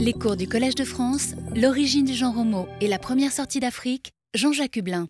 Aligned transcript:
Les 0.00 0.12
cours 0.12 0.36
du 0.36 0.46
Collège 0.46 0.76
de 0.76 0.84
France, 0.84 1.34
l'origine 1.56 2.04
du 2.04 2.14
genre 2.14 2.38
homo 2.38 2.68
et 2.80 2.86
la 2.86 3.00
première 3.00 3.32
sortie 3.32 3.58
d'Afrique, 3.58 4.12
Jean-Jacques 4.32 4.76
Hublin. 4.76 5.08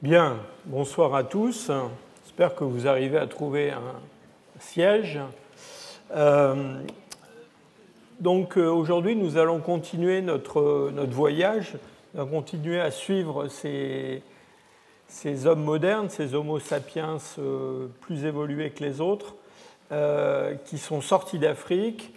Bien, 0.00 0.38
bonsoir 0.64 1.14
à 1.14 1.22
tous. 1.22 1.70
J'espère 2.24 2.54
que 2.54 2.64
vous 2.64 2.86
arrivez 2.86 3.18
à 3.18 3.26
trouver 3.26 3.72
un 3.72 3.92
siège. 4.58 5.18
Euh, 6.14 6.80
donc 8.18 8.56
euh, 8.56 8.70
aujourd'hui, 8.70 9.16
nous 9.16 9.36
allons 9.36 9.60
continuer 9.60 10.22
notre, 10.22 10.90
notre 10.94 11.12
voyage, 11.12 11.74
nous 12.14 12.22
allons 12.22 12.30
continuer 12.30 12.80
à 12.80 12.90
suivre 12.90 13.48
ces, 13.48 14.22
ces 15.08 15.46
hommes 15.46 15.62
modernes, 15.62 16.08
ces 16.08 16.34
homo 16.34 16.58
sapiens 16.58 17.18
euh, 17.38 17.88
plus 18.00 18.24
évolués 18.24 18.70
que 18.70 18.82
les 18.82 19.02
autres, 19.02 19.34
qui 20.64 20.78
sont 20.78 21.00
sortis 21.02 21.38
d'Afrique, 21.38 22.12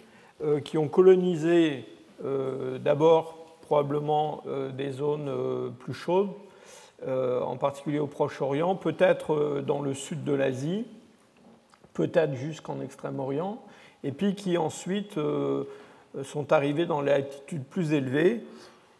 qui 0.64 0.76
ont 0.76 0.88
colonisé 0.88 1.84
d'abord 2.22 3.56
probablement 3.62 4.42
des 4.76 4.92
zones 4.92 5.72
plus 5.78 5.94
chaudes, 5.94 6.30
en 7.06 7.56
particulier 7.56 7.98
au 7.98 8.06
Proche-Orient, 8.06 8.74
peut-être 8.74 9.62
dans 9.66 9.80
le 9.80 9.94
sud 9.94 10.24
de 10.24 10.32
l'Asie, 10.32 10.86
peut-être 11.94 12.34
jusqu'en 12.34 12.80
Extrême-Orient, 12.80 13.62
et 14.04 14.12
puis 14.12 14.34
qui 14.34 14.58
ensuite 14.58 15.18
sont 16.24 16.52
arrivés 16.52 16.86
dans 16.86 17.00
les 17.00 17.12
altitudes 17.12 17.64
plus 17.64 17.92
élevées. 17.92 18.42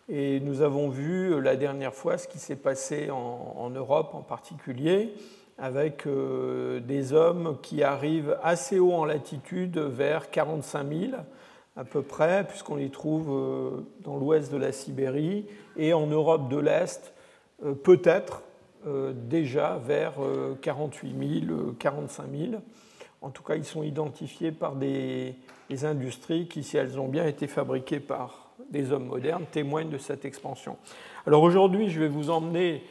Et 0.08 0.40
nous 0.40 0.62
avons 0.62 0.88
vu 0.88 1.32
euh, 1.32 1.38
la 1.38 1.54
dernière 1.54 1.94
fois 1.94 2.18
ce 2.18 2.26
qui 2.26 2.38
s'est 2.38 2.56
passé 2.56 3.10
en, 3.10 3.70
Europe 3.70 4.10
en 4.12 4.22
particulier, 4.22 5.14
avec 5.56 6.06
euh, 6.06 6.80
des 6.80 7.12
hommes 7.12 7.58
qui 7.62 7.84
arrivent 7.84 8.36
assez 8.42 8.80
haut 8.80 8.92
en 8.92 9.04
latitude, 9.04 9.78
vers 9.78 10.30
45 10.30 10.88
000 10.88 11.12
à 11.80 11.84
peu 11.84 12.02
près, 12.02 12.46
puisqu'on 12.46 12.76
les 12.76 12.90
trouve 12.90 13.30
euh, 13.30 13.70
dans 14.04 14.16
l'ouest 14.16 14.52
de 14.52 14.58
la 14.58 14.72
Sibérie, 14.72 15.46
et 15.76 15.92
en 15.92 16.06
Europe 16.06 16.48
de 16.48 16.58
l'Est, 16.58 17.14
peut-être 17.82 18.42
déjà 19.12 19.78
vers 19.86 20.14
48 20.62 21.46
000, 21.46 21.72
45 21.78 22.24
000. 22.32 22.62
En 23.22 23.30
tout 23.30 23.42
cas, 23.42 23.56
ils 23.56 23.64
sont 23.64 23.82
identifiés 23.82 24.50
par 24.50 24.76
des, 24.76 25.34
industries 25.82 26.48
qui, 26.48 26.62
si 26.62 26.76
elles 26.76 26.98
ont 26.98 27.08
bien 27.08 27.26
été 27.26 27.46
fabriquées 27.46 28.00
par 28.00 28.50
des 28.70 28.92
hommes 28.92 29.06
modernes, 29.06 29.44
témoignent 29.50 29.90
de 29.90 29.98
cette 29.98 30.24
expansion. 30.24 30.76
Alors 31.26 31.42
aujourd'hui, 31.42 31.90
je 31.90 32.00
vais 32.00 32.08
vous 32.08 32.30
emmener 32.30 32.82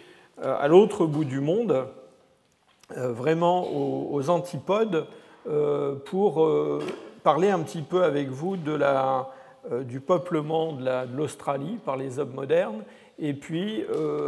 euh, 0.44 0.56
à 0.60 0.68
l'autre 0.68 1.06
bout 1.06 1.26
du 1.26 1.40
monde, 1.40 1.88
euh, 2.96 3.12
vraiment 3.12 3.68
aux, 3.72 4.30
antipodes, 4.30 5.08
euh, 5.48 5.96
pour 5.96 6.48
parler 7.24 7.50
un 7.50 7.60
petit 7.60 7.82
peu 7.82 8.04
avec 8.04 8.30
vous 8.30 8.58
de 8.58 8.72
la, 8.72 9.30
du 9.82 10.00
peuplement 10.00 10.74
de 10.74 11.16
l'Australie 11.16 11.80
par 11.84 11.98
les 11.98 12.20
hommes 12.20 12.34
modernes 12.34 12.84
et 13.18 13.34
puis 13.34 13.84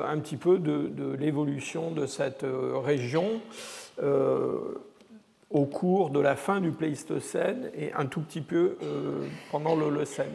un 0.08 0.20
petit 0.20 0.38
peu 0.38 0.60
de, 0.60 0.88
de 0.88 1.14
l'évolution 1.14 1.92
de 1.92 2.06
cette 2.06 2.46
région 2.84 3.40
au 5.54 5.66
cours 5.66 6.10
de 6.10 6.20
la 6.20 6.36
fin 6.36 6.62
du 6.62 6.72
Pléistocène 6.72 7.70
et 7.78 7.92
un 7.94 8.06
tout 8.06 8.22
petit 8.22 8.42
peu 8.42 8.78
euh, 8.84 9.28
pendant 9.52 9.76
l'Holocène. 9.76 10.34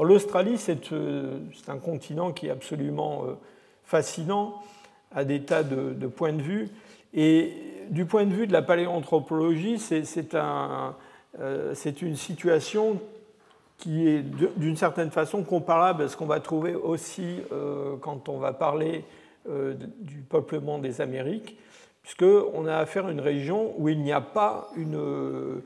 L'Australie, 0.00 0.60
euh, 0.92 1.38
c'est 1.52 1.70
un 1.70 1.78
continent 1.78 2.32
qui 2.32 2.46
est 2.46 2.50
absolument 2.50 3.24
euh, 3.24 3.34
fascinant 3.84 4.62
à 5.12 5.24
des 5.24 5.42
tas 5.42 5.62
de, 5.62 6.06
points 6.06 6.32
de 6.32 6.42
vue. 6.42 6.68
Et 7.12 7.52
du 7.90 8.04
point 8.06 8.24
de 8.24 8.34
vue 8.34 8.46
de 8.46 8.52
la 8.52 8.62
paléanthropologie, 8.62 9.78
c'est 9.78 10.34
un, 10.34 10.96
une 12.02 12.16
situation 12.16 13.00
qui 13.78 14.08
est 14.08 14.22
d'une 14.56 14.76
certaine 14.76 15.10
façon 15.10 15.42
comparable 15.42 16.04
à 16.04 16.08
ce 16.08 16.16
qu'on 16.16 16.26
va 16.26 16.40
trouver 16.40 16.74
aussi 16.74 17.40
quand 18.00 18.28
on 18.28 18.38
va 18.38 18.52
parler 18.52 19.04
du 19.46 20.18
peuplement 20.28 20.78
des 20.78 21.00
Amériques 21.00 21.58
puisqu'on 22.04 22.66
a 22.66 22.76
affaire 22.76 23.06
à 23.06 23.10
une 23.10 23.20
région 23.20 23.74
où 23.78 23.88
il 23.88 23.98
n'y 24.00 24.12
a 24.12 24.20
pas 24.20 24.70
une, 24.76 25.62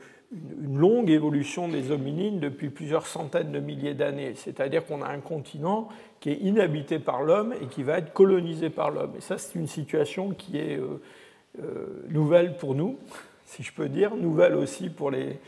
longue 0.61 1.09
évolution 1.09 1.67
des 1.67 1.89
hominines 1.89 2.39
depuis 2.39 2.69
plusieurs 2.69 3.07
centaines 3.07 3.51
de 3.51 3.59
milliers 3.59 3.95
d'années. 3.95 4.33
C'est-à-dire 4.35 4.85
qu'on 4.85 5.01
a 5.01 5.07
un 5.07 5.21
continent 5.21 5.89
qui 6.19 6.29
est 6.29 6.37
inhabité 6.37 6.99
par 6.99 7.23
l'homme 7.23 7.53
et 7.59 7.65
qui 7.65 7.81
va 7.81 7.97
être 7.97 8.13
colonisé 8.13 8.69
par 8.69 8.91
l'homme. 8.91 9.13
Et 9.17 9.21
ça, 9.21 9.39
c'est 9.39 9.57
une 9.57 9.65
situation 9.65 10.29
qui 10.29 10.59
est 10.59 10.77
euh, 10.77 11.01
euh, 11.63 12.05
nouvelle 12.09 12.57
pour 12.57 12.75
nous, 12.75 12.99
si 13.49 13.63
je 13.63 13.73
peux 13.73 13.89
dire, 13.89 14.15
nouvelle 14.15 14.55
aussi 14.55 14.89
pour 14.89 15.11
les, 15.11 15.39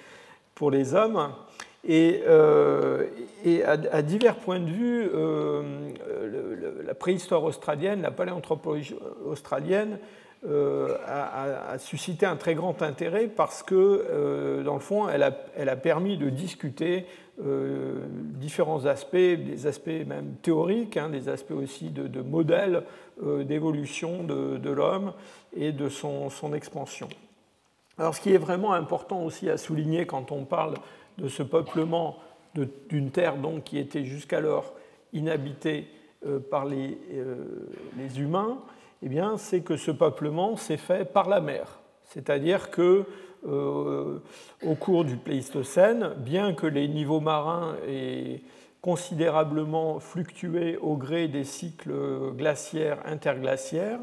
pour 0.55 0.71
les 0.71 0.93
hommes. 0.93 1.31
Et, 1.87 2.21
euh, 2.27 3.07
à, 3.65 4.01
divers 4.01 4.35
points 4.35 4.59
de 4.59 4.69
vue, 4.69 5.09
la 6.85 6.93
préhistoire 6.93 7.43
australienne, 7.43 8.01
la 8.01 8.11
paléanthropologie 8.11 8.95
australienne, 9.25 9.97
euh, 10.43 10.97
a, 11.05 11.77
suscité 11.77 12.25
un 12.25 12.35
très 12.35 12.55
grand 12.55 12.81
intérêt 12.81 13.27
parce 13.27 13.61
que, 13.61 13.75
euh, 13.75 14.63
dans 14.63 14.73
le 14.73 14.79
fond, 14.79 15.07
elle 15.07 15.21
a, 15.21 15.37
elle 15.55 15.69
a 15.69 15.75
permis 15.75 16.17
de 16.17 16.31
discuter 16.31 17.05
euh, 17.45 17.93
différents 18.39 18.87
aspects, 18.87 19.15
des 19.15 19.67
aspects 19.67 19.87
même 20.07 20.33
théoriques, 20.41 20.97
hein, 20.97 21.09
des 21.09 21.29
aspects 21.29 21.51
aussi 21.51 21.89
de, 21.91 22.07
de 22.07 22.21
modèles 22.21 22.83
d'évolution 23.21 24.23
de, 24.23 24.71
l'homme 24.71 25.13
et 25.55 25.71
de 25.71 25.89
son, 25.89 26.31
expansion. 26.55 27.07
Alors, 27.97 28.15
ce 28.15 28.21
qui 28.21 28.33
est 28.33 28.37
vraiment 28.37 28.73
important 28.73 29.23
aussi 29.23 29.49
à 29.49 29.57
souligner 29.57 30.05
quand 30.05 30.31
on 30.31 30.45
parle 30.45 30.75
de 31.17 31.27
ce 31.27 31.43
peuplement 31.43 32.17
d'une 32.89 33.11
terre 33.11 33.37
donc, 33.37 33.63
qui 33.65 33.77
était 33.77 34.05
jusqu'alors 34.05 34.73
inhabitée 35.13 35.87
par 36.49 36.65
les, 36.65 36.97
les 37.97 38.19
humains, 38.19 38.59
eh 39.03 39.09
c'est 39.37 39.61
que 39.61 39.77
ce 39.77 39.91
peuplement 39.91 40.57
s'est 40.57 40.77
fait 40.77 41.05
par 41.05 41.29
la 41.29 41.41
mer. 41.41 41.79
C'est-à-dire 42.05 42.71
que 42.71 43.05
euh, 43.47 44.19
au 44.63 44.75
cours 44.75 45.03
du 45.03 45.15
Pléistocène, 45.15 46.13
bien 46.17 46.53
que 46.53 46.67
les 46.67 46.87
niveaux 46.87 47.21
marins 47.21 47.75
aient 47.87 48.41
considérablement 48.81 49.99
fluctué 49.99 50.77
au 50.77 50.95
gré 50.95 51.27
des 51.27 51.43
cycles 51.43 51.93
glaciaires 52.35 52.99
interglaciaires, 53.05 53.99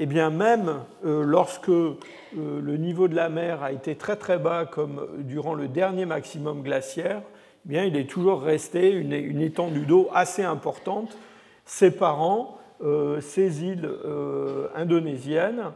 eh 0.00 0.06
bien 0.06 0.30
même 0.30 0.76
euh, 1.04 1.24
lorsque 1.24 1.68
euh, 1.68 1.96
le 2.32 2.76
niveau 2.76 3.08
de 3.08 3.16
la 3.16 3.28
mer 3.28 3.62
a 3.62 3.72
été 3.72 3.96
très 3.96 4.16
très 4.16 4.38
bas, 4.38 4.64
comme 4.64 5.06
durant 5.18 5.54
le 5.54 5.66
dernier 5.66 6.06
maximum 6.06 6.62
glaciaire, 6.62 7.22
eh 7.66 7.68
bien 7.68 7.84
il 7.84 7.96
est 7.96 8.08
toujours 8.08 8.42
resté 8.42 8.92
une, 8.92 9.12
étendue 9.12 9.84
d'eau 9.84 10.08
assez 10.14 10.42
importante 10.42 11.18
séparant 11.64 12.58
euh, 12.80 13.20
ces 13.20 13.64
îles 13.64 13.90
euh, 14.04 14.68
indonésiennes 14.76 15.72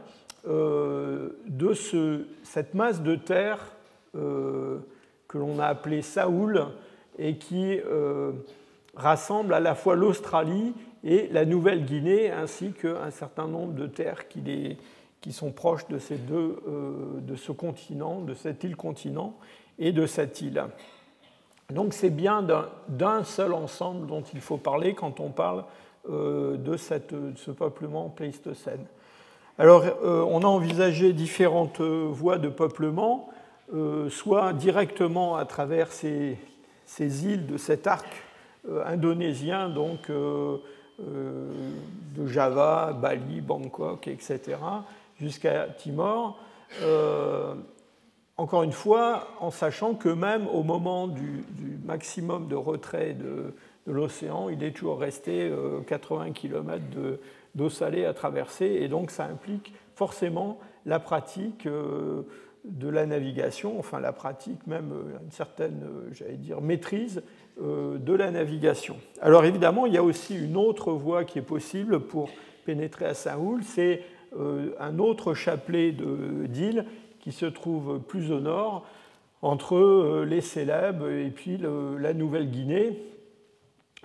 euh, 0.47 1.29
de 1.47 1.73
cette 1.73 2.73
masse 2.73 3.01
de 3.01 3.15
terre 3.15 3.59
que 4.13 5.37
l'on 5.37 5.57
a 5.57 5.65
appelée 5.65 6.03
Saoul 6.03 6.67
et 7.17 7.37
qui 7.39 7.79
rassemble 8.95 9.55
à 9.55 9.59
la 9.59 9.73
fois 9.73 9.95
l'Australie 9.95 10.75
et 11.03 11.27
la 11.31 11.45
Nouvelle-Guinée, 11.45 12.31
ainsi 12.31 12.71
qu'un 12.71 13.11
certain 13.11 13.47
nombre 13.47 13.73
de 13.73 13.87
terres 13.87 14.27
qui, 14.27 14.77
sont 15.31 15.51
proches 15.51 15.87
de, 15.87 15.99
ces 15.99 16.17
deux, 16.17 16.61
de 17.21 17.35
ce 17.35 17.51
continent, 17.51 18.21
de 18.21 18.33
cette 18.33 18.63
île-continent 18.63 19.35
et 19.79 19.91
de 19.91 20.05
cette 20.05 20.41
île. 20.41 20.63
Donc 21.71 21.93
c'est 21.93 22.09
bien 22.09 22.45
d'un 22.87 23.23
seul 23.23 23.53
ensemble 23.53 24.07
dont 24.07 24.21
il 24.33 24.41
faut 24.41 24.57
parler 24.57 24.93
quand 24.93 25.19
on 25.19 25.29
parle 25.29 25.63
euh, 26.09 26.57
de, 26.57 26.75
ce 26.75 27.51
peuplement 27.51 28.09
pléistocène. 28.09 28.85
Alors, 29.57 29.83
euh, 29.85 30.25
on 30.27 30.41
a 30.41 30.47
envisagé 30.47 31.13
différentes 31.13 31.79
euh, 31.79 32.07
voies 32.09 32.37
de 32.37 32.49
peuplement, 32.49 33.29
soit 34.09 34.53
directement 34.53 35.35
à 35.37 35.45
travers 35.45 35.91
ces, 35.91 36.37
îles 36.99 37.47
de 37.47 37.57
cet 37.57 37.87
arc 37.87 38.05
indonésien, 38.85 39.69
donc 39.69 40.11
de 40.99 42.27
Java, 42.27 42.93
Bali, 42.93 43.41
Bangkok, 43.41 44.07
etc., 44.07 44.57
jusqu'à 45.19 45.67
Timor. 45.77 46.39
encore 48.37 48.63
une 48.63 48.71
fois, 48.71 49.27
en 49.39 49.51
sachant 49.51 49.95
que 49.95 50.09
même 50.09 50.47
au 50.47 50.63
moment 50.63 51.07
du 51.07 51.43
maximum 51.83 52.47
de 52.47 52.55
retrait 52.55 53.13
de, 53.13 53.53
l'océan, 53.87 54.49
il 54.49 54.63
est 54.63 54.71
toujours 54.71 54.99
resté 54.99 55.51
80 55.87 56.27
euh, 56.27 56.31
km 56.31 56.83
d'eau 57.55 57.69
salée 57.69 58.05
à 58.05 58.13
traverser, 58.13 58.65
et 58.65 58.87
donc 58.87 59.11
ça 59.11 59.25
implique 59.25 59.73
forcément 59.95 60.59
la 60.85 60.99
pratique 60.99 61.65
euh, 61.65 62.23
de 62.63 62.87
la 62.87 63.05
navigation, 63.05 63.77
enfin 63.77 63.99
la 63.99 64.13
pratique 64.13 64.65
même 64.67 64.91
euh, 64.93 65.17
une 65.23 65.31
certaine, 65.31 65.81
j'allais 66.11 66.37
dire, 66.37 66.61
maîtrise 66.61 67.23
de 67.61 68.13
la 68.13 68.31
navigation. 68.31 68.97
Alors 69.21 69.45
évidemment, 69.45 69.85
il 69.85 69.93
y 69.93 69.97
a 69.97 70.03
aussi 70.03 70.35
une 70.35 70.57
autre 70.57 70.91
voie 70.91 71.23
qui 71.23 71.37
est 71.37 71.43
possible 71.43 71.99
pour 71.99 72.29
pénétrer 72.65 73.05
à 73.05 73.13
Saint-Oul, 73.13 73.63
c'est 73.63 74.01
un 74.79 74.97
autre 74.97 75.35
chapelet 75.35 75.91
d'îles 75.91 76.85
qui 77.19 77.31
se 77.31 77.45
trouve 77.45 77.99
plus 77.99 78.31
au 78.31 78.39
nord, 78.39 78.87
entre 79.43 80.23
les 80.23 80.41
Célèbes 80.41 81.03
et 81.03 81.29
puis 81.29 81.59
la 81.99 82.15
Nouvelle-Guinée, 82.15 83.03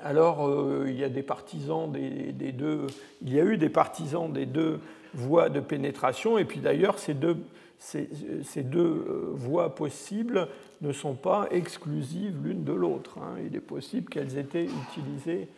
alors 0.04 0.50
il 0.86 0.98
y 0.98 1.04
a 1.04 1.08
des 1.08 1.22
partisans 1.22 1.90
des, 1.90 2.52
deux, 2.52 2.86
il 3.22 3.34
y 3.34 3.40
a 3.40 3.44
eu 3.44 3.56
des 3.56 3.70
partisans 3.70 4.30
des 4.30 4.46
deux 4.46 4.80
voies 5.14 5.48
de 5.48 5.60
pénétration, 5.60 6.38
et 6.38 6.44
puis 6.44 6.60
d'ailleurs 6.60 6.98
ces 6.98 7.14
deux, 7.14 7.38
ces, 7.78 8.08
ces 8.42 8.62
deux 8.62 9.32
voies 9.34 9.74
possibles 9.74 10.48
ne 10.80 10.92
sont 10.92 11.14
pas 11.14 11.46
exclusives 11.50 12.36
l'une 12.44 12.64
de 12.64 12.72
l'autre. 12.72 13.18
Hein. 13.18 13.36
Il 13.46 13.56
est 13.56 13.60
possible 13.60 14.08
qu'elles 14.08 14.36
aient 14.36 14.42
été 14.42 14.64
utilisées 14.64 15.48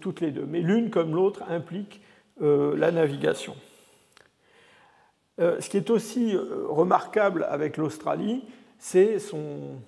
toutes 0.00 0.20
les 0.20 0.30
deux, 0.30 0.44
mais 0.46 0.60
l'une 0.60 0.90
comme 0.90 1.14
l'autre 1.14 1.42
implique 1.48 2.02
la 2.40 2.90
navigation. 2.90 3.54
Euh, 5.40 5.58
ce 5.60 5.70
qui 5.70 5.78
est 5.78 5.90
aussi 5.90 6.34
euh, 6.34 6.66
remarquable 6.68 7.46
avec 7.48 7.76
l'Australie, 7.76 8.44
c'est 8.78 9.18
son, 9.18 9.78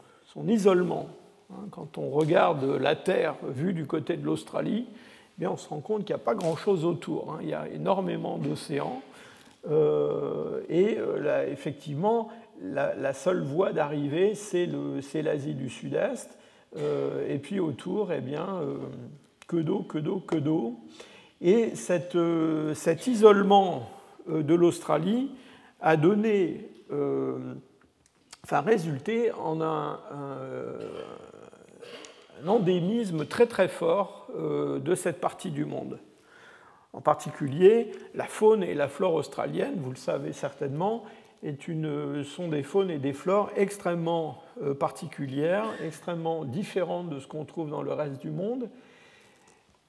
isolement. 0.46 1.08
Hein. 1.50 1.66
Quand 1.70 1.98
on 1.98 2.10
regarde 2.10 2.64
la 2.64 2.96
Terre 2.96 3.34
vue 3.42 3.74
du 3.74 3.86
côté 3.86 4.16
de 4.16 4.24
l'Australie, 4.24 4.86
eh 5.40 5.46
on 5.46 5.56
se 5.56 5.68
rend 5.68 5.80
compte 5.80 6.04
qu'il 6.04 6.14
n'y 6.14 6.20
a 6.20 6.24
pas 6.24 6.34
grand-chose 6.34 6.84
autour. 6.84 7.32
Hein. 7.32 7.38
Il 7.42 7.48
y 7.48 7.54
a 7.54 7.68
énormément 7.68 8.38
d'océans. 8.38 9.02
Euh, 9.70 10.60
et 10.68 10.98
effectivement, 11.50 12.28
la, 12.60 13.12
seule 13.12 13.42
voie 13.42 13.72
d'arrivée, 13.72 14.34
c'est 14.34 15.22
l'Asie 15.22 15.54
du 15.54 15.68
Sud-Est. 15.68 16.38
et 16.76 17.38
puis 17.38 17.60
autour, 17.60 18.12
eh 18.12 18.20
bien, 18.20 18.60
que 19.46 19.56
d'eau, 19.56 19.82
que 19.82 19.98
d'eau, 19.98 20.20
que 20.20 20.36
d'eau. 20.36 20.80
Et 21.40 21.74
cet 21.74 23.06
isolement 23.06 23.88
de 24.28 24.54
l'Australie 24.54 25.30
a 25.82 25.96
donné, 25.96 26.70
euh, 26.92 27.54
résulté 28.50 29.32
en 29.32 29.60
un, 29.60 29.98
endémisme 32.46 33.26
très 33.26 33.46
très 33.46 33.68
fort 33.68 34.28
euh, 34.36 34.78
de 34.78 34.94
cette 34.94 35.20
partie 35.20 35.50
du 35.50 35.64
monde. 35.64 35.98
En 36.92 37.00
particulier, 37.00 37.90
la 38.14 38.26
faune 38.26 38.62
et 38.62 38.74
la 38.74 38.88
flore 38.88 39.14
australienne, 39.14 39.74
vous 39.78 39.90
le 39.90 39.96
savez 39.96 40.32
certainement, 40.32 41.04
sont 42.24 42.48
des 42.48 42.62
faunes 42.62 42.90
et 42.90 42.98
des 42.98 43.12
flores 43.12 43.50
extrêmement 43.56 44.42
euh, 44.62 44.74
particulières, 44.74 45.66
extrêmement 45.82 46.44
différentes 46.44 47.08
de 47.08 47.18
ce 47.18 47.26
qu'on 47.26 47.44
trouve 47.44 47.70
dans 47.70 47.82
le 47.82 47.92
reste 47.92 48.20
du 48.20 48.30
monde, 48.30 48.68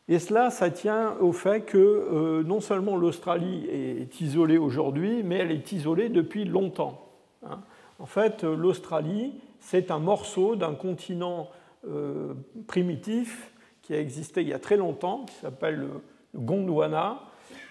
et 0.10 0.20
cela, 0.20 0.50
ça 0.50 0.70
tient 0.70 1.16
au 1.22 1.32
fait 1.32 1.62
que 1.62 1.78
euh, 1.78 2.44
non 2.44 2.60
seulement 2.60 2.98
l'Australie 2.98 3.66
est 3.70 4.20
isolée 4.20 4.58
aujourd'hui, 4.58 5.24
mais 5.24 5.38
elle 5.38 5.52
est 5.52 5.72
isolée 5.72 6.10
depuis 6.10 6.44
longtemps. 6.44 7.08
Hein. 7.46 7.62
En 8.00 8.06
fait, 8.06 8.44
l'Australie, 8.44 9.34
c'est 9.62 9.92
un 9.92 10.00
morceau 10.00 10.58
d'un 10.58 10.74
continent 10.74 11.50
euh, 11.88 12.34
primitif 12.68 13.54
qui 13.82 13.94
a 13.94 14.00
existé 14.00 14.42
il 14.42 14.50
y 14.50 14.54
a 14.54 14.60
très 14.60 14.76
longtemps, 14.76 15.26
qui 15.26 15.36
s'appelle 15.36 15.76
le 15.76 15.90
Gondwana. 16.36 17.22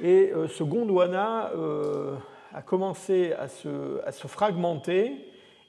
Et 0.00 0.32
euh, 0.32 0.48
ce 0.48 0.62
Gondwana 0.62 1.50
a 2.54 2.62
commencé 2.62 3.32
à 3.32 3.48
se, 3.48 4.26
fragmenter. 4.26 5.12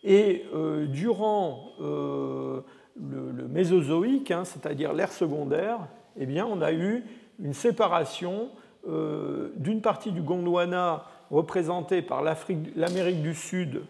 Et 0.03 0.45
durant 0.89 1.71
le, 1.79 3.47
Mésozoïque, 3.47 4.31
hein, 4.31 4.43
c'est-à-dire 4.43 4.93
l'ère 4.93 5.11
secondaire, 5.11 5.79
eh 6.19 6.41
on 6.41 6.61
a 6.61 6.73
eu 6.73 7.03
une 7.39 7.53
séparation 7.53 8.49
euh, 8.87 9.51
d'une 9.55 9.81
partie 9.81 10.11
du 10.11 10.21
Gondwana 10.21 11.05
représentée 11.31 12.01
par 12.01 12.21
l'Amérique 12.21 13.21
du 13.21 13.33
Sud, 13.33 13.83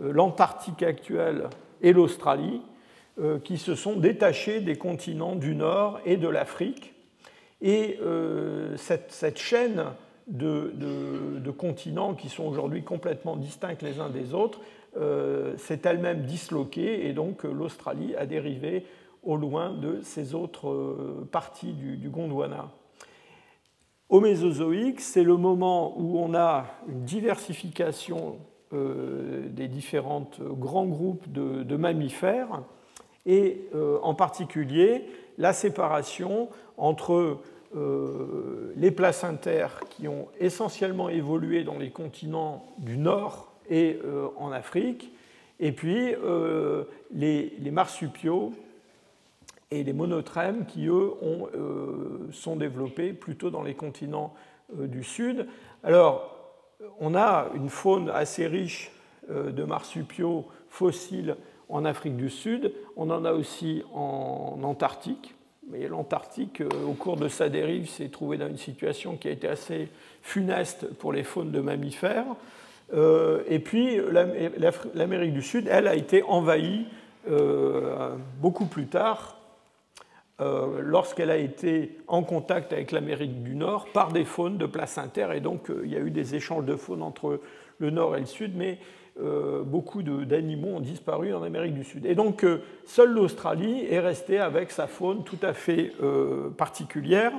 euh, 0.00 0.12
l'Antarctique 0.12 0.82
actuelle 0.82 1.48
et 1.80 1.92
l'Australie, 1.92 2.60
euh, 3.18 3.38
qui 3.38 3.56
se 3.56 3.74
sont 3.74 3.96
détachés 3.96 4.60
des 4.60 4.76
continents 4.76 5.34
du 5.34 5.54
Nord 5.54 6.00
et 6.04 6.16
de 6.16 6.28
l'Afrique. 6.28 6.93
Et 7.66 7.98
cette, 8.76 9.38
chaîne 9.38 9.86
de, 10.28 11.50
continents 11.50 12.14
qui 12.14 12.28
sont 12.28 12.44
aujourd'hui 12.44 12.84
complètement 12.84 13.36
distincts 13.36 13.78
les 13.80 14.00
uns 14.00 14.10
des 14.10 14.34
autres 14.34 14.60
s'est 15.56 15.80
elle-même 15.84 16.26
disloquée 16.26 17.08
et 17.08 17.14
donc 17.14 17.44
l'Australie 17.44 18.14
a 18.16 18.26
dérivé 18.26 18.84
au 19.24 19.36
loin 19.36 19.72
de 19.72 20.00
ces 20.02 20.34
autres 20.34 20.68
euh, 20.68 21.28
parties 21.30 21.72
du, 21.72 22.08
Gondwana. 22.08 22.70
Au 24.08 24.20
Mésozoïque, 24.20 25.00
c'est 25.00 25.22
le 25.22 25.36
moment 25.36 25.98
où 25.98 26.18
on 26.18 26.34
a 26.34 26.66
une 26.88 27.04
diversification 27.04 28.36
euh, 28.72 29.48
des 29.48 29.66
différents 29.66 30.30
grands 30.40 30.86
groupes 30.86 31.30
de, 31.32 31.76
mammifères 31.76 32.62
et 33.26 33.68
euh, 33.74 33.98
en 34.02 34.14
particulier 34.14 35.06
la 35.38 35.52
séparation 35.52 36.48
entre 36.76 37.38
les 38.76 38.90
placentaires 38.90 39.80
qui 39.90 40.06
ont 40.06 40.28
essentiellement 40.38 41.08
évolué 41.08 41.64
dans 41.64 41.76
les 41.76 41.90
continents 41.90 42.66
du 42.78 42.96
Nord 42.96 43.52
et 43.68 43.98
en 44.36 44.52
Afrique, 44.52 45.12
et 45.58 45.72
puis 45.72 46.14
les 47.12 47.70
marsupiaux 47.72 48.52
et 49.74 49.82
les 49.82 49.92
monotrèmes 49.92 50.66
qui, 50.66 50.86
eux, 50.86 51.12
ont, 51.20 51.48
euh, 51.54 52.28
sont 52.32 52.56
développés 52.56 53.12
plutôt 53.12 53.50
dans 53.50 53.62
les 53.62 53.74
continents 53.74 54.34
euh, 54.78 54.86
du 54.86 55.02
Sud. 55.02 55.46
Alors, 55.82 56.30
on 57.00 57.14
a 57.14 57.48
une 57.54 57.68
faune 57.68 58.10
assez 58.10 58.46
riche 58.46 58.92
euh, 59.30 59.50
de 59.50 59.64
marsupiaux 59.64 60.46
fossiles 60.68 61.36
en 61.68 61.84
Afrique 61.84 62.16
du 62.16 62.30
Sud, 62.30 62.72
on 62.96 63.10
en 63.10 63.24
a 63.24 63.32
aussi 63.32 63.82
en 63.92 64.60
Antarctique. 64.62 65.34
Mais 65.70 65.88
l'Antarctique, 65.88 66.62
au 66.86 66.92
cours 66.92 67.16
de 67.16 67.28
sa 67.28 67.48
dérive, 67.48 67.88
s'est 67.88 68.08
trouvé 68.08 68.36
dans 68.36 68.48
une 68.48 68.58
situation 68.58 69.16
qui 69.16 69.28
a 69.28 69.30
été 69.30 69.48
assez 69.48 69.88
funeste 70.22 70.92
pour 70.94 71.12
les 71.12 71.24
faunes 71.24 71.50
de 71.50 71.60
mammifères. 71.60 72.26
et 72.92 73.58
puis, 73.58 73.98
l'Amérique 74.94 75.32
du 75.32 75.42
Sud, 75.42 75.66
elle, 75.70 75.88
a 75.88 75.94
été 75.94 76.22
envahie 76.22 76.84
beaucoup 78.40 78.66
plus 78.66 78.86
tard 78.86 79.38
euh, 80.40 80.80
lorsqu'elle 80.82 81.30
a 81.30 81.36
été 81.36 81.96
en 82.08 82.24
contact 82.24 82.72
avec 82.72 82.90
l'Amérique 82.90 83.44
du 83.44 83.54
Nord 83.54 83.86
par 83.92 84.10
des 84.10 84.24
faunes 84.24 84.58
de 84.58 84.66
placentaires. 84.66 85.30
Et 85.30 85.40
donc, 85.40 85.70
euh, 85.70 85.82
il 85.84 85.92
y 85.92 85.96
a 85.96 86.00
eu 86.00 86.10
des 86.10 86.34
échanges 86.34 86.64
de 86.64 86.74
faunes 86.74 87.02
entre 87.02 87.40
le 87.78 87.90
Nord 87.90 88.16
et 88.16 88.20
le 88.20 88.26
Sud, 88.26 88.56
mais 88.56 88.78
euh, 89.20 89.62
beaucoup 89.62 90.02
d'animaux 90.02 90.76
ont 90.76 90.80
disparu 90.80 91.32
en 91.34 91.42
Amérique 91.42 91.74
du 91.74 91.84
Sud. 91.84 92.06
Et 92.06 92.14
donc, 92.14 92.44
seule 92.84 93.12
l'Australie 93.12 93.86
est 93.88 94.00
restée 94.00 94.38
avec 94.38 94.70
sa 94.70 94.86
faune 94.86 95.24
tout 95.24 95.38
à 95.42 95.52
fait 95.52 95.92
particulière. 96.56 97.32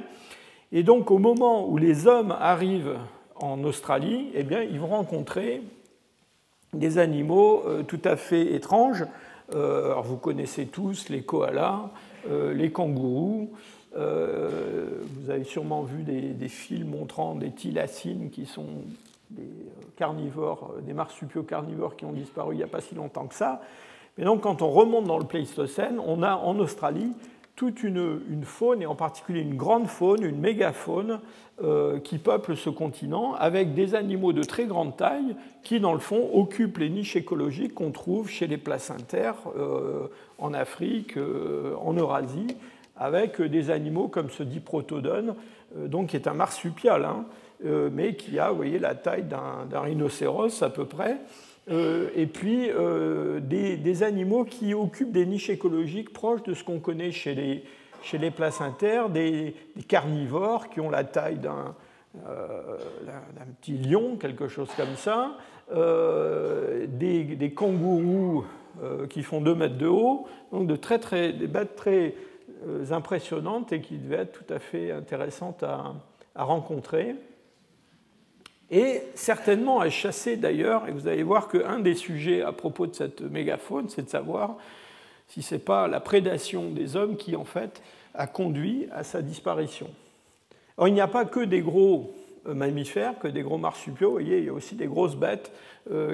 Et 0.72 0.84
donc, 0.84 1.12
au 1.12 1.18
moment 1.18 1.68
où 1.70 1.78
les 1.78 2.08
hommes 2.08 2.36
arrivent 2.40 2.98
en 3.36 3.64
Australie, 3.64 4.30
eh 4.34 4.44
bien, 4.44 4.62
ils 4.62 4.80
vont 4.80 4.88
rencontrer 4.88 5.62
des 6.74 6.98
animaux 6.98 7.64
tout 7.88 8.02
à 8.06 8.16
fait 8.16 8.54
étranges. 8.54 9.06
alors, 9.52 10.04
vous 10.04 10.18
connaissez 10.18 10.68
tous 10.68 11.10
les 11.10 11.24
koalas, 11.24 11.92
euh, 12.30 12.54
les 12.54 12.72
kangourous. 12.72 13.52
Euh, 13.96 15.02
vous 15.04 15.30
avez 15.30 15.44
sûrement 15.44 15.84
vu 15.84 16.04
des, 16.04 16.48
films 16.50 16.90
montrant 16.90 17.36
des 17.36 17.52
thylacines 17.52 18.30
qui 18.30 18.46
sont 18.46 18.84
des 19.30 19.44
euh, 19.44 19.75
carnivores, 19.96 20.76
des 20.86 20.94
marsupiaux 20.94 21.44
carnivores 21.44 21.96
qui 21.96 22.06
ont 22.06 22.12
disparu 22.12 22.56
il 22.56 22.58
n'y 22.58 22.64
a 22.64 22.68
pas 22.68 22.82
si 22.82 22.96
longtemps 22.96 23.28
que 23.28 23.36
ça. 23.36 23.62
Mais 24.18 24.26
donc, 24.26 24.42
quand 24.42 24.62
on 24.62 24.70
remonte 24.70 25.06
dans 25.06 25.18
le 25.18 25.26
Pléistocène, 25.26 26.00
on 26.06 26.24
a 26.24 26.36
en 26.36 26.58
Australie 26.60 27.12
toute 27.56 27.84
une, 27.84 28.20
faune, 28.44 28.82
et 28.82 28.86
en 28.86 28.96
particulier 28.96 29.42
une 29.42 29.56
grande 29.56 29.88
faune, 29.88 30.24
une 30.24 30.40
mégafaune, 30.40 31.20
qui 32.04 32.18
peuple 32.18 32.58
ce 32.58 32.70
continent, 32.70 33.34
avec 33.34 33.74
des 33.74 33.96
animaux 33.96 34.34
de 34.34 34.44
très 34.44 34.66
grande 34.66 34.98
taille 34.98 35.38
qui, 35.64 35.80
dans 35.80 35.94
le 35.94 36.00
fond, 36.00 36.30
occupent 36.34 36.80
les 36.80 36.90
niches 36.90 37.16
écologiques 37.16 37.74
qu'on 37.74 37.92
trouve 37.92 38.28
chez 38.30 38.46
les 38.46 38.58
placentaires 38.58 39.38
en 40.38 40.54
Afrique, 40.54 41.18
euh, 41.18 41.76
en 41.82 41.94
Eurasie, 41.94 42.56
avec 42.98 43.42
des 43.42 43.70
animaux 43.70 44.08
comme 44.08 44.30
ce 44.30 44.44
diprotodon, 44.44 45.36
euh, 45.78 45.88
donc 45.88 46.08
qui 46.10 46.16
est 46.16 46.28
un 46.28 46.34
marsupial, 46.34 47.06
hein, 47.06 47.26
euh, 47.26 47.32
mais 47.64 48.16
qui 48.16 48.38
a, 48.40 48.52
voyez, 48.52 48.80
la 48.80 48.96
taille 48.96 49.24
d'un 49.24 49.80
rhinocéros 49.80 50.62
à 50.62 50.70
peu 50.70 50.86
près. 50.86 51.18
et 51.70 52.28
puis 52.28 52.70
des, 53.42 54.04
animaux 54.04 54.44
qui 54.44 54.74
occupent 54.74 55.12
des 55.12 55.26
niches 55.26 55.50
écologiques 55.50 56.14
proches 56.14 56.44
de 56.44 56.54
ce 56.54 56.64
qu'on 56.64 56.80
connaît 56.80 57.12
chez 57.12 57.34
les, 57.34 57.64
chez 58.04 58.18
les 58.18 58.32
placentaires, 58.32 59.10
des, 59.10 59.56
carnivores 59.88 60.70
qui 60.70 60.80
ont 60.80 60.90
la 60.90 61.04
taille 61.04 61.38
d'un 61.38 61.76
petit 63.62 63.78
lion, 63.78 64.18
quelque 64.18 64.48
chose 64.48 64.70
comme 64.78 64.96
ça, 64.96 65.38
des, 65.70 67.54
kangourous 67.56 68.46
euh, 68.84 69.08
qui 69.08 69.24
font 69.24 69.40
2 69.40 69.56
mètres 69.56 69.78
de 69.78 69.88
haut, 69.88 70.28
donc 70.52 70.68
de 70.68 70.76
très, 70.76 71.00
très, 71.00 71.32
des 71.32 71.48
bêtes 71.48 71.78
très 71.78 72.14
euh, 72.68 72.92
impressionnantes 72.92 73.72
et 73.72 73.80
qui 73.80 73.98
devaient 73.98 74.24
être 74.24 74.44
tout 74.44 74.54
à 74.54 74.60
fait 74.60 74.92
intéressantes 74.92 75.64
à, 75.64 75.94
rencontrer. 76.36 77.16
Et 78.72 79.04
certainement 79.14 79.80
à 79.80 79.90
chasser 79.90 80.38
d'ailleurs, 80.38 80.88
et 80.88 80.92
vous 80.92 81.08
allez 81.08 81.24
voir 81.24 81.48
qu'un 81.48 81.80
des 81.80 81.94
sujets 81.94 82.42
à 82.42 82.52
propos 82.52 82.88
de 82.88 82.96
cette 82.96 83.22
mégafaune, 83.22 83.90
c'est 83.90 84.04
de 84.04 84.10
savoir 84.10 84.58
si 85.28 85.42
ce 85.42 85.56
n'est 85.56 85.62
pas 85.62 85.88
la 85.88 86.00
prédation 86.00 86.70
des 86.70 86.96
hommes 86.96 87.18
qui 87.18 87.36
en 87.36 87.46
fait 87.46 87.82
a 88.14 88.28
conduit 88.28 88.88
à 88.92 89.04
sa 89.04 89.22
disparition. 89.22 89.90
il 90.86 90.94
n'y 90.94 91.02
a 91.02 91.08
pas 91.08 91.26
que 91.26 91.42
des 91.42 91.62
gros 91.62 92.16
mammifères, 92.46 93.18
que 93.20 93.28
des 93.28 93.42
gros 93.42 93.58
marsupiaux, 93.58 94.10
vous 94.10 94.14
voyez, 94.14 94.40
il 94.40 94.46
y 94.46 94.50
a 94.50 94.54
aussi 94.54 94.76
des 94.76 94.88
grosses 94.88 95.16
bêtes 95.16 95.52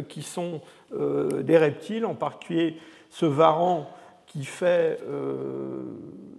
qui 0.07 0.21
sont 0.21 0.61
des 0.91 1.57
reptiles, 1.57 2.05
en 2.05 2.15
particulier 2.15 2.77
ce 3.09 3.25
varan 3.25 3.89
qui 4.27 4.45
fait 4.45 4.97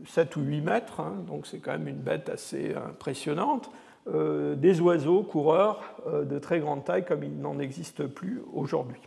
7 0.06 0.36
ou 0.36 0.40
8 0.40 0.60
mètres, 0.62 1.00
hein, 1.00 1.14
donc 1.26 1.46
c'est 1.46 1.58
quand 1.58 1.72
même 1.72 1.88
une 1.88 2.00
bête 2.00 2.30
assez 2.30 2.74
impressionnante, 2.74 3.70
euh, 4.08 4.56
des 4.56 4.80
oiseaux 4.80 5.22
coureurs 5.22 5.80
euh, 6.08 6.24
de 6.24 6.40
très 6.40 6.58
grande 6.58 6.84
taille 6.84 7.04
comme 7.04 7.22
il 7.22 7.38
n'en 7.40 7.60
existe 7.60 8.04
plus 8.08 8.42
aujourd'hui. 8.52 9.00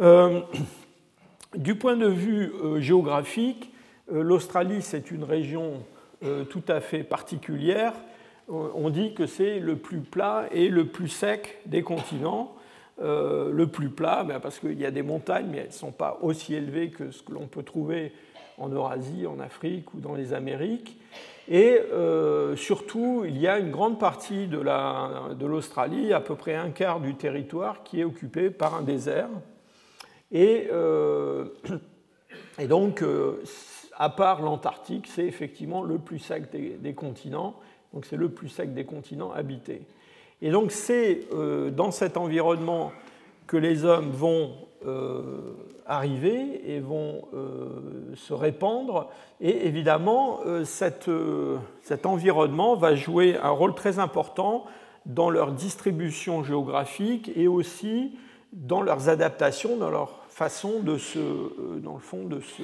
Euh, 0.00 0.40
du 1.56 1.74
point 1.74 1.96
de 1.96 2.06
vue 2.06 2.52
géographique, 2.78 3.72
l'Australie 4.08 4.82
c'est 4.82 5.10
une 5.10 5.24
région 5.24 5.82
tout 6.50 6.62
à 6.68 6.80
fait 6.80 7.02
particulière. 7.02 7.92
On 8.48 8.88
dit 8.90 9.14
que 9.14 9.26
c'est 9.26 9.58
le 9.58 9.76
plus 9.76 10.00
plat 10.00 10.44
et 10.52 10.68
le 10.68 10.86
plus 10.86 11.08
sec 11.08 11.58
des 11.66 11.82
continents. 11.82 12.54
le 13.00 13.64
plus 13.64 13.88
plat, 13.88 14.22
ben, 14.22 14.38
parce 14.38 14.58
qu'il 14.58 14.78
y 14.78 14.86
a 14.86 14.90
des 14.90 15.02
montagnes, 15.02 15.48
mais 15.50 15.58
elles 15.58 15.66
ne 15.68 15.72
sont 15.72 15.92
pas 15.92 16.18
aussi 16.20 16.54
élevées 16.54 16.90
que 16.90 17.10
ce 17.10 17.22
que 17.22 17.32
l'on 17.32 17.46
peut 17.46 17.62
trouver 17.62 18.12
en 18.58 18.68
Eurasie, 18.68 19.26
en 19.26 19.40
Afrique 19.40 19.94
ou 19.94 20.00
dans 20.00 20.14
les 20.14 20.32
Amériques. 20.34 20.98
Et 21.48 21.80
euh, 21.92 22.56
surtout, 22.56 23.24
il 23.24 23.38
y 23.38 23.46
a 23.46 23.58
une 23.58 23.70
grande 23.70 24.00
partie 24.00 24.48
de 24.48 25.46
l'Australie, 25.46 26.12
à 26.12 26.20
peu 26.20 26.34
près 26.34 26.54
un 26.54 26.70
quart 26.70 27.00
du 27.00 27.14
territoire, 27.14 27.84
qui 27.84 28.00
est 28.00 28.04
occupé 28.04 28.50
par 28.50 28.74
un 28.74 28.82
désert. 28.82 29.28
Et, 30.32 30.68
euh, 30.72 31.46
donc, 32.68 33.02
euh, 33.02 33.42
à 33.96 34.10
part 34.10 34.42
l'Antarctique, 34.42 35.06
c'est 35.06 35.24
effectivement 35.24 35.82
le 35.84 35.98
plus 35.98 36.18
sec 36.18 36.50
des, 36.50 36.70
des 36.70 36.94
continents. 36.94 37.54
Donc, 37.92 38.06
c'est 38.06 38.16
le 38.16 38.28
plus 38.28 38.48
sec 38.48 38.74
des 38.74 38.84
continents 38.84 39.32
habités. 39.32 39.82
Et 40.42 40.50
donc, 40.50 40.72
c'est 40.72 41.20
dans 41.72 41.90
cet 41.90 42.18
environnement 42.18 42.92
que 43.46 43.56
les 43.56 43.84
hommes 43.84 44.10
vont 44.10 44.65
arriver 45.86 46.72
et 46.72 46.80
vont 46.80 47.28
euh, 47.32 48.14
se 48.14 48.34
répandre. 48.34 49.10
Et 49.40 49.66
évidemment, 49.66 50.40
euh, 50.46 50.64
euh, 51.08 51.58
cet 51.82 52.06
environnement 52.06 52.76
va 52.76 52.94
jouer 52.94 53.36
un 53.36 53.50
rôle 53.50 53.74
très 53.74 53.98
important 53.98 54.64
dans 55.06 55.30
leur 55.30 55.52
distribution 55.52 56.42
géographique 56.42 57.30
et 57.36 57.46
aussi 57.46 58.18
dans 58.52 58.82
leurs 58.82 59.08
adaptations, 59.08 59.76
dans 59.76 59.90
leur 59.90 60.24
façon 60.28 60.80
de 60.80 60.98
se, 60.98 61.78
dans 61.78 61.94
le 61.94 62.00
fond, 62.00 62.24
de 62.24 62.40
se, 62.40 62.62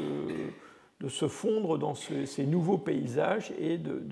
de 1.01 1.09
se 1.09 1.29
fondre 1.29 1.79
dans 1.79 1.95
ces 1.95 2.47
nouveaux 2.47 2.79
paysages 2.79 3.53
et 3.59 3.79
de, 3.79 4.03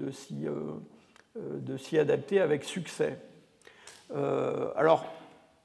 de 1.37 1.76
s'y 1.76 1.99
adapter 1.99 2.40
avec 2.40 2.64
succès. 2.64 3.19
alors, 4.76 5.07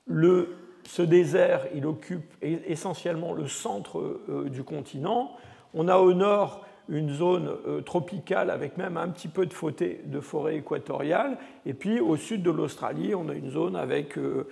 le, 0.08 0.65
ce 0.86 1.02
désert, 1.02 1.68
il 1.74 1.86
occupe 1.86 2.34
essentiellement 2.42 3.34
le 3.34 3.48
centre 3.48 4.00
euh, 4.30 4.50
du 4.50 4.64
continent. 4.64 5.32
On 5.74 5.88
a 5.88 5.98
au 5.98 6.14
nord 6.14 6.64
une 6.88 7.12
zone 7.12 7.50
euh, 7.68 7.82
tropicale 7.82 8.52
avec 8.52 8.78
même 8.78 8.96
un 8.96 9.10
petit 9.10 9.28
peu 9.28 9.48
de, 9.48 9.96
de 10.06 10.20
forêt 10.20 10.58
équatoriale. 10.58 11.38
Et 11.66 11.74
puis 11.74 12.00
au 12.00 12.16
sud 12.18 12.44
de 12.44 12.52
l'Australie, 12.52 13.16
on 13.16 13.30
a 13.30 13.34
une 13.34 13.50
zone 13.50 13.76
avec 13.76 14.18
euh, 14.18 14.48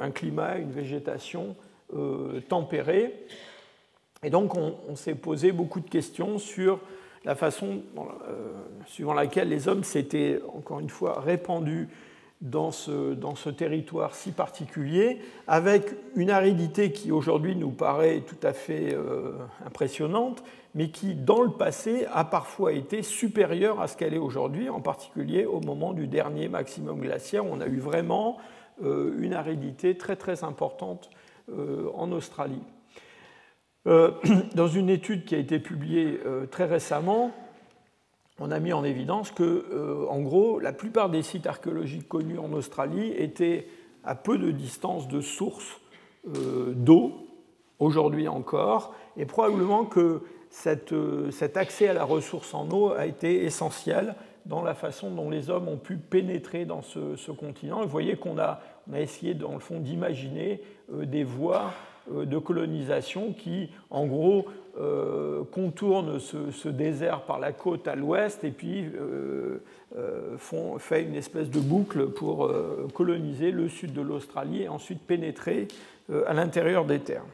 un 0.00 0.10
climat, 0.10 0.58
une 0.58 0.72
végétation 0.72 1.56
tempérée. 2.48 3.12
Et 4.22 4.30
donc 4.30 4.54
on, 4.56 4.96
s'est 4.96 5.14
posé 5.14 5.52
beaucoup 5.52 5.80
de 5.80 5.90
questions 5.90 6.38
sur 6.38 6.80
la 7.26 7.34
façon 7.34 7.82
suivant 8.86 9.12
laquelle 9.12 9.50
les 9.50 9.68
hommes 9.68 9.84
s'étaient, 9.84 10.40
encore 10.54 10.80
une 10.80 10.88
fois, 10.88 11.20
répandus 11.20 11.90
dans 12.42 12.72
ce, 12.72 13.14
dans 13.14 13.36
ce, 13.36 13.48
territoire 13.48 14.14
si 14.14 14.32
particulier, 14.32 15.20
avec 15.46 15.94
une 16.16 16.30
aridité 16.30 16.90
qui 16.90 17.12
aujourd'hui 17.12 17.54
nous 17.54 17.70
paraît 17.70 18.20
tout 18.26 18.36
à 18.42 18.52
fait 18.52 18.94
euh, 18.94 19.38
impressionnante, 19.64 20.42
mais 20.74 20.90
qui 20.90 21.14
dans 21.14 21.42
le 21.42 21.52
passé 21.52 22.06
a 22.12 22.24
parfois 22.24 22.72
été 22.72 23.02
supérieure 23.02 23.80
à 23.80 23.86
ce 23.86 23.96
qu'elle 23.96 24.12
est 24.12 24.18
aujourd'hui, 24.18 24.68
en 24.68 24.80
particulier 24.80 25.46
au 25.46 25.60
moment 25.60 25.92
du 25.92 26.08
dernier 26.08 26.48
maximum 26.48 27.00
glaciaire, 27.00 27.46
on 27.46 27.60
a 27.60 27.66
eu 27.66 27.78
vraiment 27.78 28.38
euh, 28.82 29.14
une 29.20 29.34
aridité 29.34 29.96
très 29.96 30.16
très 30.16 30.42
importante 30.42 31.10
euh, 31.50 31.88
en 31.94 32.10
Australie. 32.10 32.62
dans 34.54 34.68
une 34.68 34.88
étude 34.88 35.24
qui 35.24 35.34
a 35.34 35.38
été 35.38 35.58
publiée 35.58 36.20
très 36.52 36.66
récemment, 36.66 37.32
on 38.38 38.50
a 38.50 38.58
mis 38.58 38.72
en 38.72 38.84
évidence 38.84 39.30
que, 39.30 39.42
euh, 39.42 40.06
en 40.08 40.20
gros, 40.20 40.58
la 40.58 40.72
plupart 40.72 41.10
des 41.10 41.22
sites 41.22 41.46
archéologiques 41.46 42.08
connus 42.08 42.38
en 42.38 42.52
Australie 42.52 43.12
étaient 43.16 43.66
à 44.04 44.14
peu 44.14 44.38
de 44.38 44.50
distance 44.50 45.08
de 45.08 45.20
sources 45.20 45.80
euh, 46.26 46.72
d'eau, 46.74 47.26
aujourd'hui 47.78 48.28
encore, 48.28 48.94
et 49.16 49.26
probablement 49.26 49.84
que 49.84 50.22
euh, 50.92 51.30
cet 51.30 51.56
accès 51.56 51.88
à 51.88 51.92
la 51.92 52.04
ressource 52.04 52.54
en 52.54 52.68
eau 52.70 52.92
a 52.92 53.06
été 53.06 53.44
essentiel 53.44 54.14
dans 54.46 54.62
la 54.62 54.74
façon 54.74 55.10
dont 55.10 55.30
les 55.30 55.50
hommes 55.50 55.68
ont 55.68 55.76
pu 55.76 55.96
pénétrer 55.96 56.64
dans 56.64 56.82
ce, 56.82 57.30
continent. 57.30 57.82
vous 57.82 57.88
voyez 57.88 58.16
qu'on 58.16 58.38
a, 58.38 58.60
essayé, 58.96 59.34
dans 59.34 59.52
le 59.52 59.60
fond, 59.60 59.78
d'imaginer 59.78 60.60
des 60.90 61.22
voies 61.22 61.70
de 62.10 62.38
colonisation 62.38 63.32
qui, 63.32 63.70
en 63.90 64.06
gros, 64.06 64.46
euh, 64.80 65.44
contourne 65.52 66.18
ce, 66.18 66.68
désert 66.68 67.26
par 67.26 67.38
la 67.38 67.52
côte 67.52 67.86
à 67.86 67.94
l'ouest 67.94 68.42
et 68.42 68.50
puis 68.50 68.86
euh, 68.86 69.62
euh, 69.98 70.38
font, 70.38 70.78
fait 70.78 71.02
une 71.02 71.14
espèce 71.14 71.50
de 71.50 71.60
boucle 71.60 72.06
pour 72.06 72.50
coloniser 72.94 73.50
le 73.50 73.68
sud 73.68 73.92
de 73.92 74.00
l'Australie 74.00 74.62
et 74.62 74.68
ensuite 74.68 75.02
pénétrer 75.02 75.68
à 76.26 76.32
l'intérieur 76.32 76.86
des 76.86 77.00
terres. 77.00 77.26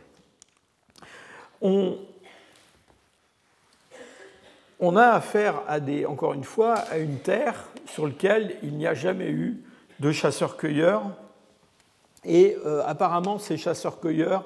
On, 1.63 1.97
on, 4.81 4.97
a 4.97 5.07
affaire 5.07 5.63
à 5.69 5.79
des, 5.79 6.07
encore 6.07 6.35
une 6.35 6.43
fois 6.43 6.75
à 6.75 6.99
une 6.99 7.19
terre 7.19 7.69
sur 7.87 8.09
laquelle 8.09 8.57
il 8.65 8.77
n'y 8.77 8.87
a 8.89 8.95
jamais 8.95 9.31
eu 9.31 9.63
de 10.01 10.11
chasseurs-cueilleurs 10.11 11.05
et 12.25 12.57
apparemment 12.87 13.39
ces 13.39 13.57
chasseurs-cueilleurs 13.57 14.45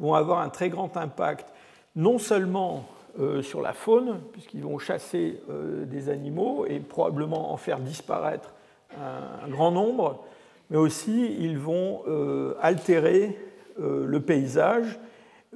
vont 0.00 0.14
avoir 0.14 0.40
un 0.40 0.48
très 0.48 0.68
grand 0.68 0.96
impact 0.96 1.52
non 1.94 2.18
seulement 2.18 2.84
euh, 3.20 3.42
sur 3.42 3.60
la 3.60 3.74
faune, 3.74 4.20
puisqu'ils 4.32 4.62
vont 4.62 4.78
chasser 4.78 5.38
euh, 5.50 5.84
des 5.84 6.08
animaux 6.08 6.64
et 6.66 6.80
probablement 6.80 7.52
en 7.52 7.58
faire 7.58 7.78
disparaître 7.78 8.54
un, 8.98 9.48
grand 9.50 9.70
nombre, 9.70 10.24
mais 10.70 10.78
aussi 10.78 11.36
ils 11.38 11.58
vont 11.58 12.02
euh, 12.08 12.54
altérer 12.62 13.38
le 13.78 14.20
paysage. 14.20 14.98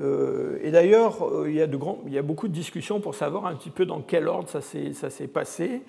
et 0.00 0.70
d'ailleurs, 0.70 1.18
il, 1.46 1.52
y 1.52 1.60
a 1.60 2.22
beaucoup 2.22 2.48
de 2.48 2.52
discussions 2.52 2.98
pour 2.98 3.14
savoir 3.14 3.44
un 3.44 3.54
petit 3.54 3.68
peu 3.68 3.84
dans 3.84 4.00
quel 4.00 4.26
ordre 4.26 4.48
ça 4.48 4.60
s'est 4.62 5.26
passé. 5.26 5.82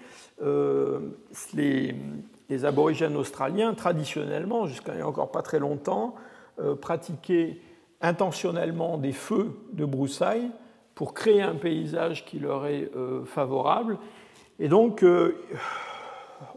Les, 2.49 2.65
aborigènes 2.65 3.15
australiens, 3.15 3.73
traditionnellement, 3.73 4.67
jusqu'à 4.67 4.93
il 4.93 4.97
n'y 4.97 5.01
a 5.01 5.07
encore 5.07 5.31
pas 5.31 5.41
très 5.41 5.59
longtemps, 5.59 6.15
pratiquaient 6.81 7.59
intentionnellement 8.01 8.97
des 8.97 9.11
feux 9.11 9.51
de 9.73 9.85
broussailles 9.85 10.51
pour 10.95 11.13
créer 11.13 11.41
un 11.41 11.55
paysage 11.55 12.25
qui 12.25 12.39
leur 12.39 12.65
est 12.65 12.89
euh, 12.95 13.23
favorable. 13.25 13.97
Et 14.59 14.67
donc, 14.67 15.03
euh, 15.03 15.35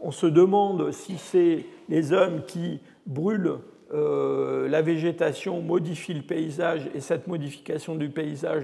on 0.01 0.11
se 0.11 0.25
demande 0.25 0.91
si 0.91 1.17
c'est 1.17 1.65
les 1.89 2.11
hommes 2.11 2.43
qui 2.45 2.79
brûlent 3.05 3.59
euh, 3.93 4.67
la 4.67 4.81
végétation, 4.81 5.61
modifient 5.61 6.15
le 6.15 6.23
paysage, 6.23 6.89
et 6.95 7.01
cette 7.01 7.27
modification 7.27 7.95
du 7.95 8.09
paysage 8.09 8.63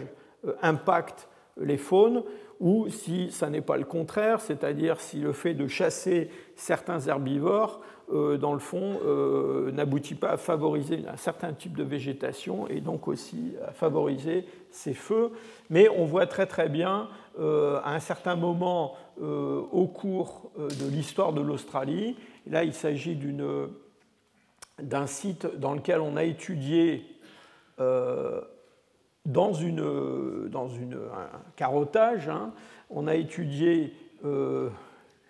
impacte 0.62 1.28
les 1.60 1.78
faunes, 1.78 2.24
ou 2.60 2.90
si 2.90 3.32
ça 3.32 3.50
n'est 3.50 3.62
pas 3.62 3.78
le 3.78 3.86
contraire, 3.86 4.42
c'est-à-dire 4.42 5.00
si 5.00 5.20
le 5.20 5.32
fait 5.32 5.54
de 5.54 5.68
chasser 5.68 6.30
certains 6.56 7.00
herbivores 7.02 7.82
euh, 8.12 8.38
dans 8.38 8.54
le 8.54 8.60
fond, 8.60 9.00
euh, 9.06 9.72
n'aboutit 9.72 10.16
pas 10.16 10.32
à 10.32 10.38
favoriser 10.38 11.04
un 11.08 11.18
certain 11.18 11.52
type 11.52 11.76
de 11.76 11.84
végétation 11.84 12.68
et 12.68 12.80
donc 12.80 13.08
aussi 13.08 13.54
à 13.68 13.74
favoriser 13.74 14.46
ces 14.72 14.94
feux. 14.94 15.32
Mais 15.70 15.90
on 15.90 16.06
voit 16.06 16.26
très 16.26 16.46
très 16.46 16.70
bien 16.70 17.10
euh, 17.38 17.80
à 17.84 17.94
un 17.94 18.00
certain 18.00 18.36
moment 18.36 18.96
au 19.20 19.88
cours 19.88 20.52
de 20.60 20.88
l'histoire 20.88 21.34
de 21.34 21.42
l'Australie, 21.42 22.16
là 22.46 22.64
il 22.64 22.72
s'agit 22.72 23.18
d'un 24.80 25.08
site 25.08 25.48
dans 25.58 25.74
lequel 25.74 26.02
on 26.02 26.16
a 26.18 26.24
étudié 26.24 27.04
dans, 29.28 29.54
une, 29.54 30.50
dans 30.50 30.68
une, 30.68 30.96
un 30.96 31.40
carottage, 31.56 32.28
hein, 32.28 32.52
on 32.90 33.08
a 33.08 33.14
étudié 33.16 33.94
le 34.24 34.72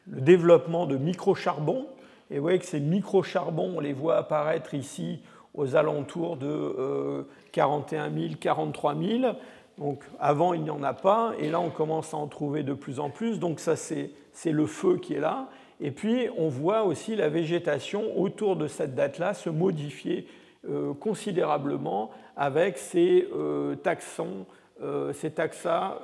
développement 0.07 0.85
de 0.85 0.95
microcharbons 0.95 1.85
et 2.29 2.35
vous 2.35 2.41
voyez 2.41 2.59
que 2.59 2.65
ces 2.65 2.79
micro-charbons, 2.79 3.73
on 3.77 3.79
les 3.79 3.93
voit 3.93 4.17
apparaître 4.17 4.73
ici 4.73 5.19
aux 5.53 5.75
alentours 5.75 6.37
de 6.37 7.25
41 7.51 8.11
000, 8.11 8.33
43 8.39 8.95
000. 8.95 9.33
Donc 9.77 10.03
avant, 10.19 10.53
il 10.53 10.63
n'y 10.63 10.69
en 10.69 10.83
a 10.83 10.93
pas, 10.93 11.33
et 11.39 11.49
là, 11.49 11.59
on 11.59 11.69
commence 11.69 12.13
à 12.13 12.17
en 12.17 12.27
trouver 12.27 12.63
de 12.63 12.73
plus 12.73 12.99
en 12.99 13.09
plus. 13.09 13.39
Donc 13.39 13.59
ça, 13.59 13.75
c'est 13.75 14.11
le 14.45 14.65
feu 14.65 14.97
qui 14.97 15.13
est 15.13 15.19
là. 15.19 15.47
Et 15.79 15.91
puis, 15.91 16.27
on 16.37 16.49
voit 16.49 16.83
aussi 16.83 17.15
la 17.15 17.29
végétation 17.29 18.19
autour 18.19 18.55
de 18.55 18.67
cette 18.67 18.95
date-là 18.95 19.33
se 19.33 19.49
modifier 19.49 20.27
euh, 20.67 20.93
considérablement 20.93 22.09
avec 22.37 22.77
ces 22.77 23.27
euh, 23.35 23.75
taxons, 23.75 24.45
euh, 24.81 25.11
ces 25.13 25.31
taxa 25.31 25.99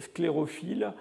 sclérophiles 0.00 0.92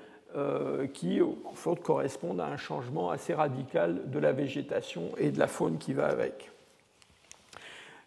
qui, 0.94 1.20
en 1.22 1.54
fait, 1.56 1.82
correspondent 1.82 2.42
à 2.42 2.46
un 2.46 2.58
changement 2.58 3.10
assez 3.10 3.34
radical 3.34 4.12
de 4.12 4.20
la 4.20 4.34
végétation 4.34 5.10
et 5.18 5.32
de 5.32 5.40
la 5.40 5.48
faune 5.48 5.80
qui 5.80 5.94
va 5.94 6.06
avec. 6.08 6.52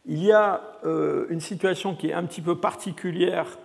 Il 0.07 0.23
y 0.23 0.30
a 0.30 0.61
une 0.85 1.40
situation 1.40 1.97
qui 1.97 2.11
est 2.11 2.12
un 2.12 2.23
petit 2.25 2.42
peu 2.42 2.57
particulière 2.57 3.59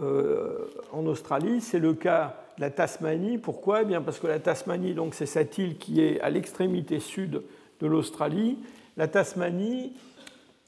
en 0.00 1.06
Australie, 1.06 1.60
c'est 1.60 1.78
le 1.78 1.92
cas 1.92 2.36
de 2.56 2.62
la 2.62 2.70
Tasmanie. 2.70 3.38
Pourquoi? 3.38 3.82
Eh 3.82 3.84
bien 3.84 4.00
Parce 4.00 4.18
que 4.18 4.26
la 4.26 4.38
Tasmanie, 4.38 4.96
c'est 5.12 5.26
cette 5.26 5.58
île 5.58 5.76
qui 5.76 6.00
est 6.00 6.20
à 6.20 6.30
l'extrémité 6.30 7.00
sud 7.00 7.42
de 7.80 7.86
l'Australie. 7.86 8.58
La 8.96 9.08
Tasmanie, 9.08 9.92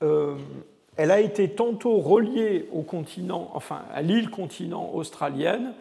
euh, 0.03 0.37
elle 0.99 1.13
a 1.13 1.21
été 1.21 1.49
tantôt 1.49 1.99
reliée 1.99 2.69
au 2.73 2.83
continent, 2.83 3.51
enfin 3.55 3.83
à 3.95 4.03
l'île 4.03 4.31
continent 4.31 4.91
australienne, 4.93 5.73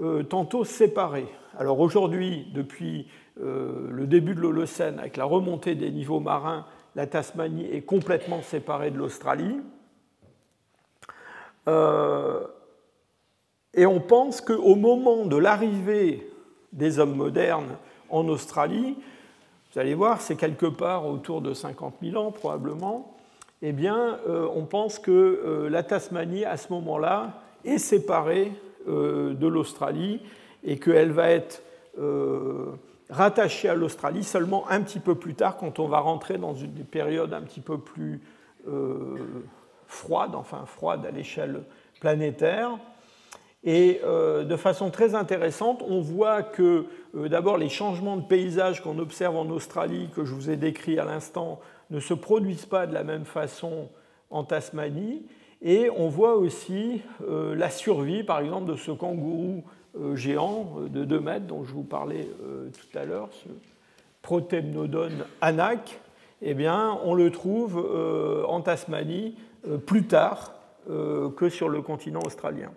euh, 0.00 0.22
tantôt 0.22 0.62
séparée. 0.62 1.26
Alors 1.58 1.80
aujourd'hui, 1.80 2.46
depuis 2.54 3.08
euh, 3.40 3.88
le 3.90 4.06
début 4.06 4.34
de 4.34 4.40
l'Holocène, 4.40 4.98
avec 4.98 5.16
la 5.16 5.24
remontée 5.24 5.74
des 5.74 5.90
niveaux 5.90 6.20
marins, 6.20 6.66
la 6.96 7.06
Tasmanie 7.06 7.64
est 7.72 7.80
complètement 7.80 8.42
séparée 8.42 8.90
de 8.90 8.98
l'Australie. 8.98 9.58
et 13.74 13.86
on 13.86 14.00
pense 14.00 14.40
qu'au 14.40 14.74
moment 14.74 15.26
de 15.26 15.36
l'arrivée 15.36 16.30
des 16.72 16.98
hommes 16.98 17.14
modernes 17.14 17.76
en 18.10 18.26
Australie, 18.28 18.96
vous 19.72 19.78
allez 19.78 19.94
voir, 19.94 20.20
c'est 20.20 20.36
quelque 20.36 20.66
part 20.66 21.06
autour 21.06 21.40
de 21.40 21.54
50 21.54 21.96
000 22.02 22.16
ans 22.22 22.32
probablement, 22.32 23.17
eh 23.62 23.72
bien, 23.72 24.18
euh, 24.28 24.46
on 24.54 24.64
pense 24.64 24.98
que 24.98 25.10
euh, 25.10 25.68
la 25.68 25.82
Tasmanie, 25.82 26.44
à 26.44 26.56
ce 26.56 26.72
moment-là, 26.72 27.42
est 27.64 27.78
séparée 27.78 28.52
euh, 28.88 29.34
de 29.34 29.46
l'Australie 29.46 30.20
et 30.64 30.78
qu'elle 30.78 31.12
va 31.12 31.30
être 31.30 31.62
rattachée 33.10 33.68
à 33.68 33.74
l'Australie 33.74 34.22
seulement 34.22 34.68
un 34.70 34.80
petit 34.82 35.00
peu 35.00 35.16
plus 35.16 35.34
tard, 35.34 35.56
quand 35.56 35.80
on 35.80 35.88
va 35.88 35.98
rentrer 35.98 36.38
dans 36.38 36.54
une 36.54 36.84
période 36.84 37.32
un 37.32 37.40
petit 37.40 37.60
peu 37.60 37.78
plus 37.78 38.20
froide, 39.88 40.36
enfin 40.36 40.64
froide 40.66 41.04
à 41.06 41.10
l'échelle 41.10 41.62
planétaire. 42.00 42.78
Et 43.64 44.00
de 44.04 44.56
façon 44.56 44.90
très 44.90 45.16
intéressante, 45.16 45.82
on 45.88 46.00
voit 46.00 46.44
que 46.44 46.86
d'abord 47.14 47.56
les 47.56 47.68
changements 47.68 48.16
de 48.16 48.24
paysage 48.24 48.80
qu'on 48.80 49.00
observe 49.00 49.36
en 49.36 49.48
Australie, 49.50 50.08
que 50.14 50.24
je 50.24 50.34
vous 50.34 50.50
ai 50.50 50.56
décrits 50.56 51.00
à 51.00 51.04
l'instant, 51.04 51.60
ne 51.90 52.00
se 52.00 52.14
produisent 52.14 52.66
pas 52.66 52.86
de 52.86 52.94
la 52.94 53.04
même 53.04 53.24
façon 53.24 53.88
en 54.30 54.44
Tasmanie. 54.44 55.26
Et 55.62 55.90
on 55.96 56.08
voit 56.08 56.36
aussi 56.36 57.02
euh, 57.22 57.54
la 57.54 57.70
survie, 57.70 58.22
par 58.22 58.40
exemple, 58.40 58.70
de 58.70 58.76
ce 58.76 58.90
kangourou 58.90 59.64
euh, 59.98 60.14
géant 60.14 60.76
euh, 60.78 60.88
de 60.88 61.04
2 61.04 61.20
mètres 61.20 61.46
dont 61.46 61.64
je 61.64 61.72
vous 61.72 61.82
parlais 61.82 62.28
tout 62.72 62.98
à 62.98 63.04
l'heure, 63.04 63.30
ce 63.32 63.48
Protemnodon 64.22 65.10
anak. 65.40 66.00
Eh 66.42 66.54
bien, 66.54 66.98
on 67.04 67.14
le 67.14 67.30
trouve 67.30 67.78
en 68.46 68.60
Tasmanie 68.60 69.36
plus 69.86 70.06
tard 70.06 70.54
que 70.86 71.48
sur 71.48 71.68
le 71.68 71.82
continent 71.82 72.20
australien. 72.24 72.70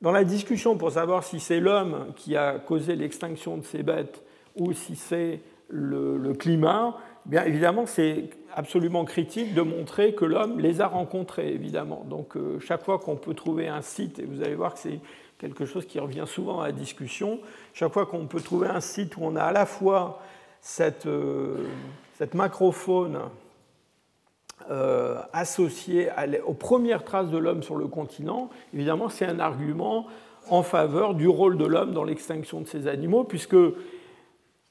Dans 0.00 0.12
la 0.12 0.24
discussion 0.24 0.76
pour 0.76 0.92
savoir 0.92 1.24
si 1.24 1.40
c'est 1.40 1.60
l'homme 1.60 2.12
qui 2.16 2.36
a 2.36 2.58
causé 2.58 2.96
l'extinction 2.96 3.58
de 3.58 3.64
ces 3.64 3.82
bêtes 3.82 4.22
ou 4.56 4.72
si 4.72 4.96
c'est 4.96 5.40
le, 5.68 6.32
climat, 6.34 6.96
bien 7.26 7.44
évidemment, 7.44 7.86
c'est 7.86 8.30
absolument 8.54 9.04
critique 9.04 9.54
de 9.54 9.62
montrer 9.62 10.14
que 10.14 10.24
l'homme 10.24 10.60
les 10.60 10.80
a 10.80 10.86
rencontrés, 10.86 11.52
évidemment. 11.52 12.04
Donc, 12.08 12.36
euh, 12.36 12.58
chaque 12.60 12.84
fois 12.84 12.98
qu'on 12.98 13.16
peut 13.16 13.34
trouver 13.34 13.68
un 13.68 13.82
site, 13.82 14.18
et 14.18 14.24
vous 14.24 14.42
allez 14.42 14.54
voir 14.54 14.74
que 14.74 14.80
c'est 14.80 15.00
quelque 15.38 15.64
chose 15.64 15.86
qui 15.86 15.98
revient 15.98 16.24
souvent 16.26 16.60
à 16.60 16.66
la 16.66 16.72
discussion, 16.72 17.40
chaque 17.72 17.92
fois 17.92 18.06
qu'on 18.06 18.26
peut 18.26 18.40
trouver 18.40 18.68
un 18.68 18.80
site 18.80 19.16
où 19.16 19.20
on 19.22 19.36
a 19.36 19.42
à 19.42 19.52
la 19.52 19.66
fois 19.66 20.20
cette, 20.60 21.06
euh, 21.06 21.66
cette 22.14 22.34
macrofaune 22.34 23.18
euh, 24.70 25.20
associée 25.32 26.08
aux 26.46 26.54
premières 26.54 27.04
traces 27.04 27.28
de 27.28 27.38
l'homme 27.38 27.62
sur 27.62 27.76
le 27.76 27.86
continent, 27.86 28.50
évidemment, 28.72 29.08
c'est 29.08 29.26
un 29.26 29.40
argument 29.40 30.06
en 30.48 30.62
faveur 30.62 31.14
du 31.14 31.26
rôle 31.26 31.56
de 31.58 31.64
l'homme 31.64 31.92
dans 31.92 32.04
l'extinction 32.04 32.60
de 32.60 32.66
ces 32.66 32.86
animaux, 32.86 33.24
puisque, 33.24 33.56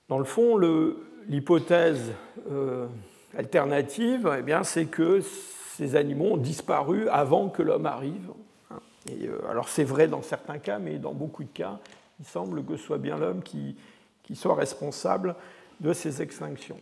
dans 0.08 0.20
le 0.20 0.24
fond, 0.24 0.56
le, 0.56 0.98
l'hypothèse 1.28 2.14
euh, 2.50 2.88
alternative, 3.38 4.36
eh 4.40 4.42
bien, 4.42 4.64
c'est 4.64 4.86
que 4.86 5.22
ces 5.76 5.96
animaux 5.96 6.34
ont 6.34 6.38
disparu 6.38 7.08
avant 7.10 7.50
que 7.50 7.62
l'homme 7.62 7.86
arrive. 7.86 8.30
Euh, 9.12 9.40
alors 9.50 9.70
c'est 9.70 9.84
vrai 9.84 10.08
dans 10.08 10.22
certains 10.22 10.60
cas, 10.60 10.80
mais 10.80 10.98
dans 10.98 11.14
beaucoup 11.14 11.44
de 11.44 11.50
cas, 11.50 11.80
il 12.20 12.26
semble 12.26 12.64
que 12.64 12.78
ce 12.78 12.84
soit 12.84 12.98
bien 12.98 13.18
l'homme 13.18 13.42
qui, 13.42 13.76
qui 14.24 14.36
soit 14.36 14.56
responsable 14.56 15.36
de 15.80 15.94
ces 15.94 16.22
extinctions. 16.22 16.80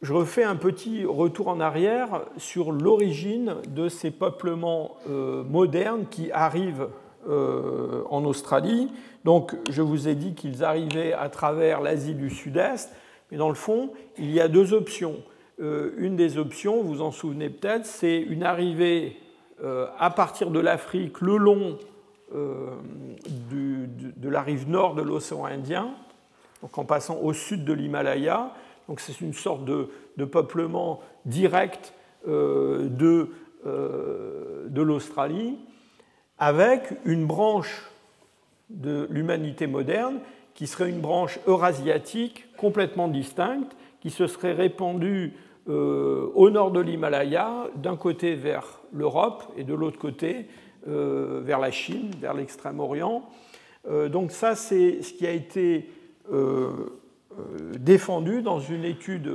Je 0.00 0.12
refais 0.12 0.44
un 0.44 0.54
petit 0.54 1.04
retour 1.04 1.48
en 1.48 1.58
arrière 1.58 2.22
sur 2.36 2.70
l'origine 2.70 3.56
de 3.66 3.88
ces 3.88 4.12
peuplements 4.12 4.96
euh, 5.08 5.42
modernes 5.42 6.06
qui 6.08 6.30
arrivent 6.30 6.88
euh, 7.28 8.04
en 8.08 8.24
Australie. 8.24 8.90
Donc, 9.26 9.54
je 9.68 9.82
vous 9.82 10.08
ai 10.08 10.14
dit 10.14 10.32
qu'ils 10.32 10.64
arrivaient 10.64 11.12
à 11.12 11.28
travers 11.28 11.82
l'Asie 11.82 12.14
du 12.14 12.30
Sud-Est, 12.30 12.90
mais 13.30 13.36
dans 13.36 13.50
le 13.50 13.54
fond, 13.54 13.90
il 14.16 14.30
y 14.30 14.40
a 14.40 14.48
deux 14.48 14.72
options. 14.72 15.16
Euh, 15.60 15.92
une 15.98 16.16
des 16.16 16.38
options, 16.38 16.82
vous 16.82 17.02
en 17.02 17.10
souvenez 17.10 17.50
peut-être, 17.50 17.84
c'est 17.84 18.16
une 18.18 18.44
arrivée 18.44 19.18
euh, 19.62 19.88
à 19.98 20.08
partir 20.08 20.50
de 20.50 20.58
l'Afrique 20.58 21.20
le 21.20 21.36
long 21.36 21.76
de 22.32 24.28
la 24.28 24.40
rive 24.40 24.66
nord 24.66 24.94
de 24.94 25.02
l'océan 25.02 25.44
Indien, 25.44 25.90
donc 26.62 26.78
en 26.78 26.86
passant 26.86 27.18
au 27.18 27.34
sud 27.34 27.62
de 27.66 27.74
l'Himalaya. 27.74 28.54
Donc, 28.88 29.00
c'est 29.00 29.20
une 29.20 29.34
sorte 29.34 29.66
de, 29.66 29.90
peuplement 30.24 31.00
direct 31.26 31.92
de 32.26 33.28
l'Australie 34.74 35.58
avec 36.38 36.92
une 37.04 37.26
branche 37.26 37.90
de 38.70 39.06
l'humanité 39.10 39.66
moderne 39.66 40.20
qui 40.54 40.66
serait 40.66 40.90
une 40.90 41.00
branche 41.00 41.38
eurasiatique 41.46 42.46
complètement 42.56 43.08
distincte, 43.08 43.76
qui 44.00 44.10
se 44.10 44.26
serait 44.26 44.52
répandue 44.52 45.34
euh, 45.68 46.30
au 46.34 46.50
nord 46.50 46.70
de 46.70 46.80
l'Himalaya, 46.80 47.68
d'un 47.76 47.96
côté 47.96 48.34
vers 48.34 48.80
l'Europe 48.92 49.44
et 49.56 49.64
de 49.64 49.74
l'autre 49.74 49.98
côté 49.98 50.46
euh, 50.88 51.40
vers 51.44 51.58
la 51.58 51.70
Chine, 51.70 52.10
vers 52.20 52.34
l'Extrême-Orient. 52.34 53.28
Euh, 53.88 54.08
donc 54.08 54.32
ça, 54.32 54.54
c'est 54.54 55.02
ce 55.02 55.12
qui 55.12 55.26
a 55.26 55.32
été 55.32 55.90
défendu 57.78 58.42
dans 58.42 58.58
une 58.58 58.84
étude 58.84 59.32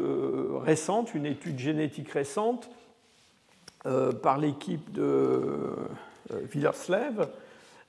récente, 0.62 1.16
une 1.16 1.26
étude 1.26 1.58
génétique 1.58 2.12
récente, 2.12 2.70
par 4.22 4.38
l'équipe 4.38 4.92
de 4.92 5.74
Villerslev. 6.32 7.28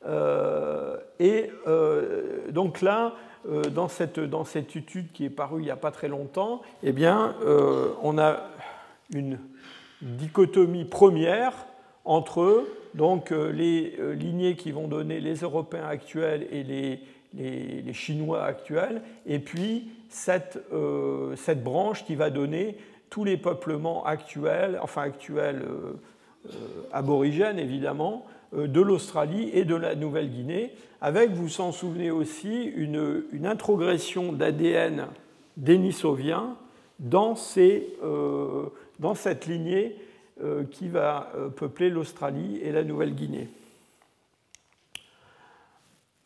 Euh, 0.07 0.97
et 1.19 1.51
euh, 1.67 2.51
donc 2.51 2.81
là, 2.83 3.15
dans 3.75 3.89
cette, 3.89 4.19
dans 4.19 4.45
cette 4.45 4.75
étude 4.75 5.13
qui 5.13 5.27
est 5.27 5.31
parue 5.31 5.61
il 5.61 5.65
n'y 5.65 5.71
a 5.71 5.77
pas 5.77 5.91
très 5.91 6.09
longtemps, 6.09 6.63
eh 6.83 6.93
bien, 6.93 7.35
on 8.03 8.17
a 8.17 8.41
une 9.13 9.39
dichotomie 10.01 10.87
première 10.87 11.53
entre 12.07 12.65
donc, 12.95 13.33
les 13.33 13.99
lignées 14.15 14.57
qui 14.57 14.73
vont 14.73 14.89
donner 14.89 15.21
les 15.21 15.35
Européens 15.35 15.87
actuels 15.87 16.47
et 16.53 16.63
les, 16.63 17.01
les, 17.35 17.93
Chinois 17.93 18.45
actuels, 18.45 19.03
et 19.27 19.39
puis 19.39 19.91
cette, 20.09 20.59
cette, 21.37 21.63
branche 21.63 22.07
qui 22.07 22.15
va 22.15 22.31
donner 22.31 22.79
tous 23.15 23.23
les 23.23 23.37
peuplements 23.37 24.05
actuels, 24.05 24.77
enfin 24.83 25.03
actuels 25.03 25.63
euh, 25.63 25.93
aborigènes 26.93 27.59
évidemment, 27.59 28.27
euh, 28.55 28.67
de 28.67 28.81
l'Australie 28.81 29.51
et 29.53 29.65
de 29.65 29.75
la 29.75 29.95
Nouvelle-Guinée, 29.95 30.73
avec, 31.01 31.31
vous 31.31 31.45
vous 31.45 31.61
en 31.61 31.73
souvenez 31.73 32.11
aussi, 32.11 32.65
une, 32.65 33.27
introgression 33.45 34.33
d'ADN 34.33 35.07
dénisovien 35.57 36.57
dans, 36.99 37.35
euh, 37.57 38.67
dans 38.99 39.15
cette 39.15 39.47
lignée 39.47 39.97
qui 40.73 40.89
va 40.89 41.31
peupler 41.55 41.91
l'Australie 41.91 42.59
et 42.61 42.73
la 42.73 42.83
Nouvelle-Guinée. 42.83 43.49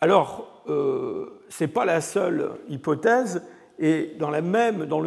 Alors, 0.00 0.62
ce 0.66 1.28
n'est 1.60 1.68
pas 1.68 1.84
la 1.84 2.00
seule 2.00 2.52
hypothèse. 2.70 3.42
Et 3.78 4.16
dans, 4.18 4.30
le 4.30 4.42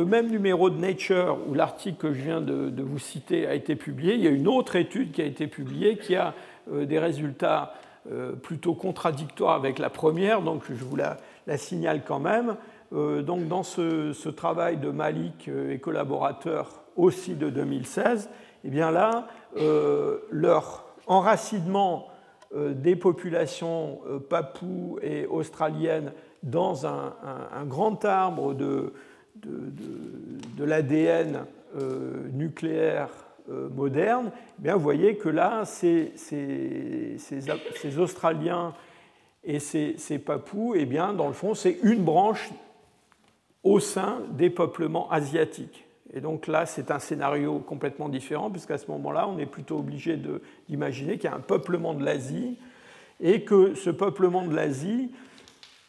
même 0.06 0.28
numéro 0.30 0.70
de 0.70 0.78
Nature 0.78 1.38
où 1.48 1.54
l'article 1.54 1.98
que 1.98 2.14
je 2.14 2.22
viens 2.22 2.42
de, 2.42 2.82
vous 2.82 3.00
citer 3.00 3.46
a 3.46 3.54
été 3.54 3.76
publié, 3.76 4.16
il 4.16 4.22
y 4.22 4.28
a 4.28 4.32
une 4.32 4.48
autre 4.48 4.76
étude 4.76 5.12
qui 5.12 5.22
a 5.22 5.26
été 5.26 5.48
publiée 5.48 5.98
qui 5.98 6.16
a 6.16 6.34
des 6.72 7.00
résultats 7.00 7.74
plutôt 8.42 8.74
contradictoires 8.74 9.56
avec 9.56 9.78
la 9.78 9.90
première, 9.90 10.42
donc 10.42 10.64
je 10.70 10.86
vous 10.86 10.96
la, 10.96 11.18
signale 11.58 12.04
quand 12.08 12.20
même. 12.20 12.56
donc 12.92 13.50
dans 13.50 13.64
ce, 13.64 14.30
travail 14.30 14.78
de 14.78 14.90
Malik 14.90 15.50
et 15.70 15.80
collaborateurs 15.80 16.82
aussi 16.96 17.36
de 17.36 17.50
2016, 17.50 18.30
et 18.64 18.68
eh 18.68 18.70
bien 18.70 18.90
là, 18.90 19.28
leur 20.32 20.86
enracinement 21.08 22.08
euh, 22.54 22.74
des 22.74 22.98
populations 22.98 24.02
euh, 24.08 24.20
papoues 24.20 25.00
et 25.02 25.26
australiennes 25.26 26.12
dans 26.44 26.86
un, 26.86 27.14
grand 27.66 28.04
arbre 28.06 28.54
de, 28.54 28.94
l'ADN 30.60 31.46
euh, 31.78 32.28
nucléaire 32.34 33.10
moderne, 33.76 34.32
eh 34.60 34.62
bien, 34.62 34.76
vous 34.76 34.84
voyez 34.84 35.18
que 35.18 35.28
là, 35.28 35.66
ces, 35.66 36.14
Australiens 37.98 38.74
et 39.44 39.60
ces, 39.60 40.20
Papous, 40.20 40.76
eh 40.76 40.86
bien, 40.86 41.14
dans 41.14 41.28
le 41.28 41.34
fond, 41.34 41.54
c'est 41.54 41.78
une 41.84 42.04
branche 42.04 42.50
au 43.64 43.80
sein 43.80 44.22
des 44.32 44.50
peuplements 44.50 45.10
asiatiques. 45.12 45.86
Et 46.14 46.20
donc 46.20 46.48
là, 46.48 46.66
c'est 46.66 46.92
un 46.92 47.00
scénario 47.00 47.60
complètement 47.60 48.10
différent, 48.10 48.50
puisqu'à 48.50 48.78
ce 48.78 48.90
moment-là, 48.92 49.28
on 49.28 49.38
est 49.38 49.46
plutôt 49.46 49.80
obligé 49.80 50.20
d'imaginer 50.68 51.18
qu'il 51.18 51.30
y 51.30 51.34
a 51.34 51.36
un 51.36 51.40
peuplement 51.40 51.94
de 51.94 52.04
l'Asie, 52.04 52.58
et 53.22 53.44
que 53.44 53.76
ce 53.76 53.90
peuplement 53.90 54.46
de 54.46 54.56
l'Asie, 54.56 55.12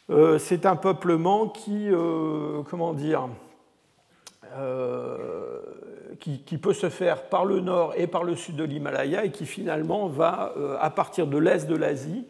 euh, 0.09 0.37
c'est 0.37 0.65
un 0.65 0.75
peuplement 0.75 1.47
qui, 1.47 1.87
euh, 1.89 2.61
comment 2.69 2.93
dire, 2.93 3.29
euh, 4.57 5.59
qui, 6.19 6.57
peut 6.57 6.73
se 6.73 6.89
faire 6.89 7.23
par 7.23 7.45
le 7.45 7.59
nord 7.59 7.93
et 7.97 8.07
par 8.07 8.23
le 8.23 8.35
sud 8.35 8.55
de 8.55 8.63
l'Himalaya, 8.63 9.25
et 9.25 9.31
qui 9.31 9.45
finalement 9.45 10.07
va, 10.07 10.53
à 10.79 10.89
partir 10.89 11.27
de 11.27 11.37
l'est 11.37 11.67
de 11.67 11.75
l'Asie, 11.75 12.25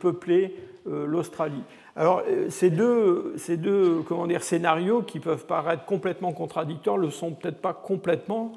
peupler 0.00 0.54
l'Australie. 0.86 1.62
Alors, 1.96 2.22
ces 2.50 2.70
deux, 2.70 3.34
ces 3.38 3.56
deux 3.56 4.02
comment 4.06 4.26
dire, 4.26 4.44
scénarios 4.44 5.02
qui 5.02 5.18
peuvent 5.18 5.46
paraître 5.46 5.86
complètement 5.86 6.32
contradictoires 6.32 6.98
ne 6.98 7.02
le 7.02 7.10
sont 7.10 7.32
peut-être 7.32 7.60
pas 7.60 7.72
complètement, 7.72 8.52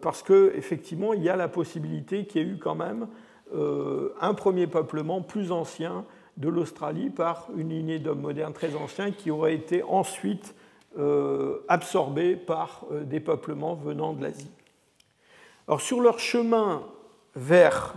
parce 0.00 0.22
qu'effectivement, 0.22 1.12
il 1.12 1.22
y 1.22 1.28
a 1.28 1.36
la 1.36 1.48
possibilité 1.48 2.24
qu'il 2.24 2.40
y 2.40 2.44
ait 2.44 2.48
eu 2.48 2.56
quand 2.56 2.76
même 2.76 3.08
un 4.20 4.34
premier 4.34 4.68
peuplement 4.68 5.20
plus 5.20 5.52
ancien 5.52 6.04
de 6.40 6.48
l'Australie 6.48 7.10
par 7.10 7.48
une 7.56 7.68
lignée 7.68 8.00
d'hommes 8.00 8.22
modernes 8.22 8.52
très 8.52 8.74
anciens 8.74 9.12
qui 9.12 9.30
aurait 9.30 9.54
été 9.54 9.82
ensuite 9.82 10.54
absorbé 11.68 12.34
par 12.34 12.84
des 12.90 13.20
peuplements 13.20 13.74
venant 13.74 14.12
de 14.12 14.22
l'Asie. 14.22 14.50
Alors, 15.68 15.80
sur 15.80 16.00
leur 16.00 16.18
chemin 16.18 16.82
vers 17.36 17.94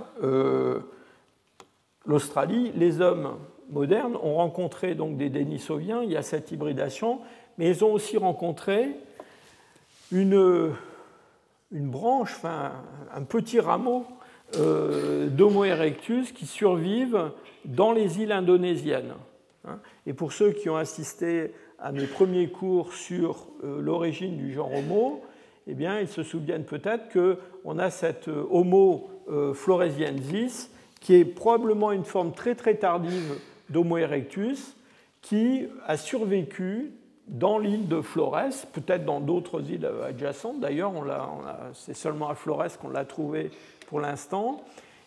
l'Australie, 2.05 2.71
les 2.75 3.01
hommes 3.01 3.37
modernes 3.71 4.15
ont 4.21 4.35
rencontré 4.35 4.93
donc 4.93 5.17
des 5.17 5.29
Denisoviens, 5.29 6.03
il 6.03 6.11
y 6.11 6.17
a 6.17 6.21
cette 6.21 6.51
hybridation, 6.51 7.21
mais 7.57 7.69
ils 7.69 7.83
ont 7.83 7.93
aussi 7.93 8.17
rencontré 8.17 8.95
une, 10.11 10.73
une 11.71 11.89
branche, 11.89 12.37
un 12.43 13.23
petit 13.23 13.59
rameau 13.59 14.05
euh, 14.57 15.27
d'Homo 15.29 15.63
erectus 15.63 16.31
qui 16.31 16.45
survivent 16.45 17.31
dans 17.65 17.91
les 17.91 18.19
îles 18.19 18.31
indonésiennes. 18.31 19.13
Hein. 19.65 19.79
Et 20.05 20.13
pour 20.13 20.33
ceux 20.33 20.51
qui 20.51 20.69
ont 20.69 20.75
assisté 20.75 21.53
à 21.79 21.91
mes 21.91 22.05
premiers 22.05 22.49
cours 22.49 22.93
sur 22.93 23.47
euh, 23.63 23.81
l'origine 23.81 24.37
du 24.37 24.53
genre 24.53 24.73
Homo, 24.73 25.23
eh 25.67 25.73
bien, 25.73 25.99
ils 25.99 26.07
se 26.07 26.23
souviennent 26.23 26.65
peut-être 26.65 27.11
qu'on 27.13 27.79
a 27.79 27.89
cette 27.89 28.27
euh, 28.27 28.45
Homo 28.49 29.09
floresiensis 29.53 30.69
qui 30.99 31.15
est 31.15 31.23
probablement 31.23 31.93
une 31.93 32.03
forme 32.03 32.33
très 32.33 32.55
très 32.55 32.75
tardive 32.75 33.39
d'Homo 33.69 33.97
erectus 33.97 34.75
qui 35.21 35.67
a 35.87 35.95
survécu 35.95 36.91
dans 37.27 37.57
l'île 37.57 37.87
de 37.87 38.01
Flores, 38.01 38.65
peut-être 38.73 39.05
dans 39.05 39.19
d'autres 39.19 39.69
îles 39.71 39.89
adjacentes. 40.05 40.59
D'ailleurs, 40.59 40.91
c'est 41.73 41.95
seulement 41.95 42.29
à 42.29 42.35
Flores 42.35 42.77
qu'on 42.79 42.89
l'a 42.89 43.05
trouvé 43.05 43.49
pour 43.87 43.99
l'instant. 43.99 44.63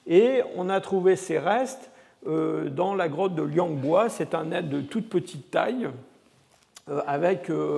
Et 0.07 0.43
on 0.57 0.69
a 0.69 0.81
trouvé 0.81 1.17
ces 1.17 1.39
restes 1.39 1.91
euh, 1.91 1.96
dans 2.27 2.95
la 2.95 3.09
grotte 3.09 3.35
de 3.35 3.43
Liangbois. 3.43 4.09
C'est 4.09 4.35
un 4.35 4.51
être 4.53 4.69
de 4.69 4.81
toute 4.81 5.09
petite 5.09 5.51
taille, 5.51 5.89
euh, 6.89 7.01
avec 7.07 7.51
euh, 7.51 7.77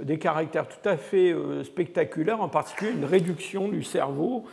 des 0.00 0.18
caractères 0.18 0.68
tout 0.68 0.88
à 0.88 0.96
fait 0.96 1.34
spectaculaires, 1.64 2.40
en 2.40 2.48
particulier 2.48 2.92
une 2.92 3.04
réduction 3.04 3.68
du 3.68 3.82
cerveau 3.82 4.44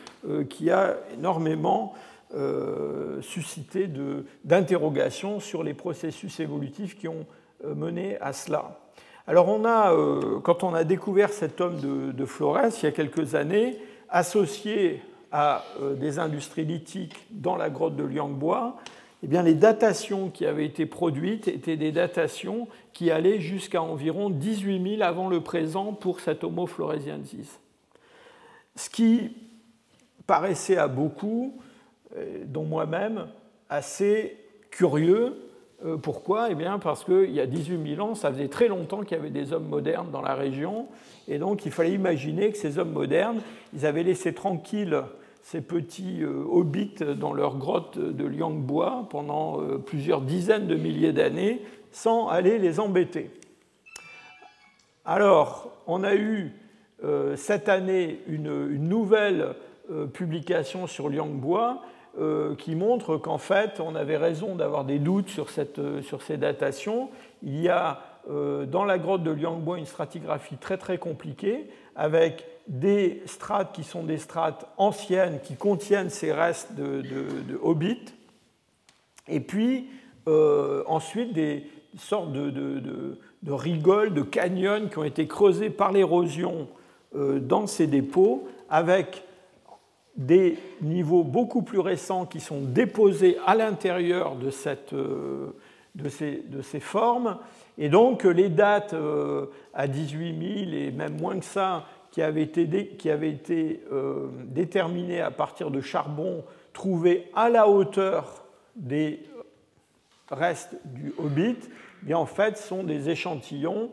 qui 0.49 0.71
a 0.71 0.95
énormément 1.13 1.93
euh, 2.33 3.21
suscité 3.21 3.87
d'interrogations 4.43 5.39
sur 5.39 5.63
les 5.63 5.73
processus 5.73 6.39
évolutifs 6.39 6.97
qui 6.97 7.07
ont 7.07 7.25
euh, 7.63 7.75
mené 7.75 8.19
à 8.19 8.33
cela. 8.33 8.79
Alors 9.27 9.47
on 9.47 9.63
a, 9.63 9.93
euh, 9.93 10.39
quand 10.41 10.63
on 10.63 10.73
a 10.73 10.83
découvert 10.83 11.29
cet 11.29 11.61
homme 11.61 11.77
de, 11.79 12.25
Flores 12.25 12.71
il 12.81 12.85
y 12.85 12.87
a 12.87 12.91
quelques 12.91 13.35
années, 13.35 13.77
associé 14.09 15.01
à 15.31 15.63
des 15.97 16.19
industries 16.19 16.65
lithiques 16.65 17.27
dans 17.29 17.55
la 17.55 17.69
grotte 17.69 17.95
de 17.95 18.03
Liangbois, 18.03 18.75
eh 19.31 19.41
les 19.43 19.53
datations 19.53 20.29
qui 20.29 20.45
avaient 20.45 20.65
été 20.65 20.85
produites 20.85 21.47
étaient 21.47 21.77
des 21.77 21.91
datations 21.91 22.67
qui 22.93 23.11
allaient 23.11 23.39
jusqu'à 23.39 23.81
environ 23.81 24.29
18 24.29 24.97
000 24.97 25.01
avant 25.01 25.29
le 25.29 25.41
présent 25.41 25.93
pour 25.93 26.19
cet 26.19 26.43
Homo 26.43 26.67
floresiensis. 26.67 27.59
Ce 28.75 28.89
qui 28.89 29.31
paraissait 30.27 30.77
à 30.77 30.87
beaucoup 30.87 31.57
euh, 32.17 32.43
dont 32.45 32.63
moi-même 32.63 33.27
assez 33.69 34.37
curieux. 34.69 35.35
Euh, 35.85 35.97
pourquoi? 35.97 36.49
Eh 36.51 36.55
bien 36.55 36.79
parce 36.79 37.03
qu'il 37.03 37.31
y 37.31 37.39
a 37.39 37.45
18 37.45 37.95
000 37.95 38.07
ans, 38.07 38.15
ça 38.15 38.31
faisait 38.31 38.47
très 38.47 38.67
longtemps 38.67 39.01
qu'il 39.01 39.17
y 39.17 39.19
avait 39.19 39.29
des 39.29 39.53
hommes 39.53 39.67
modernes 39.67 40.11
dans 40.11 40.21
la 40.21 40.35
région, 40.35 40.87
et 41.27 41.37
donc 41.37 41.65
il 41.65 41.71
fallait 41.71 41.93
imaginer 41.93 42.51
que 42.51 42.57
ces 42.57 42.79
hommes 42.79 42.91
modernes, 42.91 43.41
ils 43.73 43.85
avaient 43.85 44.03
laissé 44.03 44.33
tranquilles 44.33 45.03
ces 45.45 45.61
petits 45.61 46.23
euh, 46.23 46.43
hobbits 46.49 46.95
dans 47.17 47.31
leur 47.31 47.57
grotte 47.57 47.99
de 47.99 48.25
Liangbois 48.25 49.07
pendant 49.11 49.59
plusieurs 49.85 50.21
dizaines 50.21 50.65
de 50.65 50.75
milliers 50.75 51.13
d'années 51.13 51.61
sans 51.91 52.29
aller 52.29 52.57
les 52.57 52.79
embêter. 52.79 53.29
Alors, 55.05 55.71
on 55.85 56.03
a 56.03 56.15
eu 56.15 56.51
cette 57.35 57.69
année 57.69 58.21
une, 58.27 58.67
nouvelle 58.79 59.55
publication 60.13 60.87
sur 60.87 61.09
Liangbois 61.09 61.83
euh, 62.17 62.55
qui 62.55 62.75
montre 62.75 63.17
qu'en 63.17 63.37
fait, 63.37 63.81
on 63.81 63.93
avait 63.93 64.15
raison 64.15 64.55
d'avoir 64.55 64.85
des 64.85 64.99
doutes 64.99 65.27
sur, 65.27 65.49
cette, 65.49 65.79
euh, 65.79 66.01
sur, 66.01 66.21
ces 66.21 66.37
datations. 66.37 67.09
Il 67.43 67.59
y 67.59 67.67
a 67.67 67.99
euh, 68.29 68.65
dans 68.65 68.85
la 68.85 68.97
grotte 68.97 69.21
de 69.21 69.31
Liangbo 69.31 69.75
une 69.75 69.85
stratigraphie 69.85 70.55
très 70.55 70.77
très 70.77 70.97
compliquée 70.97 71.69
avec 71.93 72.47
des 72.67 73.21
strates 73.25 73.73
qui 73.73 73.83
sont 73.83 74.03
des 74.03 74.17
strates 74.17 74.67
anciennes 74.77 75.39
qui 75.43 75.55
contiennent 75.55 76.09
ces 76.09 76.31
restes 76.31 76.73
de, 76.73 77.01
de, 77.01 77.59
hobbits, 77.61 78.13
et 79.27 79.39
puis 79.39 79.87
ensuite 80.87 81.33
des 81.33 81.67
sortes 81.97 82.31
de, 82.31 82.49
de, 82.49 83.51
rigoles, 83.51 84.13
de 84.13 84.23
canyons 84.23 84.87
qui 84.89 84.97
ont 84.97 85.03
été 85.03 85.27
creusés 85.27 85.69
par 85.69 85.91
l'érosion 85.91 86.67
dans 87.13 87.67
ces 87.67 87.85
dépôts 87.85 88.47
avec 88.69 89.23
des 90.15 90.57
niveaux 90.81 91.23
beaucoup 91.23 91.61
plus 91.61 91.79
récents 91.79 92.25
qui 92.25 92.39
sont 92.39 92.61
déposés 92.61 93.37
à 93.45 93.55
l'intérieur 93.55 94.35
de, 94.35 94.49
euh, 94.93 95.47
de, 95.95 96.09
ces, 96.09 96.43
de, 96.47 96.61
ces, 96.61 96.79
formes. 96.79 97.37
Et 97.77 97.89
donc 97.89 98.23
les 98.23 98.49
dates 98.49 98.93
euh, 98.93 99.47
à 99.73 99.87
18 99.87 100.65
000 100.65 100.71
et 100.73 100.91
même 100.91 101.19
moins 101.19 101.37
que 101.37 101.45
ça, 101.45 101.85
qui 102.15 102.21
avaient 102.21 102.43
été, 102.43 102.87
qui 102.97 103.09
avaient 103.09 103.29
été 103.29 103.83
euh, 103.91 104.29
déterminées 104.45 105.19
à 105.19 105.31
partir 105.31 105.69
de 105.69 105.81
charbon 105.81 106.45
trouvés 106.71 107.29
à 107.35 107.49
la 107.49 107.67
hauteur 107.67 108.45
des 108.77 109.19
restes 110.31 110.77
du 110.85 111.13
Hobbit, 111.17 111.57
eh 111.59 112.05
bien 112.05 112.17
en 112.17 112.25
fait 112.25 112.57
sont 112.57 112.83
des 112.83 113.09
échantillons 113.09 113.91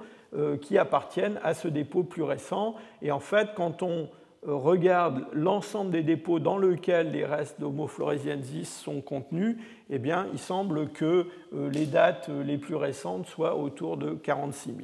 qui 0.62 0.78
appartiennent 0.78 1.38
à 1.42 1.52
ce 1.52 1.68
dépôt 1.68 2.04
plus 2.04 2.22
récent. 2.22 2.74
Et 3.02 3.12
en 3.12 3.20
fait, 3.20 3.50
quand 3.54 3.82
on 3.82 4.08
regarde 4.42 5.26
l'ensemble 5.32 5.90
des 5.90 6.02
dépôts 6.02 6.40
dans 6.40 6.58
lesquels 6.58 7.12
les 7.12 7.24
restes 7.24 7.60
d'Homo 7.60 7.86
floresiensis 7.86 8.68
sont 8.68 9.00
contenus, 9.00 9.56
eh 9.90 9.98
bien, 9.98 10.26
il 10.32 10.38
semble 10.38 10.90
que 10.90 11.26
euh, 11.54 11.70
les 11.70 11.86
dates 11.86 12.28
les 12.28 12.58
plus 12.58 12.74
récentes 12.74 13.26
soient 13.26 13.56
autour 13.56 13.96
de 13.96 14.12
46 14.12 14.70
000. 14.70 14.78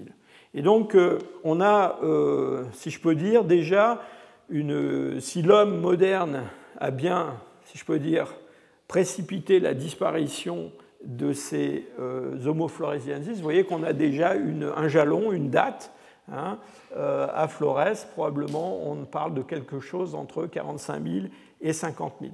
Et 0.55 0.63
donc, 0.63 0.95
euh, 0.95 1.19
on 1.45 1.61
a, 1.61 1.99
euh, 2.03 2.65
si 2.73 2.91
je 2.91 3.01
peux 3.01 3.15
dire, 3.15 3.45
déjà, 3.45 4.03
une, 4.49 5.21
si 5.21 5.43
l'homme 5.43 5.81
moderne 5.81 6.45
a 6.79 6.91
bien, 6.91 7.37
si 7.65 7.77
je 7.79 7.85
peux 7.85 7.99
dire, 7.99 8.35
précipité 8.87 9.61
la 9.61 9.75
disparition 9.75 10.73
de 11.05 11.33
ces 11.33 11.87
Homo 12.47 12.67
floresiensis, 12.67 13.37
vous 13.37 13.43
voyez 13.43 13.65
qu'on 13.65 13.83
a 13.83 13.93
déjà 13.93 14.33
un 14.33 14.89
jalon, 14.89 15.33
une 15.33 15.51
date. 15.51 15.93
Hein, 16.31 16.59
à 16.97 17.49
Flores, 17.49 18.07
probablement, 18.13 18.91
on 18.91 19.05
parle 19.05 19.33
de 19.33 19.43
quelque 19.43 19.81
chose 19.81 20.15
entre 20.15 20.47
45 20.47 21.03
000 21.03 21.27
et 21.61 21.73
50 21.73 22.15
000 22.21 22.33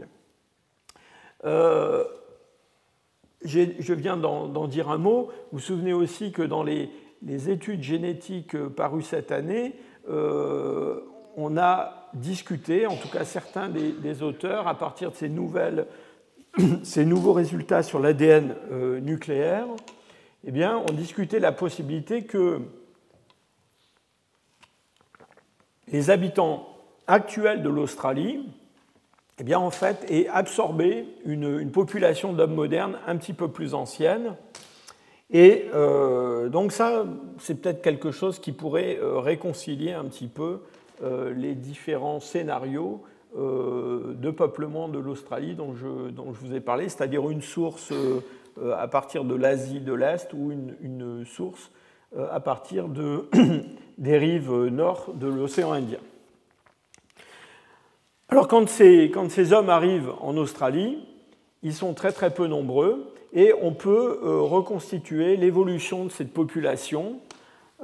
je 3.44 3.92
viens 3.92 4.16
d'en 4.16 4.66
dire 4.66 4.90
un 4.90 4.98
mot. 4.98 5.26
Vous 5.52 5.58
vous 5.58 5.58
souvenez 5.58 5.92
aussi 5.92 6.32
que 6.32 6.42
dans 6.42 6.62
les, 6.62 6.90
études 7.28 7.82
génétiques 7.82 8.56
parues 8.68 9.02
cette 9.02 9.32
année, 9.32 9.74
euh, 10.08 11.00
on 11.36 11.56
a 11.56 12.08
discuté, 12.14 12.86
en 12.86 12.96
tout 12.96 13.08
cas 13.08 13.24
certains 13.24 13.68
des, 13.68 14.22
auteurs, 14.22 14.68
à 14.68 14.78
partir 14.78 15.10
de 15.10 15.16
ces, 15.16 15.28
nouvelles, 15.28 15.86
ces 16.82 17.04
nouveaux 17.04 17.32
résultats 17.32 17.82
sur 17.82 17.98
l'ADN 17.98 18.54
euh, 18.70 19.00
nucléaire, 19.00 19.66
eh 20.46 20.50
bien, 20.50 20.82
on 20.88 20.92
discutait 20.92 21.40
la 21.40 21.52
possibilité 21.52 22.24
que 22.24 22.60
les 25.88 26.10
habitants 26.10 26.68
actuels 27.06 27.62
de 27.62 27.68
l'Australie, 27.68 28.46
eh 29.38 29.44
bien, 29.44 29.58
en 29.58 29.70
fait, 29.70 30.06
est 30.10 30.28
absorbé 30.28 31.06
une, 31.24 31.70
population 31.70 32.32
d'hommes 32.32 32.54
modernes 32.54 32.98
un 33.06 33.16
petit 33.16 33.32
peu 33.32 33.48
plus 33.48 33.74
ancienne. 33.74 34.36
Et 35.34 35.66
euh, 35.74 36.48
donc 36.48 36.70
ça, 36.70 37.04
c'est 37.38 37.60
peut-être 37.60 37.82
quelque 37.82 38.12
chose 38.12 38.38
qui 38.38 38.52
pourrait 38.52 38.98
euh, 39.02 39.18
réconcilier 39.18 39.92
un 39.92 40.04
petit 40.04 40.28
peu 40.28 40.60
euh, 41.02 41.34
les 41.34 41.56
différents 41.56 42.20
scénarios 42.20 43.02
de 43.36 44.30
peuplement 44.30 44.86
de 44.86 45.00
l'Australie 45.00 45.56
dont 45.56 45.74
je, 45.74 46.10
dont 46.10 46.32
je, 46.32 46.38
vous 46.38 46.54
ai 46.54 46.60
parlé, 46.60 46.88
c'est-à-dire 46.88 47.28
une 47.28 47.42
source 47.42 47.92
à 48.78 48.86
partir 48.86 49.24
de 49.24 49.34
l'Asie 49.34 49.80
de 49.80 49.92
l'Est 49.92 50.32
ou 50.34 50.52
une, 50.52 51.24
source 51.26 51.72
à 52.30 52.38
partir 52.38 52.86
de, 52.86 53.28
des 53.98 54.18
rives 54.18 54.52
nord 54.66 55.14
de 55.14 55.26
l'océan 55.26 55.72
Indien. 55.72 55.98
Alors 58.28 58.46
quand 58.46 58.68
ces, 58.68 59.10
quand 59.12 59.28
ces, 59.28 59.52
hommes 59.52 59.68
arrivent 59.68 60.12
en 60.20 60.36
Australie, 60.36 61.04
ils 61.64 61.74
sont 61.74 61.92
très 61.92 62.12
très 62.12 62.30
peu 62.32 62.46
nombreux 62.46 63.13
et 63.34 63.52
on 63.60 63.72
peut 63.72 64.20
euh, 64.22 64.40
reconstituer 64.40 65.36
l'évolution 65.36 66.04
de 66.04 66.10
cette 66.10 66.32
population 66.32 67.18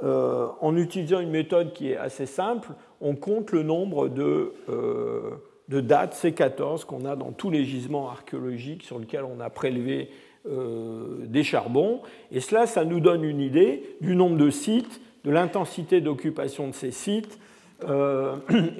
euh, 0.01 0.47
en 0.61 0.77
utilisant 0.77 1.19
une 1.19 1.29
méthode 1.29 1.73
qui 1.73 1.91
est 1.91 1.97
assez 1.97 2.25
simple. 2.25 2.69
On 3.01 3.15
compte 3.15 3.51
le 3.51 3.61
nombre 3.61 4.07
de, 4.07 4.53
euh, 4.69 5.31
dates 5.67 6.15
C14 6.15 6.85
qu'on 6.85 7.05
a 7.05 7.17
dans 7.17 7.33
tous 7.33 7.49
les 7.49 7.65
gisements 7.65 8.09
archéologiques 8.09 8.83
sur 8.83 8.97
lesquels 8.97 9.25
on 9.25 9.39
a 9.39 9.49
prélevé 9.49 10.09
des 10.43 11.43
charbons. 11.43 12.01
Et 12.31 12.39
cela, 12.39 12.65
ça 12.65 12.83
nous 12.83 12.99
donne 12.99 13.23
une 13.23 13.39
idée 13.39 13.95
du 14.01 14.15
nombre 14.15 14.37
de 14.37 14.49
sites, 14.49 14.99
de 15.23 15.29
l'intensité 15.29 16.01
d'occupation 16.01 16.67
de 16.67 16.73
ces 16.73 16.89
sites, 16.89 17.37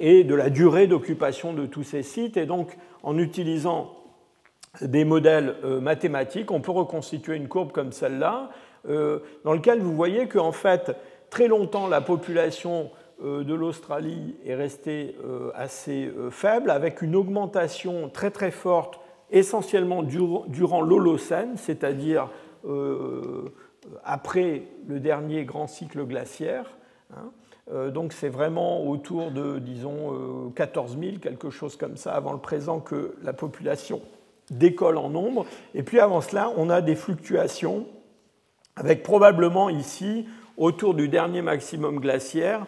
et 0.00 0.24
de 0.24 0.34
la 0.34 0.50
durée 0.50 0.88
d'occupation 0.88 1.52
de 1.52 1.64
tous 1.64 1.84
ces 1.84 2.02
sites. 2.02 2.36
Et 2.36 2.46
donc, 2.46 2.76
en 3.04 3.16
utilisant 3.16 4.01
des 4.80 5.04
modèles 5.04 5.56
euh, 5.64 5.80
mathématiques, 5.80 6.50
on 6.50 6.60
peut 6.60 6.72
reconstituer 6.72 7.36
une 7.36 7.48
courbe 7.48 7.72
comme 7.72 7.92
celle-là, 7.92 8.50
euh, 8.88 9.20
dans 9.44 9.52
laquelle 9.52 9.80
vous 9.80 9.94
voyez 9.94 10.28
qu'en 10.28 10.52
fait, 10.52 10.96
très 11.30 11.48
longtemps, 11.48 11.86
la 11.86 12.00
population 12.00 12.90
de 13.22 13.54
l'Australie 13.54 14.34
est 14.44 14.56
restée 14.56 15.16
assez 15.54 16.12
faible, 16.32 16.70
avec 16.70 17.02
une 17.02 17.14
augmentation 17.14 18.08
très 18.08 18.32
très 18.32 18.50
forte, 18.50 18.98
essentiellement 19.30 20.02
durant 20.02 20.80
l'Holocène, 20.80 21.56
c'est-à-dire 21.56 22.30
après 24.02 24.64
le 24.88 24.98
dernier 24.98 25.44
grand 25.44 25.68
cycle 25.68 26.04
glaciaire. 26.04 26.66
Hein. 27.14 27.30
Euh, 27.70 27.90
donc 27.90 28.12
c'est 28.12 28.28
vraiment 28.28 28.84
autour 28.86 29.30
de, 29.30 29.58
disons, 29.58 30.50
14 30.54 30.96
euh, 30.96 31.00
000, 31.00 31.18
quelque 31.18 31.50
chose 31.50 31.76
comme 31.76 31.96
ça, 31.96 32.12
avant 32.12 32.32
le 32.32 32.38
présent, 32.38 32.80
que 32.80 33.14
la 33.22 33.32
population 33.32 34.00
décolle 34.52 34.96
en 34.96 35.08
nombre. 35.08 35.46
Et 35.74 35.82
puis 35.82 36.00
avant 36.00 36.20
cela, 36.20 36.52
on 36.56 36.70
a 36.70 36.80
des 36.80 36.94
fluctuations, 36.94 37.86
avec 38.76 39.02
probablement 39.02 39.68
ici, 39.68 40.26
autour 40.56 40.94
du 40.94 41.08
dernier 41.08 41.42
maximum 41.42 41.98
glaciaire, 41.98 42.66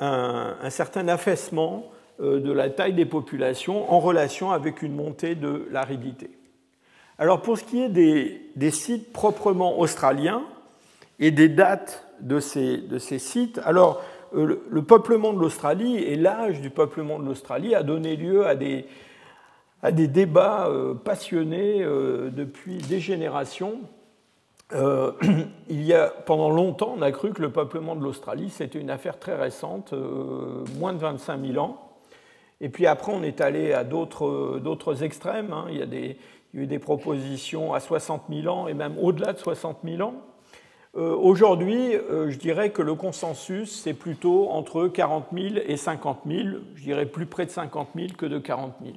un, 0.00 0.70
certain 0.70 1.06
affaissement 1.08 1.90
euh, 2.20 2.40
de 2.40 2.52
la 2.52 2.70
taille 2.70 2.94
des 2.94 3.06
populations 3.06 3.92
en 3.92 4.00
relation 4.00 4.50
avec 4.50 4.82
une 4.82 4.94
montée 4.94 5.34
de 5.34 5.68
l'aridité. 5.70 6.30
Alors 7.18 7.42
pour 7.42 7.58
ce 7.58 7.64
qui 7.64 7.80
est 7.80 7.88
des, 7.88 8.70
sites 8.70 9.12
proprement 9.12 9.78
australiens 9.78 10.42
et 11.20 11.30
des 11.30 11.48
dates 11.48 12.06
de 12.20 12.40
ces, 12.40 12.78
de 12.78 12.98
ces 12.98 13.20
sites, 13.20 13.60
alors 13.64 14.02
euh, 14.34 14.60
le 14.68 14.82
peuplement 14.82 15.32
de 15.32 15.38
l'Australie 15.38 15.98
et 15.98 16.16
l'âge 16.16 16.60
du 16.60 16.70
peuplement 16.70 17.20
de 17.20 17.24
l'Australie 17.24 17.74
a 17.76 17.84
donné 17.84 18.16
lieu 18.16 18.46
à 18.46 18.56
des, 18.56 18.86
à 19.84 19.92
des 19.92 20.08
débats 20.08 20.66
euh, 20.66 20.94
passionnés 20.94 21.82
euh, 21.82 22.30
depuis 22.30 22.78
des 22.78 22.98
générations. 22.98 23.80
il 25.68 25.82
y 25.82 25.94
a, 25.94 26.08
pendant 26.08 26.50
longtemps, 26.50 26.94
on 26.98 27.02
a 27.02 27.12
cru 27.12 27.32
que 27.32 27.40
le 27.40 27.52
peuplement 27.52 27.94
de 27.94 28.02
l'Australie, 28.02 28.50
c'était 28.50 28.80
une 28.80 28.90
affaire 28.90 29.20
très 29.20 29.36
récente, 29.36 29.94
moins 30.80 30.92
de 30.92 30.98
25 30.98 31.40
000 31.46 31.64
ans. 31.64 31.92
Et 32.60 32.68
puis 32.70 32.88
après, 32.88 33.12
on 33.14 33.22
est 33.22 33.40
allé 33.40 33.72
à 33.72 33.84
d'autres 33.84 35.04
extrêmes. 35.04 35.52
Hein. 35.52 35.66
Il, 35.70 35.76
y 35.76 35.82
a 35.82 35.86
des, 35.86 36.18
il 36.54 36.60
eu 36.60 36.66
des 36.66 36.80
propositions 36.80 37.72
à 37.74 37.78
60 37.78 38.22
000 38.30 38.52
ans 38.52 38.66
et 38.66 38.74
même 38.74 38.96
au-delà 39.00 39.32
de 39.32 39.38
60 39.38 39.78
000 39.84 40.02
ans. 40.02 40.14
Euh, 40.96 41.16
aujourd'hui, 41.16 41.96
euh, 41.96 42.30
je 42.30 42.38
dirais 42.38 42.70
que 42.70 42.80
le 42.80 42.94
consensus, 42.94 43.82
c'est 43.82 43.94
plutôt 43.94 44.48
entre 44.50 44.86
40 44.86 45.26
000 45.32 45.54
et 45.66 45.76
50 45.76 46.20
000, 46.24 46.40
je 46.76 46.82
dirais 46.82 47.06
plus 47.06 47.26
près 47.26 47.46
de 47.46 47.50
50 47.50 47.88
000 47.96 48.08
que 48.16 48.26
de 48.26 48.38
40 48.38 48.74
000. 48.80 48.94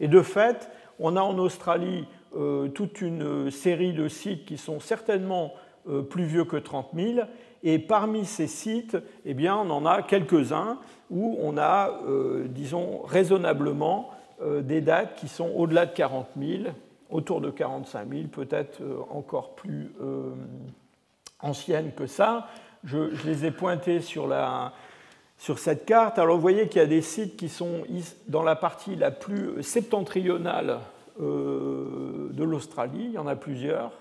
Et 0.00 0.08
de 0.08 0.22
fait, 0.22 0.70
on 0.98 1.16
a 1.16 1.20
en 1.20 1.38
Australie 1.38 2.06
euh, 2.36 2.68
toute 2.68 3.00
une 3.00 3.50
série 3.50 3.92
de 3.92 4.08
sites 4.08 4.44
qui 4.44 4.58
sont 4.58 4.80
certainement 4.80 5.54
plus 6.10 6.24
vieux 6.24 6.44
que 6.44 6.58
30 6.58 6.88
000, 6.94 7.20
et 7.62 7.78
parmi 7.78 8.26
ces 8.26 8.46
sites, 8.46 8.98
eh 9.24 9.32
bien, 9.32 9.56
on 9.56 9.70
en 9.70 9.86
a 9.86 10.02
quelques-uns 10.02 10.78
où 11.08 11.38
on 11.40 11.56
a, 11.56 12.02
disons, 12.50 13.00
raisonnablement 13.06 14.10
des 14.60 14.82
dates 14.82 15.14
qui 15.14 15.28
sont 15.28 15.50
au-delà 15.56 15.86
de 15.86 15.92
40 15.92 16.26
000, 16.38 16.64
autour 17.08 17.40
de 17.40 17.48
45 17.48 18.06
000, 18.06 18.22
peut-être 18.28 18.82
encore 19.08 19.54
plus 19.54 19.94
anciennes 21.40 21.92
que 21.92 22.06
ça. 22.06 22.48
Je, 22.84 23.26
les 23.26 23.46
ai 23.46 23.50
pointés 23.50 24.00
sur, 24.00 24.26
la, 24.26 24.72
sur 25.38 25.60
cette 25.60 25.86
carte. 25.86 26.18
Alors 26.18 26.36
vous 26.36 26.42
voyez 26.42 26.68
qu'il 26.68 26.80
y 26.80 26.84
a 26.84 26.88
des 26.88 27.02
sites 27.02 27.36
qui 27.36 27.48
sont 27.48 27.84
dans 28.26 28.42
la 28.42 28.56
partie 28.56 28.96
la 28.96 29.10
plus 29.10 29.62
septentrionale 29.62 30.80
euh, 31.20 32.28
de 32.32 32.44
l'Australie. 32.44 33.06
Il 33.06 33.12
y 33.12 33.18
en 33.18 33.26
a 33.26 33.36
plusieurs. 33.36 33.92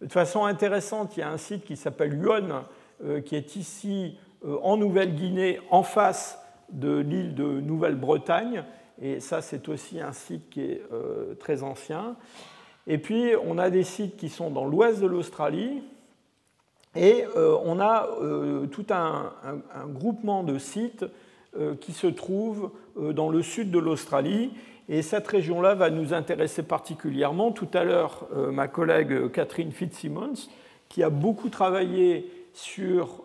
De 0.00 0.08
façon 0.08 0.44
intéressante, 0.44 1.16
il 1.16 1.20
y 1.20 1.22
a 1.22 1.30
un 1.30 1.38
site 1.38 1.64
qui 1.64 1.76
s'appelle 1.76 2.14
Yuan, 2.14 2.64
euh, 3.04 3.20
qui 3.20 3.36
est 3.36 3.54
ici 3.54 4.18
euh, 4.44 4.58
en 4.62 4.76
Nouvelle-Guinée, 4.76 5.60
en 5.70 5.84
face 5.84 6.38
de 6.70 6.98
l'île 6.98 7.34
de 7.36 7.60
Nouvelle-Bretagne. 7.60 8.64
Et 9.00 9.20
ça, 9.20 9.40
c'est 9.40 9.68
aussi 9.68 10.00
un 10.00 10.12
site 10.12 10.50
qui 10.50 10.60
est 10.60 10.82
très 11.40 11.62
ancien. 11.62 12.14
Et 12.86 12.98
puis, 12.98 13.32
on 13.44 13.58
a 13.58 13.68
des 13.68 13.82
sites 13.82 14.16
qui 14.16 14.28
sont 14.28 14.50
dans 14.50 14.64
l'ouest 14.64 15.00
de 15.00 15.06
l'Australie, 15.06 15.82
et 16.94 17.24
euh, 17.36 17.56
on 17.64 17.80
a 17.80 18.08
euh, 18.20 18.66
tout 18.66 18.86
un, 18.90 19.32
groupement 19.88 20.42
de 20.42 20.58
sites 20.58 21.04
euh, 21.56 21.74
qui 21.74 21.92
se 21.92 22.06
trouvent 22.06 22.70
dans 22.96 23.30
le 23.30 23.42
sud 23.42 23.70
de 23.70 23.78
l'Australie. 23.78 24.52
Et 24.88 25.00
cette 25.00 25.26
région-là 25.26 25.74
va 25.74 25.90
nous 25.90 26.12
intéresser 26.12 26.62
particulièrement. 26.62 27.52
Tout 27.52 27.68
à 27.72 27.84
l'heure, 27.84 28.28
ma 28.34 28.68
collègue 28.68 29.30
Catherine 29.30 29.72
Fitzsimmons, 29.72 30.34
qui 30.88 31.02
a 31.02 31.08
beaucoup 31.08 31.48
travaillé 31.48 32.30
sur 32.52 33.22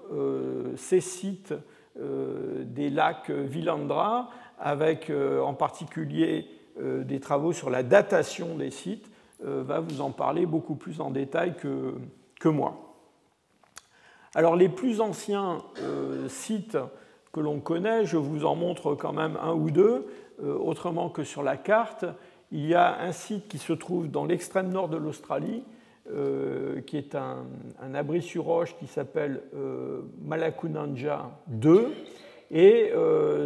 ces 0.77 1.01
sites 1.01 1.55
des 1.97 2.89
lacs 2.89 3.31
Villandra, 3.31 4.29
avec 4.59 5.11
en 5.11 5.55
particulier 5.55 6.45
des 6.79 7.19
travaux 7.19 7.51
sur 7.51 7.71
la 7.71 7.81
datation 7.83 8.55
des 8.55 8.71
sites, 8.71 9.09
va 9.41 9.79
vous 9.79 9.99
en 9.99 10.11
parler 10.11 10.45
beaucoup 10.45 10.75
plus 10.75 11.01
en 11.01 11.09
détail 11.09 11.55
que 11.55 12.47
moi. 12.47 12.86
Alors 14.35 14.55
les 14.55 14.69
plus 14.69 15.01
anciens 15.01 15.63
euh, 15.81 16.27
sites 16.27 16.77
que 17.31 17.39
l'on 17.39 17.59
connaît, 17.59 18.05
je 18.05 18.17
vous 18.17 18.45
en 18.45 18.55
montre 18.55 18.95
quand 18.95 19.13
même 19.13 19.37
un 19.41 19.53
ou 19.53 19.71
deux, 19.71 20.05
euh, 20.43 20.55
autrement 20.57 21.09
que 21.09 21.23
sur 21.23 21.43
la 21.43 21.57
carte. 21.57 22.05
Il 22.51 22.65
y 22.65 22.75
a 22.75 22.99
un 23.01 23.11
site 23.11 23.47
qui 23.47 23.57
se 23.57 23.73
trouve 23.73 24.09
dans 24.09 24.25
l'extrême 24.25 24.69
nord 24.69 24.89
de 24.89 24.97
l'Australie, 24.97 25.63
euh, 26.09 26.81
qui 26.81 26.97
est 26.97 27.15
un, 27.15 27.45
abri 27.93 28.21
sur 28.21 28.45
roche 28.45 28.75
qui 28.77 28.87
s'appelle 28.87 29.41
Malakunanja 30.23 31.29
2. 31.47 31.91
Et 32.49 32.93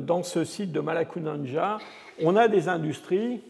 dans 0.04 0.22
ce 0.22 0.44
site 0.44 0.72
de 0.72 0.80
Malakunanja, 0.80 1.80
on 2.22 2.36
a 2.36 2.48
des 2.48 2.70
industries. 2.70 3.42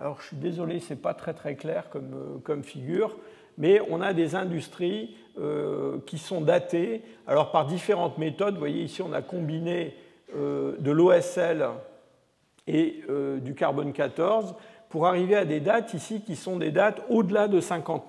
Alors 0.00 0.20
je 0.20 0.26
suis 0.26 0.36
désolé, 0.36 0.80
ce 0.80 0.94
n'est 0.94 0.98
pas 0.98 1.14
très 1.14 1.32
très 1.32 1.54
clair 1.54 1.88
comme, 1.90 2.40
comme 2.42 2.64
figure, 2.64 3.16
mais 3.56 3.80
on 3.88 4.00
a 4.00 4.12
des 4.12 4.34
industries 4.34 5.16
qui 6.06 6.18
sont 6.18 6.40
datées, 6.40 7.02
alors 7.26 7.50
par 7.50 7.66
différentes 7.66 8.16
méthodes. 8.16 8.54
Vous 8.54 8.60
voyez 8.60 8.84
ici, 8.84 9.02
on 9.02 9.12
a 9.12 9.20
combiné 9.20 9.94
de 10.34 10.90
l'OSL 10.90 11.68
et 12.66 13.02
du 13.42 13.54
carbone 13.54 13.92
14 13.92 14.54
pour 14.88 15.06
arriver 15.06 15.36
à 15.36 15.44
des 15.44 15.60
dates 15.60 15.92
ici 15.92 16.22
qui 16.22 16.36
sont 16.36 16.56
des 16.56 16.70
dates 16.70 17.02
au-delà 17.10 17.48
de 17.48 17.60
50 17.60 18.06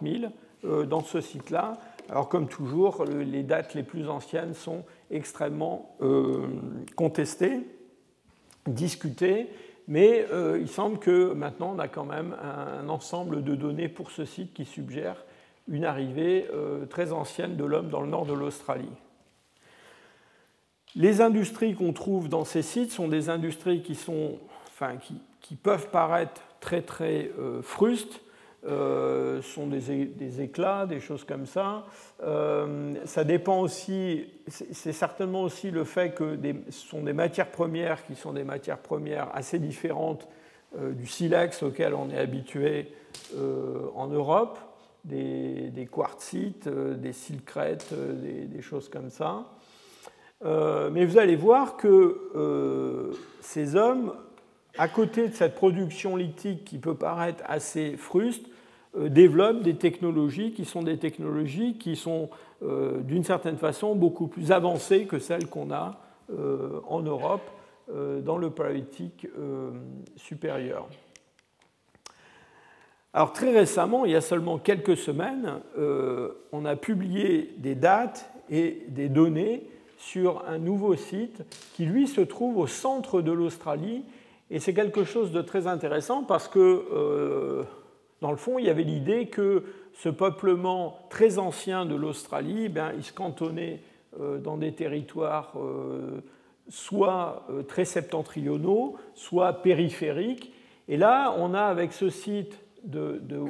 000 0.63 0.85
dans 0.85 1.03
ce 1.03 1.19
site-là. 1.19 1.73
Alors 2.09 2.29
comme 2.29 2.47
toujours, 2.47 3.03
les 3.05 3.43
dates 3.43 3.73
les 3.73 3.83
plus 3.83 4.07
anciennes 4.07 4.53
sont 4.53 4.83
extrêmement 5.11 5.95
euh, 6.01 6.47
contestées, 6.95 7.67
discutées, 8.65 9.49
mais 9.87 10.25
euh, 10.31 10.57
il 10.59 10.69
semble 10.69 10.99
que 10.99 11.33
maintenant 11.33 11.73
on 11.75 11.79
a 11.79 11.87
quand 11.87 12.05
même 12.05 12.35
un, 12.41 12.87
ensemble 12.89 13.43
de 13.43 13.55
données 13.55 13.89
pour 13.89 14.11
ce 14.11 14.25
site 14.25 14.53
qui 14.53 14.65
suggère 14.65 15.23
une 15.67 15.85
arrivée 15.85 16.47
euh, 16.53 16.85
très 16.85 17.11
ancienne 17.11 17.55
de 17.55 17.65
l'homme 17.65 17.89
dans 17.89 18.01
le 18.01 18.07
nord 18.07 18.25
de 18.25 18.33
l'Australie. 18.33 18.89
Les 20.95 21.21
industries 21.21 21.75
qu'on 21.75 21.93
trouve 21.93 22.29
dans 22.29 22.45
ces 22.45 22.61
sites 22.61 22.91
sont 22.91 23.07
des 23.07 23.29
industries 23.29 23.81
qui, 23.81 23.95
sont, 23.95 24.39
enfin, 24.67 24.95
qui 25.41 25.55
peuvent 25.55 25.89
paraître 25.89 26.41
très 26.59 26.81
très 26.81 27.29
frustes, 27.61 28.21
euh, 28.65 29.41
sont 29.43 29.67
des, 29.67 30.41
éclats, 30.41 30.87
des 30.87 30.99
choses 30.99 31.23
comme 31.23 31.45
ça. 31.45 31.85
Euh, 32.23 32.95
ça 33.05 33.23
dépend 33.23 33.61
aussi, 33.61 34.25
c'est 34.47 34.91
certainement 34.93 35.43
aussi 35.43 35.71
le 35.71 35.83
fait 35.85 36.15
que 36.15 36.37
ce 36.69 36.87
sont 36.87 37.03
des 37.03 37.13
matières 37.13 37.49
premières 37.51 38.03
qui 38.05 38.15
sont 38.15 38.33
des 38.33 38.43
matières 38.43 38.79
premières 38.79 39.29
assez 39.33 39.59
différentes 39.59 40.27
euh, 40.77 40.91
du 40.91 41.05
silex 41.05 41.61
auquel 41.63 41.93
on 41.93 42.09
est 42.09 42.17
habitué 42.17 42.91
en 43.95 44.07
Europe, 44.07 44.59
des, 45.07 45.89
quartzites, 45.91 46.67
des 46.69 47.13
silcrètes, 47.13 47.93
des, 47.93 48.61
choses 48.61 48.89
comme 48.89 49.09
ça. 49.09 49.45
mais 50.43 51.05
vous 51.05 51.17
allez 51.17 51.35
voir 51.35 51.77
que 51.77 53.11
ces 53.41 53.75
hommes 53.75 54.13
à 54.77 54.87
côté 54.87 55.27
de 55.27 55.33
cette 55.33 55.55
production 55.55 56.15
lithique 56.15 56.65
qui 56.65 56.77
peut 56.77 56.95
paraître 56.95 57.43
assez 57.47 57.97
fruste, 57.97 58.45
euh, 58.97 59.09
développent 59.09 59.63
des 59.63 59.75
technologies 59.75 60.53
qui 60.53 60.65
sont 60.65 60.83
des 60.83 60.97
technologies 60.97 61.77
qui 61.77 61.95
sont 61.95 62.29
euh, 62.63 63.01
d'une 63.01 63.23
certaine 63.23 63.57
façon 63.57 63.95
beaucoup 63.95 64.27
plus 64.27 64.51
avancées 64.51 65.05
que 65.05 65.19
celles 65.19 65.47
qu'on 65.47 65.71
a 65.71 65.99
euh, 66.31 66.79
en 66.87 67.01
Europe 67.01 67.49
dans 68.25 68.37
le 68.37 68.49
paléolithique 68.49 69.29
supérieur. 70.17 70.89
Alors 73.13 73.33
très 73.33 73.51
récemment, 73.51 74.05
il 74.05 74.11
y 74.11 74.15
a 74.15 74.21
seulement 74.21 74.59
quelques 74.59 74.97
semaines, 74.97 75.59
on 76.51 76.65
a 76.65 76.75
publié 76.75 77.53
des 77.57 77.73
dates 77.73 78.31
et 78.49 78.83
des 78.89 79.09
données 79.09 79.63
sur 79.97 80.43
un 80.47 80.59
nouveau 80.59 80.95
site 80.95 81.43
qui, 81.73 81.85
lui, 81.85 82.07
se 82.07 82.21
trouve 82.21 82.57
au 82.57 82.67
centre 82.67 83.21
de 83.21 83.31
l'Australie 83.31 84.03
et 84.49 84.59
c'est 84.59 84.73
quelque 84.73 85.03
chose 85.03 85.31
de 85.31 85.41
très 85.41 85.67
intéressant 85.67 86.23
parce 86.23 86.47
que, 86.47 86.59
euh, 86.59 87.63
dans 88.21 88.31
le 88.31 88.37
fond, 88.37 88.59
il 88.59 88.65
y 88.65 88.69
avait 88.69 88.83
l'idée 88.83 89.27
que 89.27 89.63
ce 89.93 90.09
peuplement 90.09 90.99
très 91.09 91.37
ancien 91.37 91.85
de 91.85 91.95
l'Australie, 91.95 92.71
eh 92.73 92.79
il 92.95 93.03
se 93.03 93.11
cantonnait 93.11 93.81
euh, 94.19 94.37
dans 94.37 94.57
des 94.57 94.73
territoires 94.73 95.53
euh, 95.57 96.21
soit 96.69 97.47
très 97.67 97.85
septentrionaux, 97.85 98.95
soit 99.15 99.53
périphériques. 99.53 100.53
Et 100.87 100.97
là, 100.97 101.33
on 101.37 101.53
a 101.53 101.61
avec 101.61 101.93
ce 101.93 102.09
site 102.09 102.57
de, 102.83 103.19
de 103.23 103.45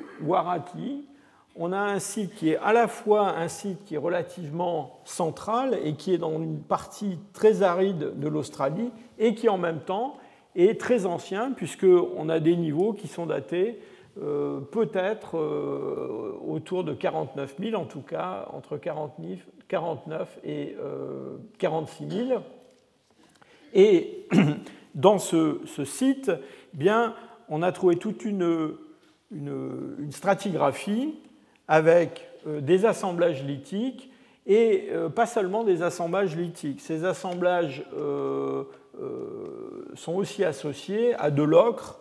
on 1.60 1.72
a 1.72 1.80
un 1.80 2.00
site 2.00 2.36
qui 2.36 2.52
est 2.52 2.58
à 2.58 2.72
la 2.72 2.88
fois 2.88 3.36
un 3.36 3.48
site 3.48 3.84
qui 3.86 3.96
est 3.96 4.00
relativement 4.00 5.00
central 5.06 5.80
et 5.84 5.94
qui 5.94 6.14
est 6.14 6.18
dans 6.20 6.40
une 6.40 6.60
partie 6.60 7.18
très 7.34 7.64
aride 7.64 8.20
de 8.20 8.28
l'Australie 8.28 8.92
et 9.18 9.34
qui 9.34 9.50
en 9.50 9.58
même 9.58 9.80
temps 9.80 10.18
est 10.56 10.80
très 10.80 11.06
ancien, 11.06 11.52
puisqu'on 11.52 12.30
a 12.30 12.40
des 12.40 12.56
niveaux 12.56 12.94
qui 12.94 13.08
sont 13.08 13.26
datés 13.26 13.80
euh, 14.22 14.60
peut-être 14.60 15.38
euh, 15.38 16.36
autour 16.46 16.84
de 16.84 16.94
49 16.94 17.56
000, 17.60 17.80
en 17.80 17.86
tout 17.86 18.02
cas 18.02 18.48
entre 18.52 18.78
49 18.78 20.40
et 20.44 20.76
46 21.60 22.04
euh, 22.04 22.28
000. 22.28 22.42
Et 23.74 24.28
dans 24.96 25.20
ce, 25.20 25.60
site, 25.86 26.32
eh 26.74 26.78
bien, 26.78 27.14
on 27.50 27.62
a 27.62 27.72
trouvé 27.72 27.98
toute 27.98 28.26
une, 28.26 28.72
une, 29.32 30.12
stratigraphie 30.12 31.16
avec 31.68 32.30
des 32.46 32.86
assemblages 32.86 33.44
lithiques 33.44 34.12
et 34.46 34.90
pas 35.16 35.26
seulement 35.26 35.64
des 35.66 35.82
assemblages 35.82 36.38
lithiques. 36.38 36.80
Ces 36.80 37.04
assemblages 37.04 37.84
euh, 39.00 39.84
sont 39.94 40.16
aussi 40.16 40.44
associés 40.44 41.14
à 41.16 41.30
de 41.30 41.44
l'ocre, 41.44 42.00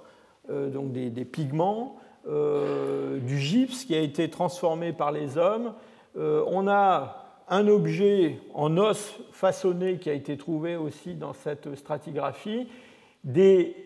euh, 0.49 0.71
donc 0.71 0.93
des, 0.93 1.25
pigments, 1.25 1.97
euh, 2.27 3.19
du 3.19 3.39
gypse 3.39 3.85
qui 3.85 3.95
a 3.95 4.01
été 4.01 4.31
transformé 4.31 4.93
par 4.93 5.12
les 5.12 5.37
hommes. 5.37 5.75
on 6.17 6.67
a 6.69 7.43
un 7.49 7.69
objet 7.69 8.41
en 8.55 8.79
os 8.79 9.21
façonné 9.31 9.99
qui 9.99 10.09
a 10.09 10.15
été 10.15 10.39
trouvé 10.39 10.77
aussi 10.77 11.15
dans 11.15 11.35
cette 11.35 11.75
stratigraphie, 11.77 12.67
des, 13.25 13.77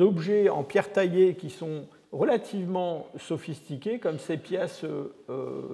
objets 0.00 0.48
en 0.48 0.62
pierre 0.62 0.92
taillée 0.92 1.34
qui 1.34 1.50
sont 1.50 1.86
relativement 2.12 3.08
sophistiqués, 3.18 3.98
comme 3.98 4.18
ces 4.18 4.36
pièces 4.36 4.84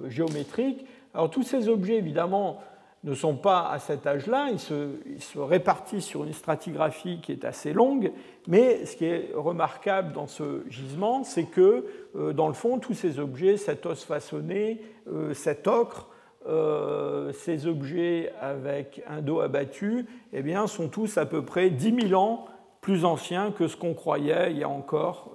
géométriques. 0.07 0.85
Alors 1.13 1.29
tous 1.29 1.43
ces 1.43 1.69
objets, 1.69 1.97
évidemment, 1.97 2.59
ne 3.03 3.13
sont 3.13 3.35
pas 3.35 3.69
à 3.69 3.79
cet 3.79 4.07
âge-là, 4.07 4.49
ils 4.51 4.59
se, 4.59 5.37
répartissent 5.37 6.05
sur 6.05 6.23
une 6.23 6.33
stratigraphie 6.33 7.19
qui 7.21 7.33
est 7.33 7.43
assez 7.43 7.73
longue, 7.73 8.11
mais 8.47 8.85
ce 8.85 8.95
qui 8.95 9.05
est 9.05 9.31
remarquable 9.35 10.13
dans 10.13 10.27
ce 10.27 10.63
gisement, 10.69 11.23
c'est 11.23 11.45
que 11.45 11.85
euh, 12.15 12.31
dans 12.31 12.47
le 12.47 12.53
fond, 12.53 12.79
tous 12.79 12.93
ces 12.93 13.19
objets, 13.19 13.57
cet 13.57 13.85
os 13.85 14.03
façonné, 14.03 14.81
euh, 15.11 15.33
cet 15.33 15.67
ocre, 15.67 16.09
euh, 16.47 17.33
ces 17.33 17.67
objets 17.67 18.31
avec 18.39 19.03
un 19.07 19.21
dos 19.21 19.41
abattu, 19.41 20.05
eh 20.31 20.41
bien, 20.41 20.67
sont 20.67 20.87
tous 20.87 21.17
à 21.17 21.25
peu 21.25 21.43
près 21.43 21.69
10 21.69 22.07
000 22.09 22.21
ans 22.21 22.45
plus 22.83 23.03
anciens 23.05 23.51
que 23.51 23.67
ce 23.67 23.75
qu'on 23.75 23.95
croyait 23.95 24.51
il 24.51 24.59
y 24.59 24.63
a 24.63 24.69
encore 24.69 25.31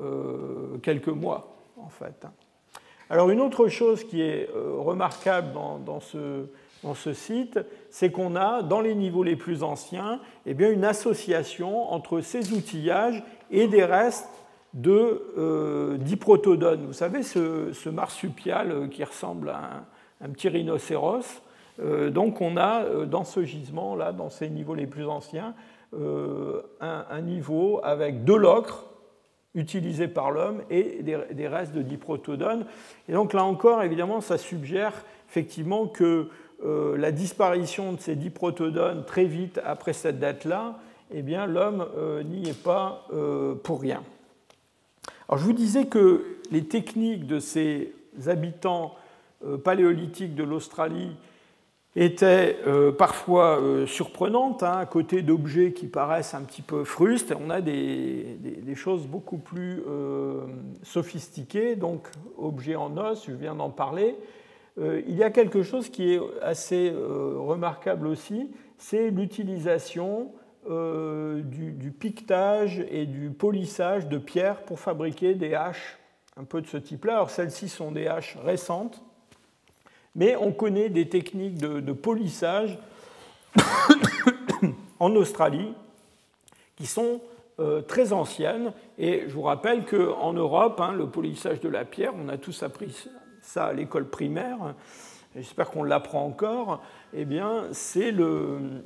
quelques 0.82 1.08
mois, 1.08 1.56
en 1.76 1.88
fait. 1.88 2.26
Alors 3.10 3.30
une 3.30 3.40
autre 3.40 3.66
chose 3.66 4.04
qui 4.04 4.20
est 4.20 4.48
remarquable 4.54 5.48
dans 5.82 6.00
ce 6.00 7.12
site, 7.12 7.58
c'est 7.90 8.10
qu'on 8.10 8.36
a, 8.36 8.62
dans 8.62 8.80
les 8.80 8.94
niveaux 8.94 9.24
les 9.24 9.34
plus 9.34 9.64
anciens, 9.64 10.20
eh 10.46 10.54
bien, 10.54 10.70
une 10.70 10.84
association 10.84 11.90
entre 11.90 12.20
ces 12.20 12.52
outillages 12.52 13.24
et 13.50 13.66
des 13.66 13.84
restes 13.84 14.28
de 14.74 15.22
euh. 15.38 15.96
Vous 16.86 16.92
savez, 16.92 17.22
ce, 17.22 17.88
marsupial 17.88 18.88
qui 18.90 19.04
ressemble 19.04 19.50
à 19.50 19.84
un, 20.20 20.28
petit 20.30 20.48
rhinocéros. 20.48 21.42
Euh, 21.80 22.10
donc 22.10 22.40
on 22.40 22.56
a 22.56 22.82
euh, 22.82 23.06
dans 23.06 23.24
ce 23.24 23.44
gisement-là, 23.44 24.12
dans 24.12 24.30
ces 24.30 24.50
niveaux 24.50 24.74
les 24.74 24.88
plus 24.88 25.06
anciens, 25.06 25.54
un, 25.92 27.20
niveau 27.22 27.80
avec 27.82 28.24
de 28.24 28.34
l'ocre 28.34 28.84
utilisé 29.54 30.08
par 30.08 30.30
l'homme 30.30 30.62
et 30.70 31.02
des, 31.02 31.48
restes 31.48 31.72
de 31.72 31.82
diprotodone. 31.82 32.66
Et 33.08 33.12
donc 33.12 33.32
là 33.32 33.44
encore, 33.44 33.82
évidemment, 33.82 34.20
ça 34.20 34.38
suggère 34.38 34.92
effectivement 35.28 35.86
que 35.86 36.28
euh, 36.64 36.96
la 36.96 37.12
disparition 37.12 37.92
de 37.92 38.00
ces 38.00 38.16
diprotodones 38.16 39.04
très 39.04 39.24
vite 39.24 39.60
après 39.64 39.92
cette 39.92 40.18
date-là, 40.18 40.78
eh 41.12 41.22
bien 41.22 41.46
l'homme 41.46 41.86
euh, 41.96 42.22
n'y 42.22 42.48
est 42.48 42.62
pas 42.62 43.06
euh, 43.12 43.54
pour 43.54 43.80
rien. 43.80 44.02
Alors 45.28 45.38
je 45.38 45.44
vous 45.44 45.52
disais 45.52 45.86
que 45.86 46.24
les 46.50 46.64
techniques 46.64 47.26
de 47.26 47.38
ces 47.38 47.92
habitants 48.26 48.94
paléolithiques 49.62 50.34
de 50.34 50.42
l'Australie 50.42 51.12
étaient 52.00 52.56
parfois 52.96 53.60
surprenantes, 53.86 54.62
hein, 54.62 54.78
à 54.78 54.86
côté 54.86 55.22
d'objets 55.22 55.72
qui 55.72 55.86
paraissent 55.86 56.34
un 56.34 56.42
petit 56.42 56.62
peu 56.62 56.84
frustes, 56.84 57.34
on 57.38 57.50
a 57.50 57.60
des, 57.60 58.38
choses 58.74 59.06
beaucoup 59.06 59.38
plus 59.38 59.82
sophistiquées, 60.82 61.76
donc 61.76 62.08
objets 62.36 62.76
en 62.76 62.96
os, 62.96 63.24
je 63.26 63.32
viens 63.32 63.54
d'en 63.54 63.70
parler, 63.70 64.16
euh, 64.78 65.02
il 65.06 65.16
y 65.16 65.24
a 65.24 65.30
quelque 65.30 65.62
chose 65.62 65.88
qui 65.88 66.14
est 66.14 66.20
assez 66.42 66.90
euh, 66.90 67.34
remarquable 67.36 68.06
aussi, 68.06 68.50
c'est 68.76 69.10
l'utilisation 69.10 70.32
euh, 70.70 71.42
du, 71.42 71.90
piquetage 71.90 72.84
et 72.90 73.06
du 73.06 73.30
polissage 73.30 74.08
de 74.08 74.18
pierres 74.18 74.62
pour 74.62 74.78
fabriquer 74.78 75.34
des 75.34 75.54
haches 75.54 75.98
un 76.36 76.44
peu 76.44 76.60
de 76.60 76.66
ce 76.66 76.76
type-là. 76.76 77.14
Alors 77.14 77.30
celles-ci 77.30 77.68
sont 77.68 77.90
des 77.90 78.06
haches 78.06 78.36
récentes, 78.44 79.02
mais 80.18 80.36
on 80.36 80.52
connaît 80.52 80.90
des 80.90 81.08
techniques 81.08 81.56
de, 81.56 81.92
polissage 81.92 82.78
en 85.00 85.14
Australie 85.14 85.72
qui 86.76 86.84
sont 86.86 87.22
très 87.88 88.12
anciennes. 88.12 88.72
Et 88.98 89.24
je 89.26 89.32
vous 89.32 89.42
rappelle 89.42 89.84
qu'en 89.84 90.32
Europe, 90.32 90.80
hein, 90.80 90.92
le 90.92 91.08
polissage 91.08 91.60
de 91.60 91.68
la 91.68 91.84
pierre, 91.84 92.12
on 92.14 92.28
a 92.28 92.36
tous 92.36 92.62
appris 92.62 93.08
ça 93.48 93.64
à 93.64 93.72
l'école 93.72 94.08
primaire, 94.08 94.74
j'espère 95.34 95.70
qu'on 95.70 95.82
l'apprend 95.82 96.24
encore, 96.24 96.82
eh 97.14 97.24
bien, 97.24 97.64
c'est 97.72 98.14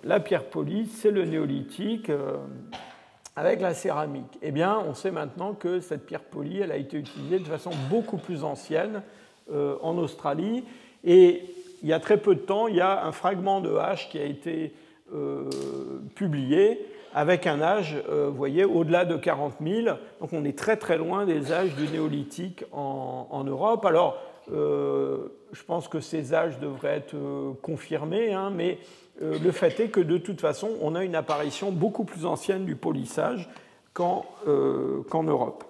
la 0.04 0.20
pierre 0.20 0.44
polie, 0.44 0.86
c'est 0.86 1.10
le 1.10 1.24
néolithique 1.24 2.10
euh, 2.10 2.36
avec 3.36 3.60
la 3.60 3.74
céramique. 3.74 4.38
Eh 4.42 4.52
bien, 4.52 4.78
on 4.78 4.94
sait 4.94 5.10
maintenant 5.10 5.54
que 5.54 5.80
cette 5.80 6.06
pierre 6.06 6.22
polie, 6.22 6.60
elle 6.60 6.72
a 6.72 6.76
été 6.76 6.96
utilisée 6.98 7.38
de 7.38 7.44
façon 7.44 7.70
beaucoup 7.90 8.18
plus 8.18 8.44
ancienne 8.44 9.02
euh, 9.50 9.76
en 9.82 9.98
Australie. 9.98 10.64
Et 11.04 11.42
il 11.82 11.88
y 11.88 11.92
a 11.92 12.00
très 12.00 12.16
peu 12.16 12.34
de 12.34 12.40
temps, 12.40 12.68
il 12.68 12.76
y 12.76 12.80
a 12.80 13.04
un 13.04 13.12
fragment 13.12 13.60
de 13.60 13.74
hache 13.74 14.08
qui 14.08 14.18
a 14.18 14.24
été 14.24 14.72
euh, 15.14 15.48
publié 16.14 16.86
avec 17.14 17.46
un 17.46 17.60
âge, 17.60 18.02
vous 18.08 18.34
voyez, 18.34 18.64
au-delà 18.64 19.04
de 19.04 19.16
40 19.16 19.56
000. 19.62 19.96
Donc 20.20 20.32
on 20.32 20.46
est 20.46 20.56
très 20.56 20.78
très 20.78 20.96
loin 20.96 21.26
des 21.26 21.52
âges 21.52 21.74
du 21.74 21.86
néolithique 21.88 22.64
en, 22.72 23.44
Europe. 23.44 23.84
Alors, 23.84 24.16
euh, 24.50 25.28
je 25.52 25.62
pense 25.62 25.88
que 25.88 26.00
ces 26.00 26.34
âges 26.34 26.58
devraient 26.58 26.96
être 26.96 27.14
euh, 27.14 27.52
confirmés, 27.62 28.32
hein, 28.32 28.50
mais 28.50 28.78
euh, 29.22 29.38
le 29.38 29.52
fait 29.52 29.78
est 29.78 29.88
que 29.88 30.00
de 30.00 30.18
toute 30.18 30.40
façon, 30.40 30.70
on 30.80 30.94
a 30.94 31.04
une 31.04 31.14
apparition 31.14 31.70
beaucoup 31.70 32.04
plus 32.04 32.26
ancienne 32.26 32.64
du 32.64 32.74
polissage 32.74 33.48
qu'en 33.92 34.24
Europe. 34.46 35.64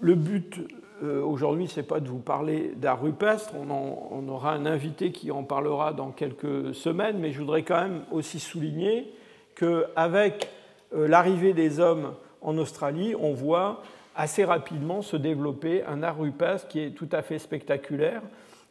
Le 0.00 0.14
but 0.14 0.60
aujourd'hui, 1.02 1.68
ce 1.68 1.80
n'est 1.80 1.86
pas 1.86 2.00
de 2.00 2.08
vous 2.08 2.18
parler 2.18 2.72
d'art 2.76 3.02
rupestre, 3.02 3.54
on, 3.56 4.28
aura 4.28 4.52
un 4.52 4.66
invité 4.66 5.10
qui 5.12 5.30
en 5.30 5.42
parlera 5.42 5.92
dans 5.92 6.10
quelques 6.10 6.74
semaines, 6.74 7.18
mais 7.18 7.32
je 7.32 7.40
voudrais 7.40 7.62
quand 7.62 7.80
même 7.80 8.02
aussi 8.12 8.38
souligner 8.38 9.12
qu'avec 9.54 10.48
l'arrivée 10.92 11.54
des 11.54 11.80
hommes 11.80 12.14
en 12.40 12.56
Australie, 12.58 13.14
on 13.18 13.32
voit 13.32 13.82
assez 14.14 14.44
rapidement 14.44 15.02
se 15.02 15.16
développer 15.16 15.84
un 15.84 16.02
art 16.02 16.18
rupestre 16.18 16.68
qui 16.68 16.80
est 16.80 16.90
tout 16.90 17.08
à 17.12 17.22
fait 17.22 17.38
spectaculaire. 17.38 18.22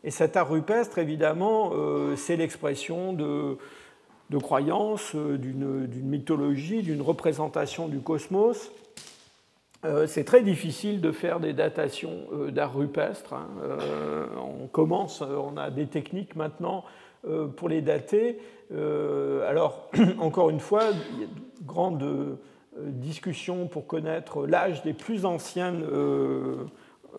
Et 0.03 0.11
cet 0.11 0.36
art 0.36 0.49
rupestre, 0.49 0.97
évidemment, 0.97 1.71
euh, 1.73 2.15
c'est 2.15 2.36
l'expression 2.36 3.13
de, 3.13 3.57
croyances, 4.41 5.13
euh, 5.15 5.38
d'une 5.38 5.88
mythologie, 6.03 6.82
d'une 6.82 7.01
représentation 7.01 7.88
du 7.88 7.99
cosmos. 7.99 8.71
Euh, 9.84 10.05
c'est 10.07 10.23
très 10.23 10.43
difficile 10.43 11.01
de 11.01 11.11
faire 11.11 11.39
des 11.39 11.53
datations 11.53 12.27
d'art 12.49 12.75
rupestre. 12.75 13.34
Hein. 13.34 13.47
on 14.38 14.67
commence, 14.67 15.21
on 15.21 15.57
a 15.57 15.71
des 15.71 15.88
techniques 15.88 16.36
maintenant 16.36 16.84
pour 17.55 17.69
les 17.69 17.82
dater. 17.82 18.39
alors, 18.71 19.89
encore 20.19 20.49
une 20.49 20.59
fois, 20.59 20.84
il 21.13 21.21
y 21.21 21.23
a 21.23 21.27
de 21.27 21.65
grandes 21.65 22.38
euh, 22.77 22.89
discussion 22.89 23.67
pour 23.67 23.86
connaître 23.86 24.47
l'âge 24.47 24.82
des 24.84 24.93
plus 24.93 25.25
anciennes 25.25 25.84
euh, 25.84 26.67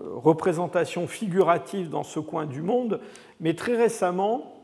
représentations 0.01 1.07
figuratives 1.07 1.91
dans 1.91 2.05
ce 2.05 2.21
coin 2.21 2.47
du 2.47 2.63
monde, 2.63 3.01
mais 3.39 3.53
très 3.53 3.77
récemment, 3.77 4.55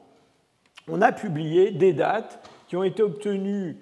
on 0.88 1.02
a 1.02 1.12
publié 1.12 1.72
des 1.72 1.92
dates 1.92 2.40
qui 2.68 2.76
ont 2.76 2.84
été 2.84 3.02
obtenues 3.02 3.76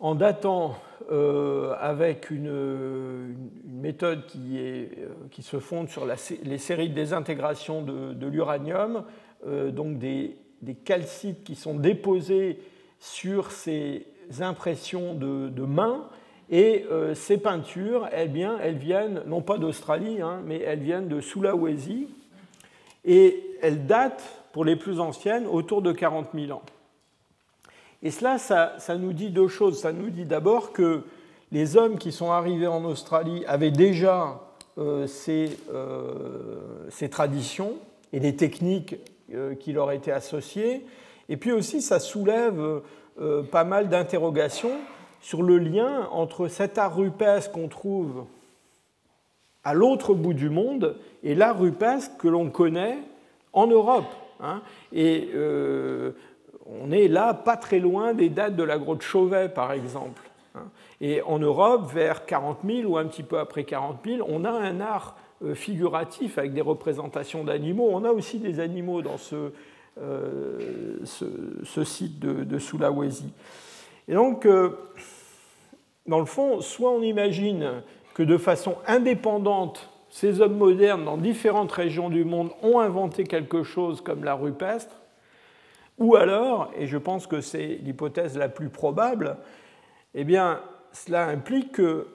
en 0.00 0.16
datant 0.16 0.74
euh, 1.10 1.74
avec 1.78 2.30
une, 2.30 3.36
méthode 3.64 4.26
qui, 4.26 4.58
est, 4.58 4.90
qui, 5.30 5.42
se 5.42 5.58
fonde 5.58 5.88
sur 5.88 6.06
les 6.06 6.58
séries 6.58 6.88
de 6.88 6.94
désintégration 6.94 7.82
de, 7.82 8.26
l'uranium, 8.26 9.04
donc 9.44 9.98
des, 9.98 10.36
calcites 10.84 11.44
qui 11.44 11.54
sont 11.54 11.74
déposés 11.74 12.58
sur 12.98 13.50
ces 13.52 14.06
impressions 14.40 15.14
de, 15.14 15.62
mains. 15.62 16.08
Et 16.48 16.86
euh, 16.90 17.14
ces 17.14 17.38
peintures, 17.38 18.08
elles, 18.12 18.30
bien, 18.30 18.58
elles 18.62 18.78
viennent 18.78 19.22
non 19.26 19.42
pas 19.42 19.58
d'Australie, 19.58 20.20
hein, 20.22 20.42
mais 20.44 20.60
elles 20.60 20.78
viennent 20.78 21.08
de 21.08 21.20
Sulawesi. 21.20 22.08
Et 23.04 23.42
elles 23.62 23.86
datent, 23.86 24.42
pour 24.52 24.64
les 24.64 24.76
plus 24.76 25.00
anciennes, 25.00 25.46
autour 25.46 25.82
de 25.82 25.92
40 25.92 26.28
000 26.34 26.52
ans. 26.52 26.62
Et 28.02 28.10
cela, 28.10 28.38
ça, 28.38 28.76
nous 28.98 29.12
dit 29.12 29.30
deux 29.30 29.48
choses. 29.48 29.80
Ça 29.80 29.92
nous 29.92 30.10
dit 30.10 30.24
d'abord 30.24 30.72
que 30.72 31.02
les 31.52 31.76
hommes 31.76 31.98
qui 31.98 32.12
sont 32.12 32.30
arrivés 32.30 32.66
en 32.66 32.84
Australie 32.84 33.44
avaient 33.46 33.70
déjà 33.70 34.40
euh, 34.78 35.06
ces, 35.06 35.58
euh, 35.72 36.88
ces, 36.90 37.08
traditions 37.08 37.74
et 38.12 38.20
les 38.20 38.36
techniques 38.36 38.96
qui 39.60 39.72
leur 39.72 39.90
étaient 39.90 40.12
associées. 40.12 40.84
Et 41.28 41.36
puis 41.36 41.52
aussi, 41.52 41.82
ça 41.82 41.98
soulève 41.98 42.82
euh, 43.18 43.42
pas 43.42 43.64
mal 43.64 43.88
d'interrogations 43.88 44.78
sur 45.22 45.42
le 45.42 45.56
lien 45.56 46.06
entre 46.12 46.48
cet 46.48 46.76
art 46.76 46.94
rupestre 46.94 47.50
qu'on 47.50 47.68
trouve 47.68 48.26
à 49.64 49.72
l'autre 49.72 50.12
bout 50.12 50.34
du 50.34 50.50
monde 50.50 50.96
et 51.22 51.34
l'art 51.34 51.58
rupestre 51.58 52.18
que 52.18 52.28
l'on 52.28 52.50
connaît 52.50 52.98
en 53.54 53.68
Europe. 53.68 54.04
Hein. 54.40 54.60
Et 54.92 55.30
euh, 55.34 56.12
on 56.82 56.90
est 56.90 57.08
là 57.08 57.34
pas 57.34 57.56
très 57.56 57.78
loin 57.78 58.14
des 58.14 58.28
dates 58.28 58.56
de 58.56 58.62
la 58.62 58.78
grotte 58.78 59.02
Chauvet, 59.02 59.48
par 59.48 59.72
exemple. 59.72 60.22
Hein. 60.54 60.64
Et 61.00 61.22
en 61.22 61.38
Europe, 61.38 61.92
vers 61.92 62.26
40 62.26 62.58
000 62.64 62.90
ou 62.90 62.96
un 62.96 63.06
petit 63.06 63.22
peu 63.22 63.38
après 63.38 63.64
40 63.64 63.98
000, 64.04 64.26
on 64.28 64.44
a 64.44 64.50
un 64.50 64.80
art 64.80 65.16
euh, 65.44 65.54
figuratif 65.54 66.38
avec 66.38 66.54
des 66.54 66.62
représentations 66.62 67.44
d'animaux. 67.44 67.88
On 67.92 68.04
a 68.04 68.10
aussi 68.10 68.38
des 68.38 68.58
animaux 68.58 69.02
dans 69.02 69.18
ce, 69.18 69.52
euh, 70.00 70.98
site 71.84 72.18
de, 72.18 72.58
Sulawesi. 72.58 73.32
Et 74.08 74.14
donc, 74.14 74.46
euh, 74.46 74.70
dans 76.06 76.20
le 76.20 76.24
fond, 76.24 76.60
soit 76.62 76.90
on 76.90 77.02
imagine 77.02 77.82
que 78.14 78.22
de 78.22 78.38
façon 78.38 78.76
indépendante, 78.86 79.90
ces 80.08 80.40
hommes 80.40 80.56
modernes 80.56 81.04
dans 81.04 81.18
différentes 81.18 81.72
régions 81.72 82.08
du 82.08 82.24
monde 82.24 82.50
ont 82.62 82.80
inventé 82.80 83.24
quelque 83.24 83.62
chose 83.62 84.00
comme 84.00 84.24
la 84.24 84.34
rupestre, 84.34 84.94
ou 85.98 86.16
alors, 86.16 86.70
et 86.76 86.86
je 86.86 86.98
pense 86.98 87.26
que 87.26 87.40
c'est 87.40 87.78
l'hypothèse 87.82 88.36
la 88.36 88.48
plus 88.48 88.68
probable, 88.68 89.36
eh 90.14 90.24
bien, 90.24 90.60
cela 90.92 91.26
implique 91.26 91.72
que 91.72 92.06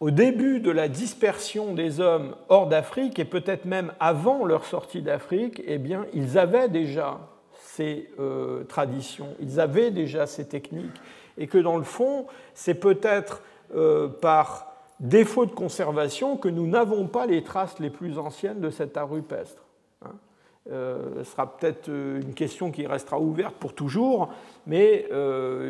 au 0.00 0.10
début 0.10 0.60
de 0.60 0.70
la 0.70 0.88
dispersion 0.88 1.72
des 1.72 2.00
hommes 2.00 2.36
hors 2.48 2.66
d'Afrique, 2.66 3.18
et 3.18 3.24
peut-être 3.24 3.64
même 3.64 3.92
avant 4.00 4.44
leur 4.44 4.64
sortie 4.64 5.02
d'Afrique, 5.02 5.62
eh 5.66 5.78
bien, 5.78 6.06
ils 6.12 6.36
avaient 6.36 6.68
déjà 6.68 7.20
ces 7.58 8.10
euh, 8.18 8.64
traditions, 8.64 9.28
ils 9.40 9.60
avaient 9.60 9.90
déjà 9.90 10.26
ces 10.26 10.46
techniques, 10.46 11.00
et 11.38 11.46
que 11.46 11.58
dans 11.58 11.76
le 11.76 11.84
fond, 11.84 12.26
c'est 12.54 12.74
peut-être 12.74 13.42
euh, 13.74 14.08
par 14.08 14.74
défaut 15.00 15.46
de 15.46 15.52
conservation 15.52 16.36
que 16.36 16.48
nous 16.48 16.66
n'avons 16.66 17.06
pas 17.06 17.26
les 17.26 17.42
traces 17.42 17.78
les 17.78 17.90
plus 17.90 18.18
anciennes 18.18 18.60
de 18.60 18.70
cet 18.70 18.96
art 18.96 19.10
rupestre. 19.10 19.64
Hein. 20.04 20.12
Euh, 20.70 21.22
ce 21.22 21.30
sera 21.30 21.56
peut-être 21.56 21.88
une 21.88 22.32
question 22.34 22.70
qui 22.70 22.86
restera 22.86 23.20
ouverte 23.20 23.54
pour 23.56 23.74
toujours, 23.74 24.32
mais 24.66 25.06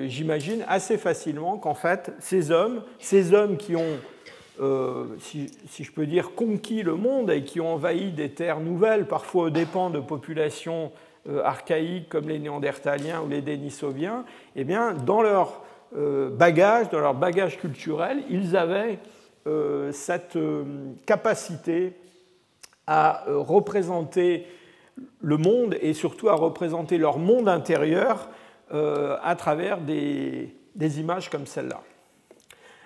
j'imagine 0.06 0.64
assez 0.68 0.98
facilement 0.98 1.58
qu'en 1.58 1.74
fait, 1.74 2.12
ces 2.20 2.50
hommes, 2.50 2.82
ces 2.98 3.32
hommes 3.32 3.56
qui 3.56 3.76
ont 3.76 3.98
euh, 4.60 5.06
si, 5.18 5.50
je 5.80 5.90
peux 5.90 6.06
dire, 6.06 6.34
conquis 6.36 6.82
le 6.82 6.94
monde 6.94 7.30
et 7.30 7.42
qui 7.42 7.60
ont 7.60 7.74
envahi 7.74 8.12
des 8.12 8.30
terres 8.30 8.60
nouvelles, 8.60 9.06
parfois 9.06 9.44
aux 9.44 9.50
dépens 9.50 9.90
de 9.90 9.98
populations 9.98 10.92
euh, 11.28 11.42
archaïques 11.42 12.08
comme 12.08 12.28
les 12.28 12.38
Néandertaliens 12.38 13.22
ou 13.22 13.28
les 13.28 13.42
Denisoviens, 13.42 14.24
eh 14.54 14.62
bien, 14.62 14.94
dans 14.94 15.22
leur 15.22 15.62
euh, 15.96 16.30
bagage, 16.30 16.88
dans 16.90 17.00
leur 17.00 17.14
bagage 17.14 17.58
culturel, 17.58 18.22
ils 18.30 18.56
avaient 18.56 18.98
cette 19.92 20.38
capacité 21.04 21.92
à 22.86 23.24
représenter 23.26 24.46
le 25.20 25.36
monde 25.36 25.76
et 25.80 25.94
surtout 25.94 26.28
à 26.28 26.34
représenter 26.34 26.98
leur 26.98 27.18
monde 27.18 27.48
intérieur 27.48 28.28
à 28.70 29.36
travers 29.36 29.80
des, 29.80 30.50
images 30.98 31.30
comme 31.30 31.46
celle-là. 31.46 31.80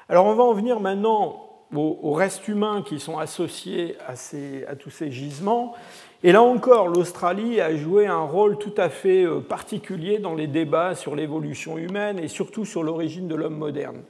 Alors 0.09 0.27
on 0.27 0.35
va 0.35 0.45
en 0.45 0.53
venir 0.53 0.81
maintenant 0.81 1.49
aux, 1.75 2.13
restes 2.13 2.49
humains 2.49 2.83
qui 2.83 2.99
sont 2.99 3.19
associés 3.19 3.97
à, 4.07 4.75
tous 4.77 4.91
ces 4.91 5.11
gisements. 5.11 5.75
Et 6.23 6.33
là 6.33 6.43
encore, 6.43 6.89
l'Australie 6.89 7.61
a 7.61 7.77
joué 7.77 8.07
un 8.07 8.23
rôle 8.23 8.59
tout 8.59 8.75
à 8.77 8.89
fait 8.89 9.25
euh, 9.25 9.41
particulier 9.41 10.19
dans 10.19 10.35
les 10.35 10.49
débats 10.49 10.97
sur 10.97 11.15
l'évolution 11.15 11.79
humaine 11.79 12.19
et 12.19 12.27
surtout 12.27 12.65
sur 12.65 12.83
l'origine 12.83 13.29
de 13.29 13.37
l'homme 13.37 13.57
moderne. 13.57 14.03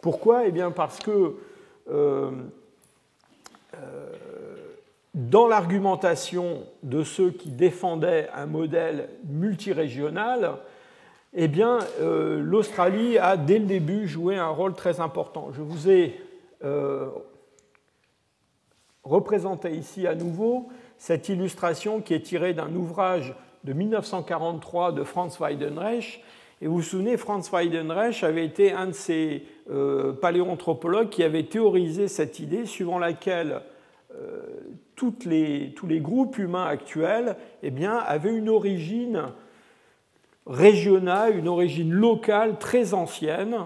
Pourquoi? 0.00 0.46
Eh 0.46 0.52
bien 0.52 0.70
parce 0.70 0.98
que 1.00 1.34
euh, 1.90 2.30
euh, 3.74 4.12
dans 5.16 5.48
l'argumentation 5.48 6.62
de 6.84 7.02
ceux 7.02 7.30
qui 7.30 7.50
défendaient 7.50 8.28
un 8.34 8.46
modèle 8.46 9.08
multirégional, 9.28 10.58
eh 11.34 11.48
bien, 11.48 11.78
l'Australie 12.00 13.18
a 13.18 13.36
dès 13.36 13.58
le 13.58 13.66
début 13.66 14.06
joué 14.06 14.36
un 14.36 14.48
rôle 14.48 14.74
très 14.74 15.00
important. 15.00 15.48
Je 15.52 15.62
vous 15.62 15.90
ai 15.90 16.20
euh, 16.64 17.08
représentait 19.04 19.74
ici 19.74 20.06
à 20.06 20.14
nouveau 20.14 20.68
cette 20.98 21.28
illustration 21.28 22.00
qui 22.00 22.14
est 22.14 22.20
tirée 22.20 22.54
d'un 22.54 22.74
ouvrage 22.74 23.34
de 23.64 23.72
1943 23.72 24.92
de 24.92 25.04
Franz 25.04 25.38
Weidenreich. 25.38 26.22
Et 26.60 26.66
vous 26.66 26.76
vous 26.76 26.82
souvenez, 26.82 27.16
Franz 27.16 27.50
Weidenreich 27.52 28.24
avait 28.24 28.44
été 28.44 28.72
un 28.72 28.86
de 28.86 28.92
ces 28.92 29.44
euh, 29.70 30.12
paléoanthropologues 30.12 31.10
qui 31.10 31.22
avait 31.22 31.44
théorisé 31.44 32.08
cette 32.08 32.40
idée 32.40 32.64
suivant 32.64 32.98
laquelle 32.98 33.60
les, 35.26 35.72
tous 35.74 35.86
les 35.86 36.00
groupes 36.00 36.38
humains 36.38 36.66
actuels 36.66 37.36
eh 37.62 37.70
bien, 37.70 37.96
avaient 37.96 38.34
une 38.34 38.48
origine 38.48 39.22
régionale, 40.46 41.36
une 41.36 41.48
origine 41.48 41.92
locale 41.92 42.58
très 42.58 42.94
ancienne, 42.94 43.56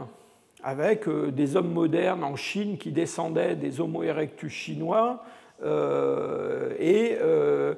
avec 0.63 1.09
euh, 1.09 1.31
des 1.31 1.57
hommes 1.57 1.73
modernes 1.73 2.25
en 2.25 2.37
Chine 2.37 2.79
qui 2.79 2.93
descendaient 2.93 3.57
des 3.57 3.81
Homo 3.81 4.03
erectus 4.03 4.53
chinois 4.53 5.23
euh, 5.63 6.75
et 6.79 7.17
euh, 7.21 7.75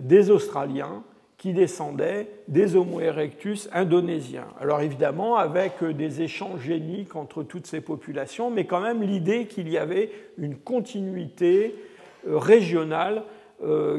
des 0.00 0.30
Australiens 0.30 1.02
qui 1.36 1.52
descendaient 1.52 2.28
des 2.48 2.74
Homo 2.74 3.00
erectus 3.00 3.68
indonésiens. 3.72 4.48
Alors 4.60 4.80
évidemment, 4.80 5.36
avec 5.36 5.84
des 5.84 6.22
échanges 6.22 6.62
géniques 6.62 7.14
entre 7.14 7.44
toutes 7.44 7.66
ces 7.66 7.80
populations, 7.80 8.50
mais 8.50 8.64
quand 8.64 8.80
même 8.80 9.02
l'idée 9.02 9.46
qu'il 9.46 9.68
y 9.68 9.78
avait 9.78 10.10
une 10.36 10.56
continuité 10.56 11.76
régionale 12.26 13.22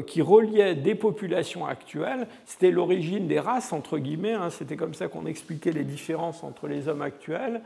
qui 0.06 0.22
reliait 0.22 0.74
des 0.74 0.94
populations 0.94 1.66
actuelles. 1.66 2.26
C'était 2.46 2.70
l'origine 2.70 3.28
des 3.28 3.38
races, 3.38 3.74
entre 3.74 3.98
guillemets, 3.98 4.32
hein. 4.32 4.48
c'était 4.48 4.76
comme 4.76 4.94
ça 4.94 5.08
qu'on 5.08 5.26
expliquait 5.26 5.72
les 5.72 5.84
différences 5.84 6.42
entre 6.42 6.66
les 6.66 6.88
hommes 6.88 7.02
actuels 7.02 7.60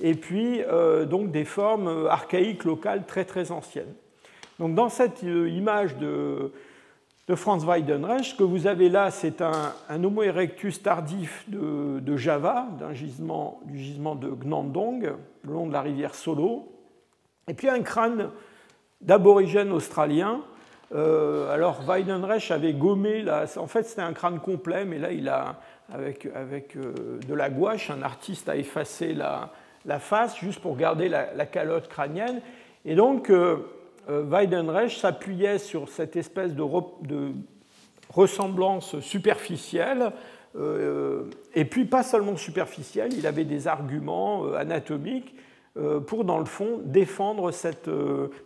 et 0.00 0.14
puis 0.14 0.62
euh, 0.62 1.04
donc 1.04 1.30
des 1.30 1.44
formes 1.44 2.06
archaïques 2.08 2.64
locales 2.64 3.06
très 3.06 3.24
très 3.24 3.50
anciennes. 3.50 3.94
Donc 4.58 4.74
dans 4.74 4.88
cette 4.88 5.24
euh, 5.24 5.48
image 5.48 5.96
de, 5.96 6.52
de 7.28 7.34
Franz 7.34 7.66
Weidenreich, 7.66 8.24
ce 8.24 8.34
que 8.34 8.42
vous 8.42 8.66
avez 8.66 8.88
là, 8.88 9.10
c'est 9.10 9.40
un, 9.40 9.72
Homo 9.90 10.22
erectus 10.22 10.82
tardif 10.82 11.44
de, 11.48 12.16
Java, 12.16 12.68
d'un 12.78 12.92
gisement, 12.92 13.60
du 13.64 13.78
gisement 13.78 14.14
de 14.14 14.28
Gnandong, 14.28 15.12
le 15.42 15.52
long 15.52 15.66
de 15.66 15.72
la 15.72 15.82
rivière 15.82 16.14
Solo, 16.14 16.72
et 17.48 17.54
puis 17.54 17.68
un 17.68 17.82
crâne 17.82 18.30
d'aborigène 19.00 19.72
australien. 19.72 20.42
Euh, 20.94 21.52
alors 21.52 21.82
Weidenreich 21.82 22.50
avait 22.50 22.74
gommé, 22.74 23.22
là, 23.22 23.46
en 23.56 23.66
fait 23.66 23.84
c'était 23.84 24.02
un 24.02 24.12
crâne 24.12 24.40
complet, 24.40 24.84
mais 24.84 24.98
là 24.98 25.10
il 25.10 25.28
a, 25.28 25.56
avec, 25.92 26.26
avec 26.34 26.76
de 26.76 27.34
la 27.34 27.50
gouache, 27.50 27.90
un 27.90 28.02
artiste 28.02 28.48
a 28.48 28.56
effacé 28.56 29.12
la, 29.12 29.50
la 29.86 29.98
face 29.98 30.38
juste 30.38 30.60
pour 30.60 30.76
garder 30.76 31.08
la, 31.08 31.46
calotte 31.46 31.88
crânienne. 31.88 32.40
Et 32.84 32.94
donc, 32.94 33.30
euh, 33.30 33.56
euh, 34.10 34.22
Weidenreich 34.24 34.98
s'appuyait 34.98 35.58
sur 35.58 35.88
cette 35.88 36.16
espèce 36.16 36.54
de, 36.54 36.62
ressemblance 38.10 39.00
superficielle, 39.00 40.12
euh, 40.56 41.24
et 41.54 41.64
puis 41.64 41.84
pas 41.84 42.02
seulement 42.02 42.36
superficielle, 42.36 43.12
il 43.12 43.26
avait 43.26 43.44
des 43.44 43.68
arguments 43.68 44.52
anatomiques 44.54 45.34
pour, 46.06 46.24
dans 46.24 46.38
le 46.38 46.44
fond, 46.44 46.80
défendre 46.84 47.50
cette, 47.50 47.90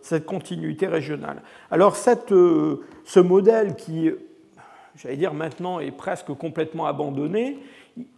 cette 0.01 0.25
continuité 0.25 0.87
régionale. 0.87 1.41
Alors, 1.69 1.95
cette, 1.95 2.29
ce 2.29 3.19
modèle 3.19 3.75
qui, 3.75 4.11
j'allais 4.95 5.17
dire 5.17 5.33
maintenant, 5.33 5.79
est 5.79 5.91
presque 5.91 6.33
complètement 6.33 6.87
abandonné, 6.87 7.59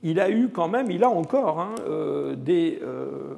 il 0.01 0.19
a 0.19 0.29
eu 0.29 0.49
quand 0.49 0.67
même, 0.67 0.91
il 0.91 1.03
a 1.03 1.09
encore 1.09 1.59
hein, 1.59 1.75
euh, 1.87 2.35
des 2.35 2.79
euh, 2.81 3.35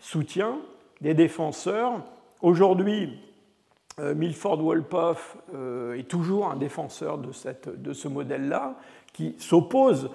soutiens, 0.00 0.58
des 1.00 1.14
défenseurs. 1.14 2.02
Aujourd'hui, 2.42 3.18
euh, 3.98 4.14
Milford 4.14 4.62
Wolpoff 4.62 5.36
est 5.96 6.08
toujours 6.08 6.50
un 6.50 6.56
défenseur 6.56 7.18
de, 7.18 7.32
cette, 7.32 7.80
de 7.80 7.92
ce 7.92 8.08
modèle-là, 8.08 8.76
qui 9.12 9.36
s'oppose 9.38 10.10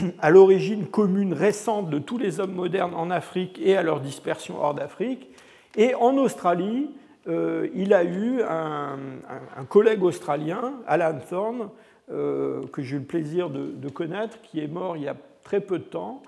à 0.20 0.30
l'origine 0.30 0.86
commune 0.86 1.32
récente 1.32 1.90
de 1.90 1.98
tous 1.98 2.18
les 2.18 2.40
hommes 2.40 2.54
modernes 2.54 2.94
en 2.94 3.10
Afrique 3.10 3.60
et 3.62 3.76
à 3.76 3.82
leur 3.82 4.00
dispersion 4.00 4.60
hors 4.60 4.74
d'Afrique. 4.74 5.28
Et 5.76 5.94
en 5.94 6.16
Australie, 6.16 6.90
il 7.74 7.92
a 7.92 8.04
eu 8.04 8.40
un, 8.40 8.96
collègue 9.68 10.02
australien, 10.02 10.72
Alan 10.86 11.18
Thorne, 11.28 11.68
euh, 12.10 12.62
que 12.72 12.80
j'ai 12.80 12.96
eu 12.96 13.00
le 13.00 13.04
plaisir 13.04 13.50
de, 13.50 13.88
connaître, 13.90 14.40
qui 14.40 14.60
est 14.60 14.66
mort 14.68 14.96
il 14.96 15.02
y 15.02 15.08
a 15.08 15.16
très 15.42 15.60
peu 15.60 15.78
de 15.78 15.84
temps, 15.84 16.22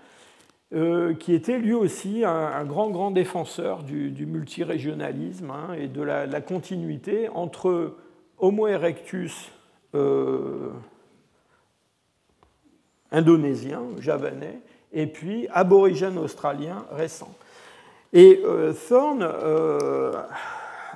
euh, 0.75 1.15
qui 1.15 1.33
était 1.33 1.59
lui 1.59 1.73
aussi 1.73 2.23
un, 2.23 2.65
grand, 2.65 2.91
grand 2.91 3.11
défenseur 3.11 3.83
du, 3.83 4.27
multirégionalisme 4.27 5.51
hein, 5.51 5.73
et 5.73 5.89
de 5.89 6.03
la, 6.03 6.41
continuité 6.43 7.31
entre 7.31 7.95
Homo 8.39 8.67
erectus 8.67 9.51
euh, 9.95 10.69
indonésien, 13.13 13.83
javanais, 13.99 14.61
et 14.93 15.07
puis 15.07 15.47
aborigène 15.53 16.19
australien 16.19 16.85
récent. 16.93 17.33
Et 18.13 18.43
Thorne 18.89 19.23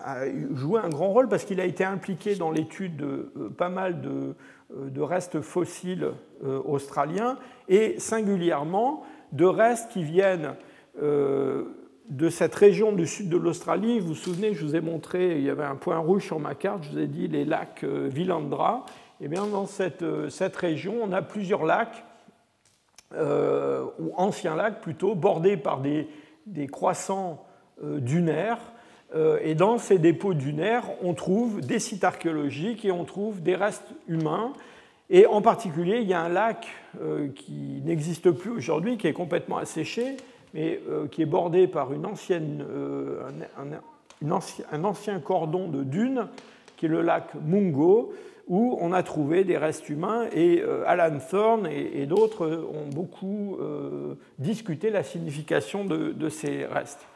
a 0.04 0.26
joué 0.54 0.80
un 0.80 0.88
grand 0.88 1.08
rôle 1.08 1.28
parce 1.28 1.44
qu'il 1.44 1.60
a 1.60 1.64
été 1.64 1.84
impliqué 1.84 2.34
dans 2.34 2.50
l'étude 2.50 2.96
de 2.96 3.48
pas 3.56 3.70
mal 3.70 4.00
de, 4.02 4.34
euh, 4.72 5.04
restes 5.04 5.40
fossiles 5.40 6.10
euh, 6.44 6.60
australiens 6.64 7.38
et 7.68 7.98
singulièrement 7.98 9.02
de 9.32 9.46
restes 9.46 9.90
qui 9.90 10.02
viennent 10.02 10.54
euh, 11.02 11.64
de 12.10 12.28
cette 12.28 12.54
région 12.54 12.92
du 12.92 13.06
sud 13.06 13.30
de 13.30 13.36
l'Australie. 13.36 13.98
Vous 13.98 14.08
vous 14.08 14.14
souvenez, 14.14 14.52
je 14.52 14.64
vous 14.64 14.76
ai 14.76 14.80
montré, 14.80 15.38
il 15.38 15.44
y 15.44 15.50
avait 15.50 15.64
un 15.64 15.76
point 15.76 15.98
rouge 15.98 16.24
sur 16.24 16.38
ma 16.38 16.54
carte, 16.54 16.84
je 16.84 16.90
vous 16.90 16.98
ai 16.98 17.06
dit 17.06 17.28
les 17.28 17.44
lacs 17.44 17.84
Villandra. 17.84 18.84
Eh 19.20 19.28
bien 19.28 19.46
dans 19.46 19.66
cette, 19.66 20.04
cette, 20.28 20.56
région, 20.56 20.96
on 21.02 21.12
a 21.12 21.22
plusieurs 21.22 21.64
lacs, 21.64 22.04
ou 23.12 24.12
anciens 24.16 24.56
lacs 24.56 24.80
plutôt, 24.80 25.14
bordés 25.14 25.56
par 25.56 25.80
des, 25.80 26.08
des 26.46 26.66
croissants 26.66 27.46
dunaires 27.80 28.58
euh, 29.14 29.38
et 29.42 29.54
dans 29.54 29.78
ces 29.78 29.98
dépôts 29.98 30.34
dunaires, 30.34 30.84
on 31.02 31.14
trouve 31.14 31.60
des 31.60 31.78
sites 31.78 32.04
archéologiques 32.04 32.84
et 32.84 32.90
on 32.90 33.04
trouve 33.04 33.42
des 33.42 33.54
restes 33.54 33.88
humains. 34.08 34.52
Et 35.10 35.26
en 35.26 35.42
particulier, 35.42 35.98
il 36.00 36.08
y 36.08 36.14
a 36.14 36.20
un 36.20 36.28
lac 36.28 36.66
euh, 37.00 37.28
qui 37.28 37.82
n'existe 37.84 38.30
plus 38.30 38.50
aujourd'hui, 38.50 38.96
qui 38.96 39.06
est 39.06 39.12
complètement 39.12 39.58
asséché, 39.58 40.16
mais 40.52 40.80
euh, 40.88 41.06
qui 41.06 41.22
est 41.22 41.26
bordé 41.26 41.68
par 41.68 41.92
une 41.92 42.06
ancienne, 42.06 42.64
un, 43.56 44.32
un, 44.72 44.84
ancien, 44.84 45.20
cordon 45.20 45.68
de 45.68 45.84
dunes, 45.84 46.26
qui 46.76 46.86
est 46.86 46.88
le 46.88 47.02
lac 47.02 47.34
Mungo, 47.44 48.12
où 48.47 48.76
on 48.80 48.92
a 48.92 49.03
trouvé 49.03 49.45
des 49.45 49.57
restes 49.57 49.88
humains. 49.88 50.26
Et 50.34 50.62
Alan 50.86 51.18
Thorne 51.18 51.66
et, 51.66 52.07
d'autres 52.07 52.66
ont 52.72 52.88
beaucoup 52.88 53.59
discuté 54.38 54.90
la 54.90 55.03
signification 55.03 55.84
de 55.84 56.28
ces 56.28 56.66
restes. 56.66 57.07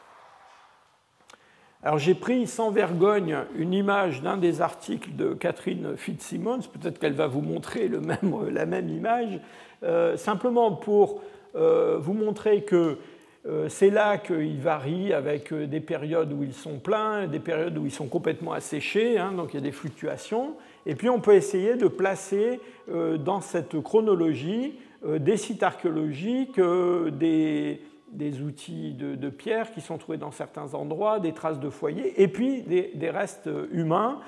Alors 1.81 1.97
j'ai 1.97 2.13
pris 2.13 2.45
sans 2.45 2.71
vergogne 2.71 3.37
une 3.55 3.73
image 3.73 4.21
d'un 4.21 4.35
des 4.35 4.59
articles 4.59 5.15
de 5.15 5.33
Catherine 5.33 5.95
Fitzsimmons, 5.95 6.59
peut-être 6.59 6.99
qu'elle 6.99 7.13
va 7.13 7.27
vous 7.27 7.39
montrer 7.39 7.87
le 7.87 8.01
même, 8.01 8.49
la 8.51 8.65
même 8.65 8.89
image, 8.89 9.39
euh, 9.83 10.17
simplement 10.17 10.73
pour 10.73 11.21
euh, 11.55 11.97
vous 11.97 12.13
montrer 12.13 12.63
que 12.63 12.97
euh, 13.45 13.69
ces 13.69 13.91
lacs, 13.91 14.29
ils 14.29 14.59
varient 14.59 15.13
avec 15.13 15.53
des 15.53 15.79
périodes 15.79 16.33
où 16.33 16.43
ils 16.43 16.53
sont 16.53 16.79
pleins, 16.79 17.27
des 17.27 17.39
périodes 17.39 17.77
où 17.77 17.85
ils 17.85 17.93
sont 17.93 18.07
complètement 18.07 18.51
asséchés, 18.51 19.17
hein, 19.17 19.31
donc 19.31 19.53
il 19.53 19.55
y 19.55 19.59
a 19.59 19.63
des 19.63 19.71
fluctuations. 19.71 20.55
Et 20.89 20.95
puis 20.95 21.09
on 21.09 21.21
peut 21.21 21.35
essayer 21.35 21.75
de 21.75 21.87
placer 21.87 22.59
dans 22.87 23.41
cette 23.41 23.79
chronologie 23.79 24.79
des 25.05 25.37
sites 25.37 25.61
archéologiques, 25.61 26.59
des, 26.59 27.79
des 28.11 28.41
outils 28.41 28.93
de, 28.93 29.29
pierre 29.29 29.71
qui 29.71 29.81
sont 29.81 29.97
trouvés 29.97 30.17
dans 30.17 30.31
certains 30.31 30.73
endroits, 30.73 31.19
des 31.19 31.33
traces 31.33 31.59
de 31.59 31.69
foyers, 31.69 32.21
et 32.21 32.27
puis 32.27 32.63
des, 32.63 33.09
restes 33.09 33.49
humains. 33.71 34.19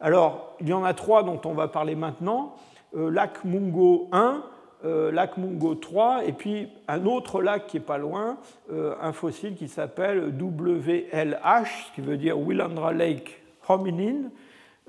Alors, 0.00 0.56
il 0.60 0.68
y 0.68 0.72
en 0.72 0.84
a 0.84 0.94
trois 0.94 1.22
dont 1.22 1.40
on 1.44 1.54
va 1.54 1.68
parler 1.68 1.94
maintenant. 1.94 2.54
Euh, 2.96 3.10
lac 3.10 3.44
Mungo 3.44 4.08
1, 4.12 4.42
euh, 4.84 5.10
lac 5.10 5.36
Mungo 5.36 5.74
3, 5.74 6.24
et 6.24 6.32
puis 6.32 6.68
un 6.86 7.04
autre 7.04 7.42
lac 7.42 7.66
qui 7.66 7.76
est 7.76 7.80
pas 7.80 7.98
loin, 7.98 8.38
euh, 8.72 8.94
un 9.00 9.12
fossile 9.12 9.54
qui 9.54 9.68
s'appelle 9.68 10.32
WLH, 10.40 11.88
ce 11.88 11.94
qui 11.94 12.00
veut 12.00 12.16
dire 12.16 12.38
Willandra 12.38 12.92
Lake 12.92 13.42
Hominin, 13.68 14.30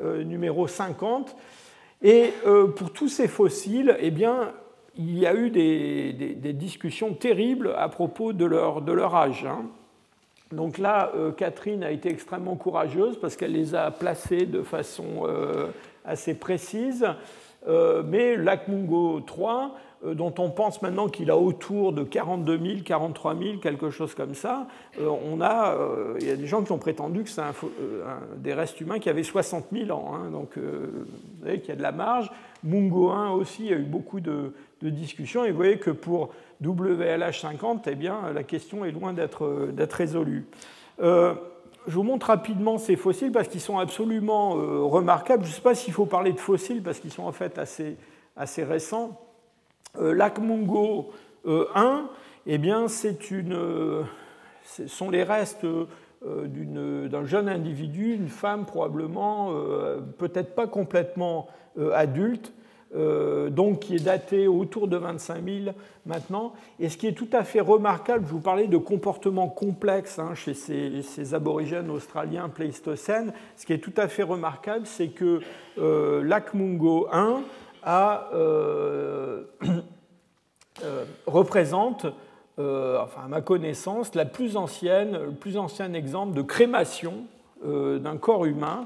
numéro 0.04 0.68
50. 0.68 1.36
Et 2.02 2.34
pour 2.76 2.94
tous 2.94 3.10
ces 3.10 3.28
fossiles, 3.28 3.98
eh 4.00 4.12
bien, 4.12 4.54
il 5.00 5.18
y 5.18 5.26
a 5.26 5.34
eu 5.34 5.50
des, 5.50 6.54
discussions 6.54 7.14
terribles 7.14 7.74
à 7.78 7.88
propos 7.88 8.34
de 8.34 8.46
leur, 8.46 9.16
âge. 9.16 9.46
Hein. 9.46 9.66
Donc 10.52 10.78
là, 10.78 11.12
euh, 11.16 11.32
Catherine 11.32 11.84
a 11.84 11.92
été 11.92 12.10
extrêmement 12.10 12.56
courageuse 12.56 13.18
parce 13.20 13.36
qu'elle 13.36 13.54
les 13.54 13.76
a 13.76 13.92
placés 13.92 14.46
de 14.46 14.62
façon 14.62 15.24
euh, 15.24 15.68
assez 16.04 16.34
précise. 16.34 17.08
Euh, 17.68 18.04
mais 18.06 18.36
Mungo 18.68 19.22
3, 19.22 19.76
dont 20.06 20.34
on 20.38 20.50
pense 20.50 20.82
maintenant 20.82 21.10
qu'il 21.10 21.30
a 21.30 21.38
autour 21.38 21.92
de 21.92 22.04
42 22.04 22.58
000, 22.58 22.80
43 22.86 23.36
000, 23.36 23.58
quelque 23.58 23.90
chose 23.90 24.16
comme 24.16 24.34
ça, 24.34 24.68
on 24.98 25.42
a, 25.42 25.78
il 26.22 26.28
y 26.28 26.32
a 26.32 26.38
des 26.38 26.48
gens 26.48 26.64
qui 26.64 26.72
ont 26.72 26.78
prétendu 26.78 27.24
que 27.24 27.30
c'est 27.30 27.42
des 28.38 28.54
restes 28.54 28.80
humains 28.80 29.00
qui 29.00 29.10
avaient 29.10 29.24
60 29.24 29.66
000 29.74 29.92
ans. 29.92 30.14
Hein. 30.16 30.30
donc 30.32 30.58
vous 30.58 31.42
voyez 31.42 31.60
qu'il 31.60 31.70
y 31.70 31.74
a 31.74 31.76
de 31.76 31.82
la 31.82 31.92
marge. 31.92 32.32
Mungo 32.64 33.10
1 33.10 33.32
aussi, 33.32 33.64
il 33.66 33.72
y 33.72 33.74
a 33.74 33.78
eu 33.78 33.84
beaucoup 33.84 34.22
de, 34.22 34.54
de 34.82 34.90
discussion. 34.90 35.44
Et 35.44 35.52
vous 35.52 35.58
voyez 35.58 35.80
que 35.80 35.92
pour 35.92 36.30
WLH50, 36.64 37.82
eh 37.88 37.96
bien, 37.96 38.32
la 38.34 38.44
question 38.44 38.86
est 38.86 38.92
loin 38.92 39.14
d'être 39.14 39.94
résolue. 39.94 40.46
Euh, 41.02 41.34
je 41.88 41.96
vous 41.96 42.04
montre 42.04 42.28
rapidement 42.28 42.78
ces 42.78 42.96
fossiles 42.96 43.32
parce 43.32 43.48
qu'ils 43.48 43.62
sont 43.62 43.80
absolument 43.80 44.52
remarquables. 44.90 45.44
Je 45.44 45.50
ne 45.50 45.56
sais 45.56 45.62
pas 45.62 45.76
s'il 45.76 45.94
faut 45.94 46.06
parler 46.06 46.34
de 46.34 46.40
fossiles 46.40 46.84
parce 46.84 47.00
qu'ils 47.00 47.12
sont 47.12 47.24
en 47.24 47.32
fait 47.32 47.58
assez 47.58 48.64
récents. 48.64 49.20
L'Akmungo 49.98 51.12
1, 51.48 52.10
eh 52.46 52.58
bien, 52.58 52.88
une, 53.32 54.06
ce 54.64 54.88
sont 54.88 55.10
les 55.10 55.24
restes 55.24 55.66
d'un 56.24 57.26
jeune 57.26 57.50
individu, 57.50 58.14
une 58.14 58.28
femme 58.28 58.66
probablement, 58.66 59.54
peut-être 60.18 60.56
pas 60.56 60.68
complètement 60.68 61.48
adulte, 61.94 62.54
euh, 62.96 63.52
donc 63.52 63.82
qui 63.82 63.98
est 63.98 64.04
daté 64.04 64.48
autour 64.48 64.88
de 64.88 64.98
25 64.98 65.44
000 65.46 65.76
maintenant. 66.08 66.54
Et 66.80 66.90
ce 66.90 66.98
qui 66.98 67.06
est 67.06 67.14
tout 67.14 67.28
à 67.34 67.44
fait 67.44 67.60
remarquable, 67.60 68.26
je 68.26 68.32
vous 68.32 68.40
parlais 68.40 68.66
de 68.66 68.78
comportements 68.78 69.48
complexes 69.48 70.18
hein, 70.18 70.34
chez 70.34 70.56
ces, 70.56 71.36
aborigènes 71.36 71.92
australiens 71.92 72.50
pléistocènes, 72.50 73.32
ce 73.58 73.68
qui 73.68 73.74
est 73.74 73.78
tout 73.78 73.94
à 73.96 74.08
fait 74.08 74.24
remarquable, 74.24 74.88
c'est 74.88 75.10
que 75.10 75.40
euh, 75.78 76.24
l'Akmungo 76.24 77.08
1 77.12 77.44
a, 77.84 78.30
euh, 78.34 79.44
représente, 81.28 82.06
enfin 82.58 83.22
à 83.26 83.28
ma 83.28 83.42
connaissance, 83.42 84.16
la 84.16 84.26
plus 84.26 84.58
ancienne, 84.58 85.18
le 85.18 85.32
plus 85.32 85.58
ancien 85.58 85.94
exemple 85.94 86.34
de 86.36 86.42
crémation 86.42 87.26
d'un 87.64 88.18
corps 88.18 88.46
humain 88.46 88.86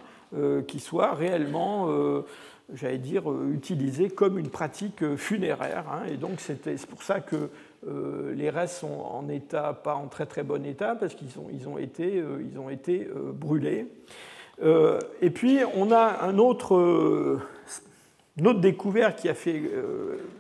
qui 0.68 0.80
soit 0.80 1.14
réellement 1.14 1.88
j'allais 2.74 2.98
dire, 2.98 3.30
euh, 3.30 3.52
utilisé 3.54 4.10
comme 4.10 4.38
une 4.38 4.50
pratique 4.50 5.04
euh, 5.04 5.18
funéraire. 5.18 5.86
Hein. 5.92 6.04
et 6.10 6.18
donc 6.18 6.40
c'est 6.40 6.88
pour 6.88 7.04
ça 7.04 7.20
que 7.20 7.50
euh, 7.88 8.34
les 8.36 8.50
restes 8.50 8.80
sont 8.80 8.88
en 8.88 9.28
état, 9.30 9.74
pas 9.74 9.96
en 9.96 10.08
très 10.08 10.26
très 10.26 10.44
bon 10.44 10.66
état, 10.66 10.96
parce 10.96 11.16
qu'ils 11.16 11.38
ont, 11.40 11.48
ils 11.52 11.68
ont 11.68 11.78
été, 11.78 12.24
ils 12.52 12.60
ont 12.60 12.70
été 12.70 13.08
brûlés. 13.34 13.88
et 14.62 15.30
puis 15.30 15.60
on 15.76 15.92
a 15.92 16.20
un 16.22 16.38
autre, 16.38 17.40
une 18.38 18.48
autre 18.48 18.62
découverte 18.62 19.20
qui 19.20 19.30
a 19.30 19.34
fait 19.34 19.62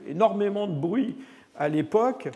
énormément 0.07 0.67
de 0.67 0.79
bruit 0.79 1.15
à 1.55 1.69
l'époque, 1.69 2.29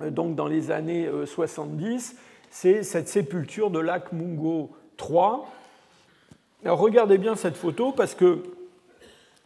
donc 0.00 0.34
dans 0.34 0.48
les 0.48 0.70
années 0.70 1.08
70, 1.24 2.16
c'est 2.50 2.82
cette 2.82 3.08
sépulture 3.08 3.70
de 3.70 3.78
lac 3.78 4.12
Mungo 4.12 4.70
3. 4.96 5.48
Alors 6.64 6.78
regardez 6.78 7.16
bien 7.16 7.36
cette 7.36 7.56
photo 7.56 7.92
parce 7.92 8.14
que 8.14 8.42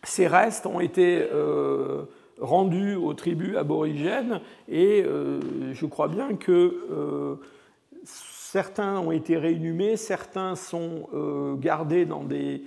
ces 0.02 0.26
restes 0.26 0.66
ont 0.66 0.80
été 0.80 1.26
euh, 1.32 2.02
rendus 2.40 2.96
aux 2.96 3.14
tribus 3.14 3.56
aborigènes 3.56 4.40
et 4.68 5.02
euh, 5.04 5.40
je 5.72 5.86
crois 5.86 6.08
bien 6.08 6.34
que 6.34 6.52
euh, 6.90 7.36
certains 8.04 8.98
ont 8.98 9.12
été 9.12 9.36
réinhumés, 9.36 9.96
certains 9.96 10.56
sont 10.56 11.08
gardés 11.58 12.04
dans 12.04 12.22
des 12.22 12.62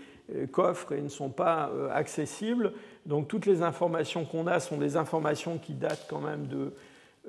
coffres 0.51 0.91
et 0.91 1.01
ne 1.01 1.09
sont 1.09 1.29
pas 1.29 1.71
accessibles. 1.93 2.73
Donc 3.05 3.27
toutes 3.27 3.45
les 3.45 3.61
informations 3.61 4.25
qu'on 4.25 4.47
a 4.47 4.59
sont 4.59 4.77
des 4.77 4.97
informations 4.97 5.57
qui 5.57 5.73
datent 5.73 6.05
quand 6.09 6.19
même 6.19 6.47
de, 6.47 6.73